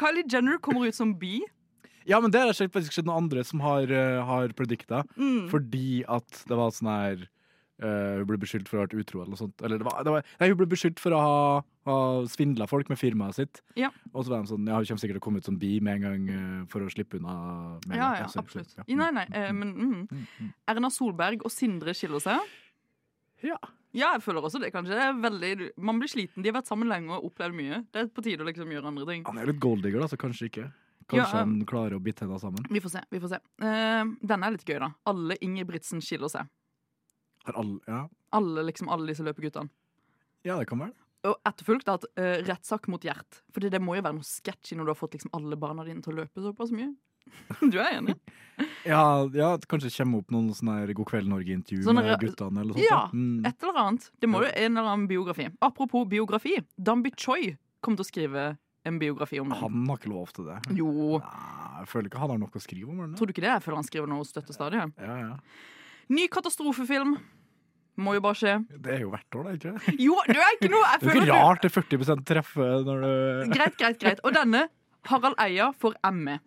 Kylie 0.00 0.26
Jenner 0.30 0.58
kommer 0.62 0.88
ut 0.88 0.96
som 0.96 1.14
bi. 1.18 1.40
Ja, 2.06 2.20
men 2.22 2.30
det 2.30 2.42
har 2.42 2.52
jeg 2.52 2.70
faktisk 2.70 2.94
sett 2.94 3.06
noen 3.08 3.24
andre 3.24 3.42
som 3.46 3.62
har, 3.64 3.90
uh, 3.90 4.22
har 4.28 4.52
predikta. 4.56 5.02
Mm. 5.18 5.48
Fordi 5.50 6.04
at 6.06 6.44
det 6.46 6.58
var 6.58 6.74
sånn 6.74 6.90
her 6.92 7.24
uh, 7.82 8.20
Hun 8.20 8.28
ble 8.28 8.38
beskyldt 8.44 8.70
for 8.70 8.78
å 8.78 8.82
ha 8.82 8.86
vært 8.86 9.00
utro 9.00 9.22
eller 9.22 9.34
noe 9.34 9.40
sånt. 9.40 9.64
Eller 9.66 9.82
det 9.82 9.88
var, 9.88 10.04
det 10.06 10.14
var, 10.14 10.28
nei, 10.38 10.50
hun 10.52 10.60
ble 10.60 10.68
beskyldt 10.70 11.02
for 11.02 11.16
å 11.16 11.22
ha 11.22 11.40
ha 11.86 11.96
svindla 12.26 12.66
folk 12.66 12.88
med 12.90 12.98
firmaet 12.98 13.36
sitt. 13.36 13.60
Ja. 13.78 13.92
Og 14.10 14.24
så 14.26 14.32
var 14.32 14.40
de 14.42 14.50
sånn 14.50 14.66
Ja, 14.66 14.80
hun 14.80 14.88
kommer 14.88 15.02
sikkert 15.04 15.20
til 15.20 15.22
å 15.22 15.26
komme 15.28 15.38
ut 15.38 15.46
som 15.46 15.58
bi 15.60 15.76
med 15.78 16.00
en 16.00 16.06
gang 16.06 16.24
uh, 16.26 16.62
for 16.72 16.82
å 16.82 16.90
slippe 16.90 17.20
unna 17.20 17.36
med 17.86 17.94
Ja, 17.94 18.08
ja, 18.24 18.26
absolutt. 18.26 18.74
ja. 18.74 18.86
Nei, 18.90 19.10
nei, 19.14 19.26
men 19.54 19.70
mm. 19.76 20.48
Erna 20.72 20.90
Solberg 20.90 21.46
og 21.46 21.54
Sindre 21.54 21.94
skiller 21.94 22.22
seg. 22.24 22.56
Ja. 23.46 23.58
Ja, 23.96 24.10
jeg 24.12 24.22
føler 24.26 24.44
også 24.44 24.60
det, 24.60 24.68
kanskje. 24.74 24.92
Det 24.98 25.04
er 25.08 25.14
veldig, 25.22 25.70
man 25.88 26.00
blir 26.02 26.10
sliten. 26.12 26.42
De 26.44 26.50
har 26.50 26.58
vært 26.58 26.68
sammen 26.68 26.90
lenge 26.90 27.14
og 27.16 27.30
opplevd 27.30 27.56
mye. 27.56 27.78
Det 27.94 28.02
er 28.02 28.10
på 28.12 28.24
tide 28.26 28.44
å 28.44 28.48
liksom 28.48 28.74
gjøre 28.74 28.90
andre 28.90 29.06
ting. 29.08 29.22
Han 29.28 29.38
er 29.40 29.48
litt 29.48 29.62
golddigger, 29.62 30.02
da, 30.04 30.08
så 30.12 30.18
kanskje 30.20 30.50
ikke. 30.50 30.66
Kanskje 31.06 31.22
Ja, 31.22 31.38
han 31.38 31.54
klarer 31.70 31.96
å 31.96 32.02
bite 32.02 32.26
henne 32.26 32.36
sammen. 32.42 32.66
Vi 32.68 32.82
får 32.82 32.92
se. 32.96 33.02
vi 33.14 33.20
får 33.22 33.32
se. 33.36 33.38
Uh, 33.62 34.12
denne 34.26 34.50
er 34.50 34.56
litt 34.56 34.66
gøy, 34.68 34.76
da. 34.82 34.90
Alle 35.08 35.38
Ingebrigtsen 35.46 36.02
skiller 36.04 36.28
seg. 36.32 36.50
Har 37.46 37.58
alle 37.62 37.78
Ja, 37.86 38.02
Alle 38.36 38.64
liksom, 38.66 38.88
alle 38.92 39.06
disse 39.12 39.24
løpeguttene. 39.24 39.70
ja 40.44 40.58
det 40.58 40.66
kan 40.68 40.82
være. 40.82 40.92
Og 41.30 41.38
etterfulgt 41.48 41.88
av 41.88 42.04
uh, 42.18 42.42
rettssak 42.46 42.88
mot 42.92 43.02
Gjert. 43.02 43.40
Fordi 43.54 43.70
det 43.72 43.80
må 43.80 43.96
jo 43.96 44.02
være 44.04 44.18
noe 44.18 44.26
sketchy 44.26 44.76
når 44.76 44.84
du 44.84 44.92
har 44.92 44.98
fått 45.00 45.14
liksom 45.16 45.30
alle 45.32 45.56
barna 45.56 45.86
dine 45.86 46.02
til 46.04 46.12
å 46.12 46.20
løpe 46.20 46.42
såpass 46.44 46.74
mye. 46.74 46.92
Du 47.72 47.78
er 47.78 47.98
enig? 47.98 48.16
Ja, 48.88 49.26
ja 49.36 49.48
kanskje 49.68 49.90
det 49.90 49.96
kommer 49.98 50.22
opp 50.22 50.30
noen 50.32 50.48
sånne 50.56 50.78
her 50.80 50.92
God 50.96 51.08
kveld 51.10 51.28
Norge-intervju 51.28 51.92
med 51.92 52.12
guttene 52.22 52.62
eller 52.62 52.72
sånt. 52.78 52.86
Ja, 52.88 53.00
Mm. 53.12 53.44
et 53.46 53.62
eller 53.62 53.80
annet. 53.82 54.06
Det 54.20 54.30
må 54.32 54.40
jo 54.44 54.48
en 54.52 54.76
eller 54.78 54.88
annen 54.94 55.08
biografi. 55.10 55.48
Apropos 55.60 56.06
biografi. 56.08 56.54
Dambi 56.80 57.12
Choi 57.16 57.56
kom 57.84 57.96
til 57.98 58.04
å 58.06 58.08
skrive 58.08 58.46
en 58.86 58.98
biografi 59.02 59.40
om 59.42 59.50
den. 59.50 59.58
Han 59.60 59.86
har 59.90 59.98
ikke 59.98 60.08
lov 60.14 60.32
til 60.32 60.46
det. 60.48 60.56
Jo. 60.78 61.18
Jeg 61.20 61.88
føler 61.90 62.08
ikke 62.08 62.18
han 62.22 62.30
har 62.32 62.38
noe 62.38 62.48
å 62.54 62.62
skrive 62.62 62.88
om. 62.88 63.00
eller? 63.04 63.16
Tror 63.18 63.26
du 63.28 63.34
ikke 63.34 63.44
det? 63.44 63.52
Jeg 63.58 63.62
føler 63.66 63.76
han 63.82 63.88
skriver 63.90 64.08
noe 64.14 64.24
støttestadig. 64.24 64.84
Ja, 65.02 65.16
ja. 65.20 65.36
Ny 66.08 66.28
katastrofefilm. 66.32 67.16
Må 67.96 68.12
jo 68.12 68.20
bare 68.20 68.36
skje. 68.36 68.54
Det 68.76 68.92
er 68.92 69.00
jo 69.06 69.10
hvert 69.12 69.36
år, 69.40 69.44
da, 69.46 69.52
ikke 69.56 69.70
det? 69.72 69.94
Jo, 70.04 70.16
det 70.28 70.36
er 70.36 70.56
ikke 70.58 70.68
noe 70.72 70.88
Det 71.00 71.08
er 71.12 71.20
ikke 71.22 71.32
rart 71.32 71.62
det 71.64 71.70
er 71.70 71.76
40% 71.82 72.24
treffer 72.28 72.84
når 72.84 73.04
du 73.04 73.54
Greit, 73.54 73.76
greit, 73.80 73.98
greit. 74.02 74.20
Og 74.24 74.34
denne, 74.36 74.66
Harald 75.08 75.36
Eia 75.40 75.70
får 75.80 75.96
ME. 76.12 76.38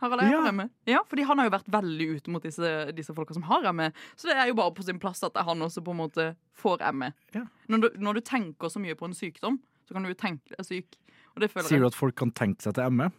Harald 0.00 0.22
Eia 0.22 0.30
Ja. 0.30 0.42
får 0.46 0.54
ME. 0.54 0.68
Ja, 0.86 1.00
fordi 1.10 1.24
han 1.26 1.38
har 1.38 1.48
jo 1.48 1.54
vært 1.56 1.70
veldig 1.74 2.08
ute 2.16 2.30
mot 2.30 2.42
disse, 2.42 2.92
disse 2.94 3.14
folka 3.14 3.34
som 3.34 3.42
har 3.48 3.66
ME. 3.72 3.90
Så 4.16 4.28
det 4.30 4.36
er 4.36 4.46
jo 4.48 4.54
bare 4.54 4.70
på 4.74 4.84
sin 4.86 4.98
plass 5.02 5.22
at 5.26 5.36
han 5.36 5.58
også 5.66 5.82
på 5.84 5.90
en 5.94 6.00
måte 6.04 6.28
får 6.54 6.84
ME. 6.94 7.12
Ja. 7.34 7.44
Når, 7.68 7.80
du, 7.80 7.88
når 7.98 8.14
du 8.14 8.20
tenker 8.20 8.68
så 8.70 8.78
mye 8.82 8.94
på 8.94 9.04
en 9.10 9.14
sykdom, 9.18 9.58
så 9.88 9.94
kan 9.96 10.02
du 10.06 10.08
jo 10.12 10.14
tenke 10.14 10.54
deg 10.56 10.66
syk. 10.66 10.98
Sier 11.38 11.78
du 11.80 11.86
at 11.86 11.94
folk 11.94 12.16
kan 12.18 12.30
tenke 12.34 12.62
seg 12.62 12.74
til 12.74 12.90
ME? 12.90 13.10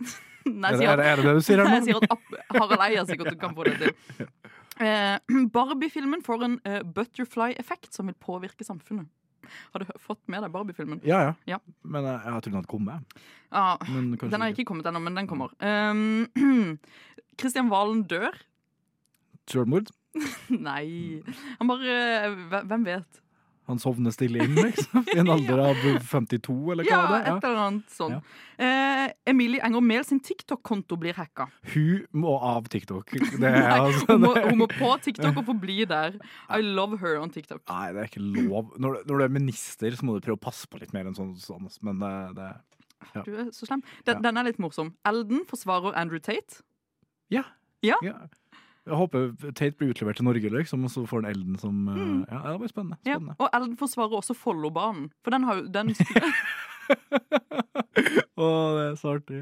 Nei, 0.48 0.70
Er 0.72 0.76
det- 0.78 0.86
er 0.88 0.96
det- 0.96 1.06
er 1.06 1.16
det 1.16 1.24
det 1.26 1.34
du 1.36 1.40
sier? 1.44 1.56
Nei, 1.64 1.74
Jeg 1.80 1.84
sier 1.84 1.96
at 2.00 2.54
Harald 2.56 2.80
Eia 2.80 3.04
sikkert 3.04 3.38
kan 3.40 3.54
få 3.54 3.64
det 3.64 3.78
til. 3.78 4.26
Eh, 4.78 5.18
Barbie-filmen 5.50 6.20
får 6.22 6.42
en 6.46 6.52
uh, 6.64 6.82
butterfly-effekt 6.86 7.92
som 7.96 8.06
vil 8.06 8.14
påvirke 8.14 8.62
samfunnet. 8.62 9.08
Har 9.74 9.84
du 9.84 9.92
fått 10.02 10.20
med 10.30 10.44
deg 10.44 10.52
Barbie-filmen? 10.54 11.00
Ja, 11.06 11.20
ja. 11.28 11.34
Ja. 11.56 11.58
Men 11.82 12.06
jeg, 12.08 12.20
jeg 12.24 12.42
tror 12.44 12.50
den 12.52 12.58
hadde 12.60 12.72
kommet. 12.72 13.18
Ja, 13.48 13.66
den 13.88 14.42
har 14.42 14.52
ikke. 14.52 14.66
kommet 14.68 14.88
ennå, 14.90 15.00
men 15.04 15.16
den 15.18 15.30
kommer. 15.30 15.54
Um, 15.68 16.78
Kristian 17.38 17.70
Valen 17.70 18.02
dør. 18.10 18.34
Selvmord? 19.48 19.92
Nei. 20.68 21.22
Han 21.60 21.70
bare 21.70 22.62
Hvem 22.66 22.86
vet? 22.88 23.20
Han 23.68 23.78
sovner 23.82 24.10
stille 24.14 24.40
inn, 24.44 24.54
liksom? 24.56 25.02
I 25.14 25.18
en 25.20 25.28
alder 25.34 25.60
av 25.60 25.82
52, 26.08 26.54
eller 26.72 26.86
hva 26.86 26.90
Ja, 26.90 27.00
er 27.04 27.10
det? 27.26 27.32
et 27.36 27.44
eller 27.48 27.58
annet 27.66 27.92
sånn. 27.92 28.14
Eh, 28.58 29.12
Emilie 29.28 29.60
Enger 29.66 29.84
Mehl 29.84 30.06
sin 30.08 30.20
TikTok-konto 30.24 30.96
blir 30.98 31.12
hacka. 31.18 31.46
Hun 31.74 32.06
må 32.16 32.32
av 32.40 32.66
TikTok. 32.72 33.12
Det 33.12 33.44
er, 33.44 33.58
Nei, 33.68 33.76
altså, 33.76 34.06
hun, 34.14 34.24
må, 34.24 34.32
hun 34.48 34.58
må 34.62 34.68
på 34.72 34.90
TikTok 35.04 35.36
og 35.42 35.44
forbli 35.50 35.78
der. 35.90 36.16
I 36.48 36.62
love 36.64 36.96
her 37.02 37.20
on 37.20 37.30
TikTok. 37.34 37.60
Nei, 37.68 37.92
det 37.92 38.02
er 38.06 38.10
ikke 38.10 38.24
lov. 38.24 38.72
Når, 38.80 38.96
du- 38.98 39.12
når 39.12 39.20
du 39.22 39.26
er 39.28 39.36
minister, 39.36 39.90
så 40.00 40.08
må 40.08 40.16
du 40.16 40.24
prøve 40.24 40.40
å 40.40 40.44
passe 40.48 40.66
på 40.72 40.80
litt 40.80 40.96
mer 40.96 41.06
enn 41.10 41.14
sånn. 41.18 41.36
sånn 41.38 41.68
men 41.84 42.00
det, 42.02 42.14
det 42.40 42.50
ja. 43.14 43.22
Du 43.22 43.30
er 43.44 43.52
så 43.54 43.68
slem. 43.68 43.84
Den, 44.08 44.24
den 44.24 44.40
er 44.40 44.48
litt 44.48 44.58
morsom. 44.58 44.94
Elden 45.06 45.44
forsvarer 45.46 45.94
Andrew 45.94 46.18
Tate. 46.18 46.64
Ja. 47.30 47.44
Ja. 47.84 48.00
Ja. 48.02 48.16
Jeg 48.88 48.96
håper 48.96 49.26
Tate 49.52 49.76
blir 49.76 49.90
utlevert 49.92 50.16
til 50.16 50.24
Norge, 50.24 50.50
liksom, 50.54 50.84
og 50.88 50.90
så 50.90 51.02
får 51.06 51.22
han 51.22 51.30
Elden 51.34 51.58
som 51.60 51.82
eh, 51.92 51.98
Mm. 51.98 52.20
Ja, 52.30 52.40
det 52.52 52.58
blir 52.62 52.72
spennende. 52.72 52.98
Ja. 53.06 53.18
Og 53.38 53.48
Elden 53.52 53.76
forsvarer 53.80 54.16
også 54.22 54.34
Follobanen. 54.38 55.10
For 55.22 55.34
den 55.34 55.44
har 55.44 55.60
jo 55.60 55.66
den, 55.68 55.92
Å, 58.38 58.46
det 58.78 58.84
er 58.86 58.94
så 59.00 59.10
artig. 59.18 59.40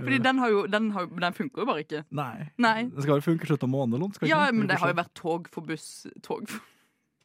Fordi 0.00 0.18
den, 0.24 0.38
har 0.42 0.50
jo, 0.50 0.62
den, 0.70 0.88
har, 0.96 1.06
den 1.20 1.36
funker 1.36 1.62
jo 1.62 1.66
bare 1.68 1.82
ikke. 1.84 2.00
Nei. 2.16 2.48
Nei. 2.58 2.78
Den 2.88 3.04
skal 3.04 3.20
jo 3.20 3.26
funke 3.28 3.46
slutt 3.50 3.62
av 3.66 3.70
måneden? 3.70 4.14
Ja, 4.26 4.40
men 4.54 4.66
det 4.70 4.78
har 4.80 4.90
jo 4.92 4.98
vært 4.98 5.14
tog 5.18 5.48
for 5.52 5.66
buss 5.68 6.06
Tog 6.26 6.48
for 6.50 6.64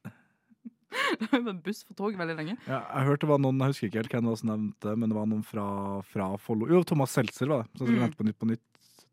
Det 1.17 1.25
har 1.31 1.39
jo 1.39 1.45
vært 1.47 1.63
buss 1.65 1.79
for 1.87 1.97
tog 1.97 2.17
veldig 2.19 2.35
lenge. 2.37 2.53
Ja, 2.69 2.83
jeg 2.99 3.07
hørte 3.07 3.25
det 3.25 3.31
var 3.31 3.39
noen, 3.41 3.57
jeg 3.63 3.73
husker 3.73 3.89
ikke 3.89 4.01
helt 4.03 4.13
hvem 4.13 4.27
som 4.37 4.51
nevnte 4.51 4.91
men 4.99 5.09
det 5.09 5.17
var 5.17 5.25
noen 5.31 5.41
fra, 5.47 5.63
fra 6.05 6.27
Follo. 6.37 6.67
Jo, 6.69 6.83
Thomas 6.85 7.15
Seltzer 7.17 7.49
var 7.49 7.63
det, 7.63 7.79
som 7.81 7.89
Mm. 7.89 7.95
nevnte 8.03 8.19
på 8.19 8.27
Nytt 8.27 8.37
på 8.43 8.49
Nytt. 8.51 8.61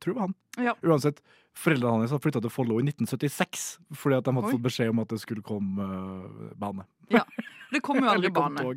Tror 0.01 0.13
det 0.13 0.19
var 0.19 0.27
han. 0.29 0.35
Ja. 0.67 0.75
Uansett, 0.85 1.23
foreldrene 1.59 2.05
hans 2.05 2.15
har 2.15 2.23
flytta 2.23 2.43
til 2.45 2.53
Follo 2.53 2.79
i 2.81 2.85
1976 2.87 3.65
fordi 3.99 4.19
at 4.19 4.29
de 4.29 4.35
hadde 4.37 4.51
Oi. 4.51 4.55
fått 4.55 4.67
beskjed 4.69 4.93
om 4.93 5.03
at 5.03 5.15
det 5.15 5.21
skulle 5.23 5.45
komme 5.47 5.87
uh, 5.87 6.53
bane. 6.61 6.87
Ja. 7.13 7.25
Det 7.71 7.83
kom 7.85 8.01
jo 8.03 8.11
aldri 8.15 8.33
bane. 8.35 8.65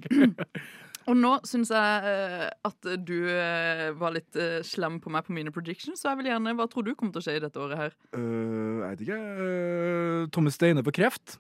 Og 1.09 1.17
nå 1.19 1.33
syns 1.47 1.71
jeg 1.73 2.03
uh, 2.07 2.49
at 2.69 2.89
du 3.03 3.15
uh, 3.27 3.89
var 3.99 4.15
litt 4.15 4.39
uh, 4.39 4.62
slem 4.63 5.01
på 5.03 5.12
meg 5.12 5.25
på 5.27 5.36
mine 5.36 5.51
predictions, 5.51 5.99
så 5.99 6.13
jeg 6.13 6.21
vil 6.21 6.31
gjerne 6.31 6.55
Hva 6.55 6.67
tror 6.71 6.88
du 6.88 6.93
kommer 6.95 7.15
til 7.15 7.23
å 7.23 7.25
skje 7.25 7.39
i 7.39 7.43
dette 7.43 7.59
året 7.59 7.81
her? 7.81 7.97
Jeg 8.15 8.83
vet 8.83 9.03
ikke. 9.07 9.17
Uh, 9.19 10.21
Tommy 10.33 10.53
Steine 10.53 10.86
på 10.86 10.95
kreft. 10.95 11.38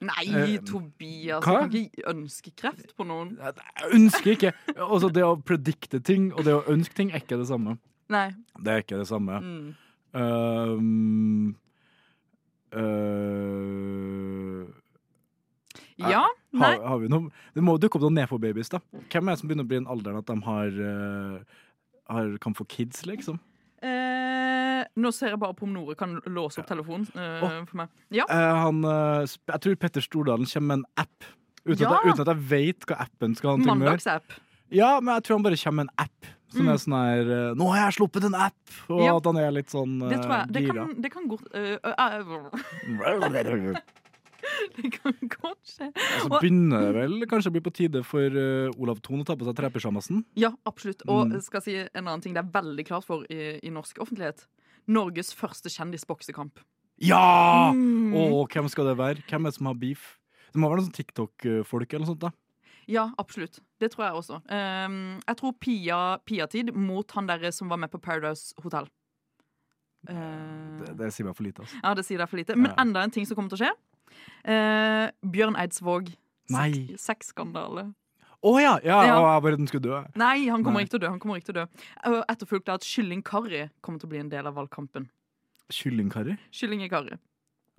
Nei, 0.00 0.56
Tobias. 0.64 1.42
hva? 1.44 1.66
Du 1.68 1.74
kan 1.74 1.74
ikke 1.76 2.06
ønske 2.08 2.54
kreft 2.56 2.94
på 2.96 3.04
noen. 3.04 3.34
Jeg 3.36 3.90
ønsker 3.98 4.32
ikke. 4.32 4.54
Altså, 4.78 5.10
det 5.12 5.26
å 5.26 5.34
predikte 5.44 6.00
ting 6.00 6.30
og 6.32 6.46
det 6.46 6.54
å 6.56 6.62
ønske 6.72 6.96
ting 6.96 7.10
er 7.12 7.20
ikke 7.20 7.36
det 7.40 7.50
samme. 7.50 7.76
Nei. 8.10 8.30
Det 8.56 8.72
er 8.72 8.84
ikke 8.86 9.02
det 9.02 9.10
samme. 9.10 9.42
Mm. 9.44 9.89
Um, 10.12 11.54
uh, 12.74 14.66
Ja? 16.00 16.24
Nei? 16.50 16.72
Har, 16.74 16.86
har 16.88 16.98
vi 17.02 17.10
noe? 17.12 17.28
Det 17.54 17.62
må 17.62 17.76
dukke 17.78 17.98
opp 17.98 18.06
noen 18.06 18.16
nedpå-babies, 18.22 18.72
da. 18.72 18.80
Hvem 19.12 19.28
er 19.28 19.36
det 19.36 19.42
som 19.42 19.50
begynner 19.50 19.66
å 19.66 19.70
bli 19.70 19.78
i 19.78 19.82
den 19.82 19.90
alderen 19.92 20.22
at 20.22 20.30
de 20.30 20.36
har, 20.46 20.80
uh, 20.80 21.66
har 22.10 22.34
kan 22.42 22.56
få 22.56 22.66
kids, 22.72 23.04
liksom? 23.06 23.38
Eh, 23.80 24.82
nå 25.00 25.10
ser 25.16 25.32
jeg 25.32 25.40
bare 25.40 25.56
på 25.56 25.64
om 25.64 25.72
Nore 25.72 25.94
kan 25.96 26.18
låse 26.28 26.60
opp 26.60 26.68
telefonen 26.68 27.06
eh, 27.16 27.44
oh. 27.46 27.54
for 27.68 27.80
meg. 27.80 27.92
Ja. 28.12 28.26
Eh, 28.28 28.56
han, 28.64 28.82
øh, 28.84 29.22
jeg 29.24 29.64
tror 29.64 29.78
Petter 29.80 30.04
Stordalen 30.04 30.48
kommer 30.50 30.74
med 30.74 30.82
en 30.82 31.06
app. 31.06 31.30
Uten, 31.64 31.80
Ja! 31.80 31.94
at 31.94 32.04
jeg, 32.04 32.12
uten 32.12 32.24
at 32.24 32.32
jeg 32.32 32.44
vet 32.50 32.88
hva 32.88 32.98
appen 33.06 33.36
skal 33.36 33.54
ha 33.54 33.60
noe 33.60 33.78
med 33.80 33.88
å 33.88 33.96
gjøre. 33.96 34.38
Ja, 34.70 34.90
men 35.00 35.14
jeg 35.16 35.26
tror 35.26 35.38
han 35.38 35.46
bare 35.48 35.60
kommer 35.62 35.84
med 35.84 35.88
en 35.88 36.04
app. 36.04 36.30
Som 36.50 36.66
Mm. 36.66 36.72
er 36.72 36.78
sånn 36.82 36.96
her 36.98 37.24
øh, 37.30 37.54
'Nå 37.54 37.66
har 37.70 37.78
jeg 37.90 37.94
sluppet 38.00 38.24
en 38.26 38.34
app!' 38.34 38.90
Og 38.90 39.00
Ja. 39.04 39.16
at 39.16 39.24
han 39.24 39.36
er 39.38 39.50
litt 39.52 39.70
sånn 39.70 39.98
Det 40.10 40.18
tror 40.20 40.34
jeg. 40.38 40.52
Det 40.52 40.62
gira. 40.64 40.74
kan, 40.86 41.00
det 41.00 41.10
kan 41.12 41.28
godt 41.28 41.46
uh, 41.54 41.78
uh, 41.84 43.80
Det 44.76 44.88
kan 44.96 45.12
godt 45.28 45.68
skje. 45.68 45.90
Altså, 45.94 46.28
begynner 46.40 46.80
det 46.80 46.94
vel 46.96 47.26
kanskje 47.28 47.50
å 47.50 47.54
bli 47.54 47.60
på 47.60 47.72
tide 47.76 48.02
for 48.06 48.24
uh, 48.34 48.70
Olav 48.80 49.00
Thon 49.04 49.20
å 49.22 49.26
ta 49.28 49.36
på 49.36 49.44
seg 49.46 49.54
trepysjamasen. 49.58 50.24
Ja, 50.34 50.50
absolutt. 50.66 51.02
Og 51.06 51.28
Mm. 51.28 51.40
skal 51.42 51.60
si 51.62 51.76
en 51.76 52.04
annen 52.08 52.22
ting 52.22 52.32
det 52.34 52.42
er 52.44 52.50
veldig 52.50 52.86
klart 52.88 53.04
for 53.04 53.24
i, 53.30 53.60
i 53.62 53.70
norsk 53.70 53.98
offentlighet. 54.00 54.46
Norges 54.88 55.34
første 55.36 55.68
kjendisboksekamp. 55.70 56.58
Ja! 56.98 57.70
Mm. 57.72 58.14
Og 58.14 58.48
hvem 58.50 58.68
skal 58.68 58.86
det 58.90 58.96
være? 58.98 59.22
Hvem 59.28 59.46
er 59.46 59.50
det 59.50 59.54
som 59.58 59.66
har 59.66 59.74
beef? 59.74 60.16
Det 60.52 60.58
må 60.60 60.68
være 60.68 60.80
noen 60.80 60.90
sånn 60.90 60.98
TikTok-folk 60.98 61.92
eller 61.94 62.06
noe 62.06 62.14
sånt. 62.14 62.20
da 62.20 62.30
Ja, 62.90 63.06
absolutt. 63.22 63.60
Det 63.80 63.92
tror 63.92 64.06
jeg 64.08 64.18
også. 64.18 64.40
Um, 64.50 65.20
jeg 65.22 65.38
tror 65.38 65.52
Pia, 65.62 65.98
Pia-tid 66.26 66.72
mot 66.74 67.12
han 67.16 67.28
derre 67.30 67.52
som 67.54 67.70
var 67.70 67.78
med 67.78 67.92
på 67.92 68.00
Paradise 68.02 68.54
Hotel. 68.64 68.88
Uh, 70.08 70.80
Det, 70.80 70.96
det 70.98 71.12
sier 71.14 71.28
meg 71.28 71.36
for 71.36 71.46
lite. 71.46 71.62
altså 71.62 71.80
ja, 71.84 71.94
det 71.94 72.04
sier 72.08 72.22
deg 72.22 72.30
for 72.32 72.40
lite. 72.40 72.56
Men 72.58 72.74
enda 72.80 73.04
en 73.04 73.14
ting 73.14 73.28
som 73.28 73.38
kommer 73.38 73.52
til 73.52 73.60
å 73.60 73.64
skje. 73.68 73.72
Uh, 74.48 75.06
Bjørn 75.30 75.58
Eidsvåg. 75.60 76.10
Sexskandale. 76.98 77.92
Å 78.40 78.52
ja! 78.56 78.74
ja, 78.82 78.98
Ja. 79.04 79.16
Og 79.20 79.26
jeg 79.28 79.42
bare 79.44 79.56
den 79.60 79.68
skulle 79.68 79.84
dø. 79.84 80.02
Nei, 80.18 80.48
han 80.48 80.64
kommer 80.64 80.80
Nei. 80.80 80.86
ikke 80.88 80.96
til 80.96 81.02
å 81.02 81.04
dø. 81.04 81.10
Han 81.12 81.20
kommer 81.22 81.40
ikke 81.40 81.52
til 81.52 81.58
å 81.58 81.62
dø. 81.62 82.20
Etterfulgt 82.32 82.70
av 82.72 82.80
at 82.80 82.86
Kylling 82.88 83.22
Karri 83.22 83.66
kommer 83.84 84.00
til 84.00 84.08
å 84.08 84.14
bli 84.14 84.22
en 84.22 84.32
del 84.32 84.48
av 84.48 84.56
valgkampen. 84.56 85.10
Kyllingkarri? 85.70 86.38
Kylling 86.50 86.80
Karri? 86.88 87.12
curry. 87.14 87.18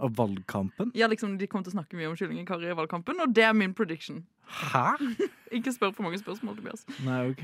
Av 0.01 0.13
valgkampen? 0.17 0.93
Ja, 0.97 1.09
liksom, 1.11 1.37
De 1.37 1.47
kommer 1.49 1.67
til 1.67 1.75
å 1.75 1.79
snakke 1.79 1.99
mye 1.99 2.09
om 2.09 2.17
kylling 2.17 2.41
i 2.41 2.77
valgkampen, 2.77 3.21
og 3.21 3.33
det 3.35 3.45
er 3.45 3.53
min 3.57 3.75
prediction. 3.77 4.23
Hæ? 4.51 4.97
Ikke 5.57 5.73
spør 5.73 5.91
for 5.95 6.07
mange 6.07 6.19
spørsmål, 6.21 6.57
Tobias. 6.57 6.87
Nei, 7.05 7.33
ok. 7.33 7.43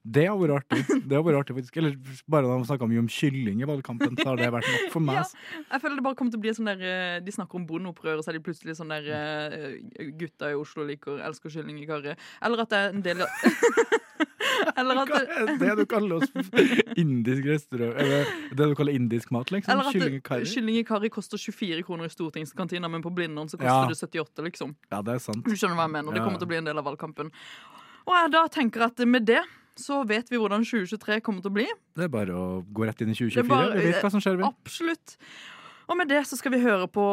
Det 0.00 0.22
har 0.24 0.36
vært 0.40 0.54
artig. 0.56 1.00
Det 1.04 1.12
har 1.12 1.24
vært 1.26 1.42
artig 1.42 1.54
faktisk 1.58 1.76
Eller 1.76 1.96
bare 2.32 2.48
da 2.48 2.54
de 2.56 2.68
snakka 2.70 2.86
mye 2.88 3.02
om 3.02 3.08
kylling 3.12 3.60
i 3.60 3.68
valgkampen, 3.68 4.14
så 4.16 4.30
har 4.30 4.40
det 4.40 4.48
vært 4.54 4.68
nok 4.72 4.86
for 4.94 5.04
meg. 5.04 5.18
Ja, 5.18 5.24
altså. 5.26 5.40
jeg 5.60 5.82
føler 5.82 5.98
det 6.00 6.04
bare 6.06 6.16
kommer 6.16 6.32
til 6.32 6.40
å 6.40 6.44
bli 6.46 6.54
sånn 6.56 6.70
der 6.70 6.84
eh, 6.88 7.16
De 7.26 7.34
snakker 7.36 7.60
om 7.60 7.66
bondeopprør, 7.68 8.16
og 8.16 8.24
så 8.24 8.32
er 8.32 8.38
de 8.38 8.44
plutselig 8.46 8.78
sånn 8.78 8.94
der 8.94 9.10
eh, 9.12 10.08
Gutta 10.16 10.54
i 10.54 10.56
Oslo 10.56 10.86
liker 10.88 11.20
elsker 11.28 11.52
kylling 11.52 11.82
i 11.82 11.88
curry. 11.90 12.16
Eller 12.40 12.64
at 12.64 12.72
det 12.72 12.80
er 12.80 12.94
en 12.94 13.04
del 13.04 13.20
Eller 14.76 15.00
at 15.02 15.10
er 15.10 15.56
det 15.60 15.76
du 15.78 15.84
kaller 15.90 16.24
indisk 17.00 17.44
restaurant? 17.50 17.94
Eller 18.00 18.24
det 18.56 18.68
du 18.70 18.74
kaller 18.78 18.92
indisk 18.96 19.30
mat, 19.34 19.50
liksom? 19.54 19.72
Eller 19.72 19.88
at 19.90 19.94
Kylling 19.94 20.20
kylling 20.24 20.80
i 20.80 20.84
karri 20.88 21.10
koster 21.12 21.38
24 21.40 21.82
kroner 21.86 22.10
i 22.10 22.12
stortingskantina, 22.12 22.88
men 22.90 23.02
på 23.04 23.12
Blindern 23.14 23.48
så 23.50 23.58
koster 23.60 23.70
Ja. 23.70 23.86
det 23.88 23.98
78, 23.98 24.42
liksom. 24.48 24.74
Ja, 24.90 25.02
det 25.02 25.14
er 25.14 25.18
sant. 25.24 25.44
Du 25.44 25.52
skjønner 25.56 25.76
hva 25.78 25.86
jeg 25.88 25.94
mener. 25.98 26.12
Det 26.12 26.22
kommer 26.24 26.38
til 26.38 26.48
å 26.48 26.52
bli 26.52 26.60
en 26.60 26.64
del 26.70 26.78
av 26.78 26.84
valgkampen. 26.84 27.30
Og 28.06 28.14
jeg 28.16 28.30
da 28.32 28.46
tenker 28.48 28.82
at 28.88 28.98
med 29.06 29.26
det 29.26 29.42
så 29.80 30.02
vet 30.06 30.28
vi 30.28 30.36
hvordan 30.36 30.64
2023 30.66 31.20
kommer 31.24 31.40
til 31.42 31.50
å 31.50 31.54
bli. 31.54 31.66
Det 31.96 32.04
er 32.04 32.08
bare 32.12 32.34
å 32.36 32.64
gå 32.66 32.84
rett 32.84 33.00
inn 33.00 33.08
i 33.08 33.14
Det 33.14 33.30
2024. 33.32 33.44
er 33.44 33.48
bare- 33.48 33.78
Vi 33.78 33.92
vet 33.92 34.02
hva 34.02 34.10
som 34.10 34.20
skjer. 34.20 34.42
Absolutt. 34.44 35.16
Og 35.90 35.96
med 35.98 36.06
det 36.06 36.20
så 36.28 36.36
skal 36.38 36.52
vi 36.54 36.62
høre 36.62 36.86
på 36.86 37.04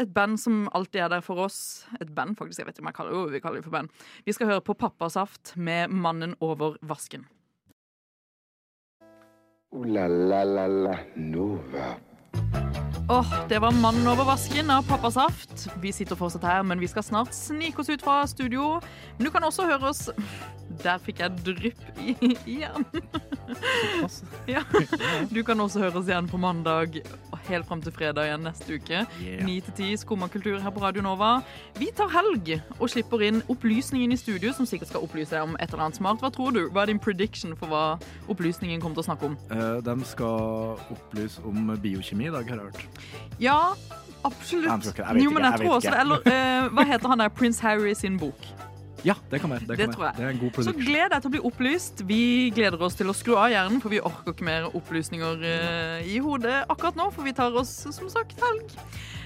et 0.00 0.08
band 0.16 0.38
som 0.40 0.62
alltid 0.72 1.02
er 1.04 1.10
der 1.12 1.24
for 1.24 1.44
oss. 1.44 1.84
Et 2.00 2.08
band, 2.08 2.38
faktisk. 2.38 2.62
Jeg 2.62 2.70
vet 2.70 2.78
ikke 2.78 2.86
om 2.86 2.88
jeg 2.88 2.96
kaller 2.96 3.12
det, 3.12 3.18
jo, 3.20 3.32
vi 3.34 3.40
kaller 3.44 3.60
det 3.60 3.66
for 3.66 3.76
band. 3.76 3.92
Vi 4.24 4.32
skal 4.32 4.48
høre 4.48 4.64
på 4.64 4.76
Pappasaft 4.80 5.52
med 5.60 5.92
Mannen 5.92 6.32
over 6.40 6.78
vasken. 6.80 7.26
Ooh 9.74 9.84
la 9.90 10.06
la 10.08 10.44
la 10.44 10.66
la 10.70 10.96
Nova. 11.16 11.96
Åh, 13.10 13.32
det 13.48 13.58
var 13.60 13.72
Mannen 13.76 14.06
over 14.08 14.24
vasken 14.24 14.70
av 14.70 14.86
Pappasaft. 14.88 15.66
Vi 15.82 15.92
sitter 15.92 16.16
fortsatt 16.16 16.46
her, 16.48 16.62
men 16.64 16.80
vi 16.80 16.88
skal 16.88 17.04
snart 17.04 17.34
snike 17.36 17.82
oss 17.82 17.90
ut 17.92 18.02
fra 18.02 18.22
studio. 18.30 18.78
Men 19.18 19.28
du 19.28 19.30
kan 19.34 19.44
også 19.44 19.68
høre 19.68 19.90
oss 19.92 20.08
Der 20.80 20.96
fikk 20.98 21.20
jeg 21.20 21.44
drypp 21.44 21.82
i, 22.00 22.14
igjen. 22.48 22.86
ja. 24.48 24.64
Du 25.28 25.42
kan 25.44 25.60
også 25.60 25.84
høre 25.84 26.00
oss 26.00 26.08
igjen 26.08 26.30
på 26.30 26.40
mandag 26.40 27.02
helt 27.50 27.68
fram 27.68 27.82
til 27.84 27.94
fredag 27.94 28.28
igjen 28.28 28.44
neste 28.46 28.78
uke. 28.78 29.02
Yeah. 29.22 29.44
9 29.46 29.56
til 29.68 29.76
10 29.78 30.02
Skumma 30.04 30.28
kultur 30.32 30.58
her 30.62 30.74
på 30.74 30.82
Radio 30.82 31.04
Nova. 31.04 31.38
Vi 31.78 31.90
tar 31.96 32.10
helg 32.12 32.54
og 32.78 32.88
slipper 32.92 33.24
inn 33.26 33.42
opplysningen 33.52 34.12
i 34.14 34.18
studio, 34.20 34.52
som 34.56 34.68
sikkert 34.68 34.92
skal 34.92 35.06
opplyse 35.06 35.34
deg 35.34 35.46
om 35.46 35.56
et 35.60 35.70
eller 35.70 35.86
annet 35.86 36.00
smart. 36.00 36.22
Hva 36.22 36.32
tror 36.34 36.54
du? 36.56 36.62
Hva 36.70 36.84
er 36.84 36.92
din 36.92 37.02
prediction 37.02 37.56
for 37.58 37.72
hva 37.72 37.84
opplysningen 38.32 38.82
kommer 38.82 39.00
til 39.00 39.04
å 39.04 39.08
snakke 39.10 39.30
om? 39.32 39.38
Uh, 39.52 39.80
de 39.84 39.96
skal 40.08 40.84
opplyse 40.94 41.42
om 41.46 41.72
biokjemi 41.82 42.28
i 42.30 42.34
dag, 42.34 42.50
har 42.50 42.62
jeg 42.62 42.70
hørt. 42.70 43.08
Ja, 43.42 43.58
absolutt. 44.24 44.92
jeg 44.94 45.06
vet 45.06 45.24
jo, 45.24 45.32
men 45.34 45.44
jeg 45.44 45.52
jeg 45.52 45.66
tror 45.66 45.80
også. 45.80 45.96
Eller 46.04 46.28
uh, 46.28 46.70
hva 46.74 46.86
heter 46.92 47.14
han 47.14 47.24
der 47.24 47.34
Prince 47.34 47.62
Harry 47.64 47.94
sin 47.98 48.18
bok? 48.20 48.48
Ja, 49.04 49.14
det 49.30 49.40
kan 49.42 49.50
være. 49.52 49.66
Det, 49.68 49.76
Det 49.76 49.86
kan 49.86 49.94
tror 49.94 50.04
jeg. 50.06 50.16
det 50.16 50.24
er 50.24 50.30
en 50.32 50.38
god 50.40 50.64
Så 50.64 50.72
gled 50.72 51.10
deg 51.12 51.20
til 51.20 51.28
å 51.28 51.32
bli 51.34 51.42
opplyst. 51.50 52.04
Vi 52.08 52.20
gleder 52.56 52.80
oss 52.82 52.94
til 52.96 53.10
å 53.12 53.14
skru 53.16 53.34
av 53.36 53.50
hjernen, 53.52 53.82
for 53.82 53.92
vi 53.92 54.00
orker 54.00 54.32
ikke 54.32 54.46
mer 54.48 54.70
opplysninger 54.72 55.44
eh, 55.44 56.08
i 56.08 56.18
hodet 56.24 56.62
akkurat 56.72 56.96
nå, 56.96 57.10
for 57.12 57.26
vi 57.28 57.34
tar 57.36 57.52
oss 57.52 57.72
som 57.92 58.08
sagt 58.08 58.40
helg. 58.40 58.72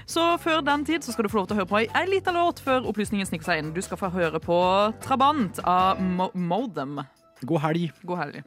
Så 0.09 0.25
før 0.41 0.63
den 0.65 0.83
tid 0.85 1.05
så 1.05 1.13
skal 1.13 1.27
du 1.27 1.29
få 1.31 1.37
lov 1.39 1.47
til 1.47 1.55
å 1.55 1.59
høre 1.61 1.69
på 1.69 1.79
ei, 1.83 2.05
lita 2.09 2.33
låt 2.35 2.59
før 2.65 2.87
opplysningen 2.89 3.29
sniker 3.29 3.45
seg 3.45 3.61
inn. 3.61 3.73
Du 3.75 3.81
skal 3.85 3.99
få 4.01 4.09
høre 4.11 4.41
på 4.41 4.57
Trabant 5.05 5.61
av 5.63 6.01
Mo 6.01 6.31
Modem. 6.33 6.99
God 7.45 7.61
helg. 7.63 7.91
God 8.03 8.23
helg. 8.25 8.41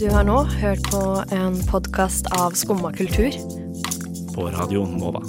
Du 0.00 0.08
har 0.10 0.24
nå 0.26 0.40
hørt 0.58 0.82
på 0.90 1.02
en 1.36 1.60
podkast 1.70 2.26
av 2.34 2.56
Skumma 2.58 2.90
kultur. 2.96 3.36
På 4.34 4.48
Radio 4.50 4.82
Nova. 4.90 5.22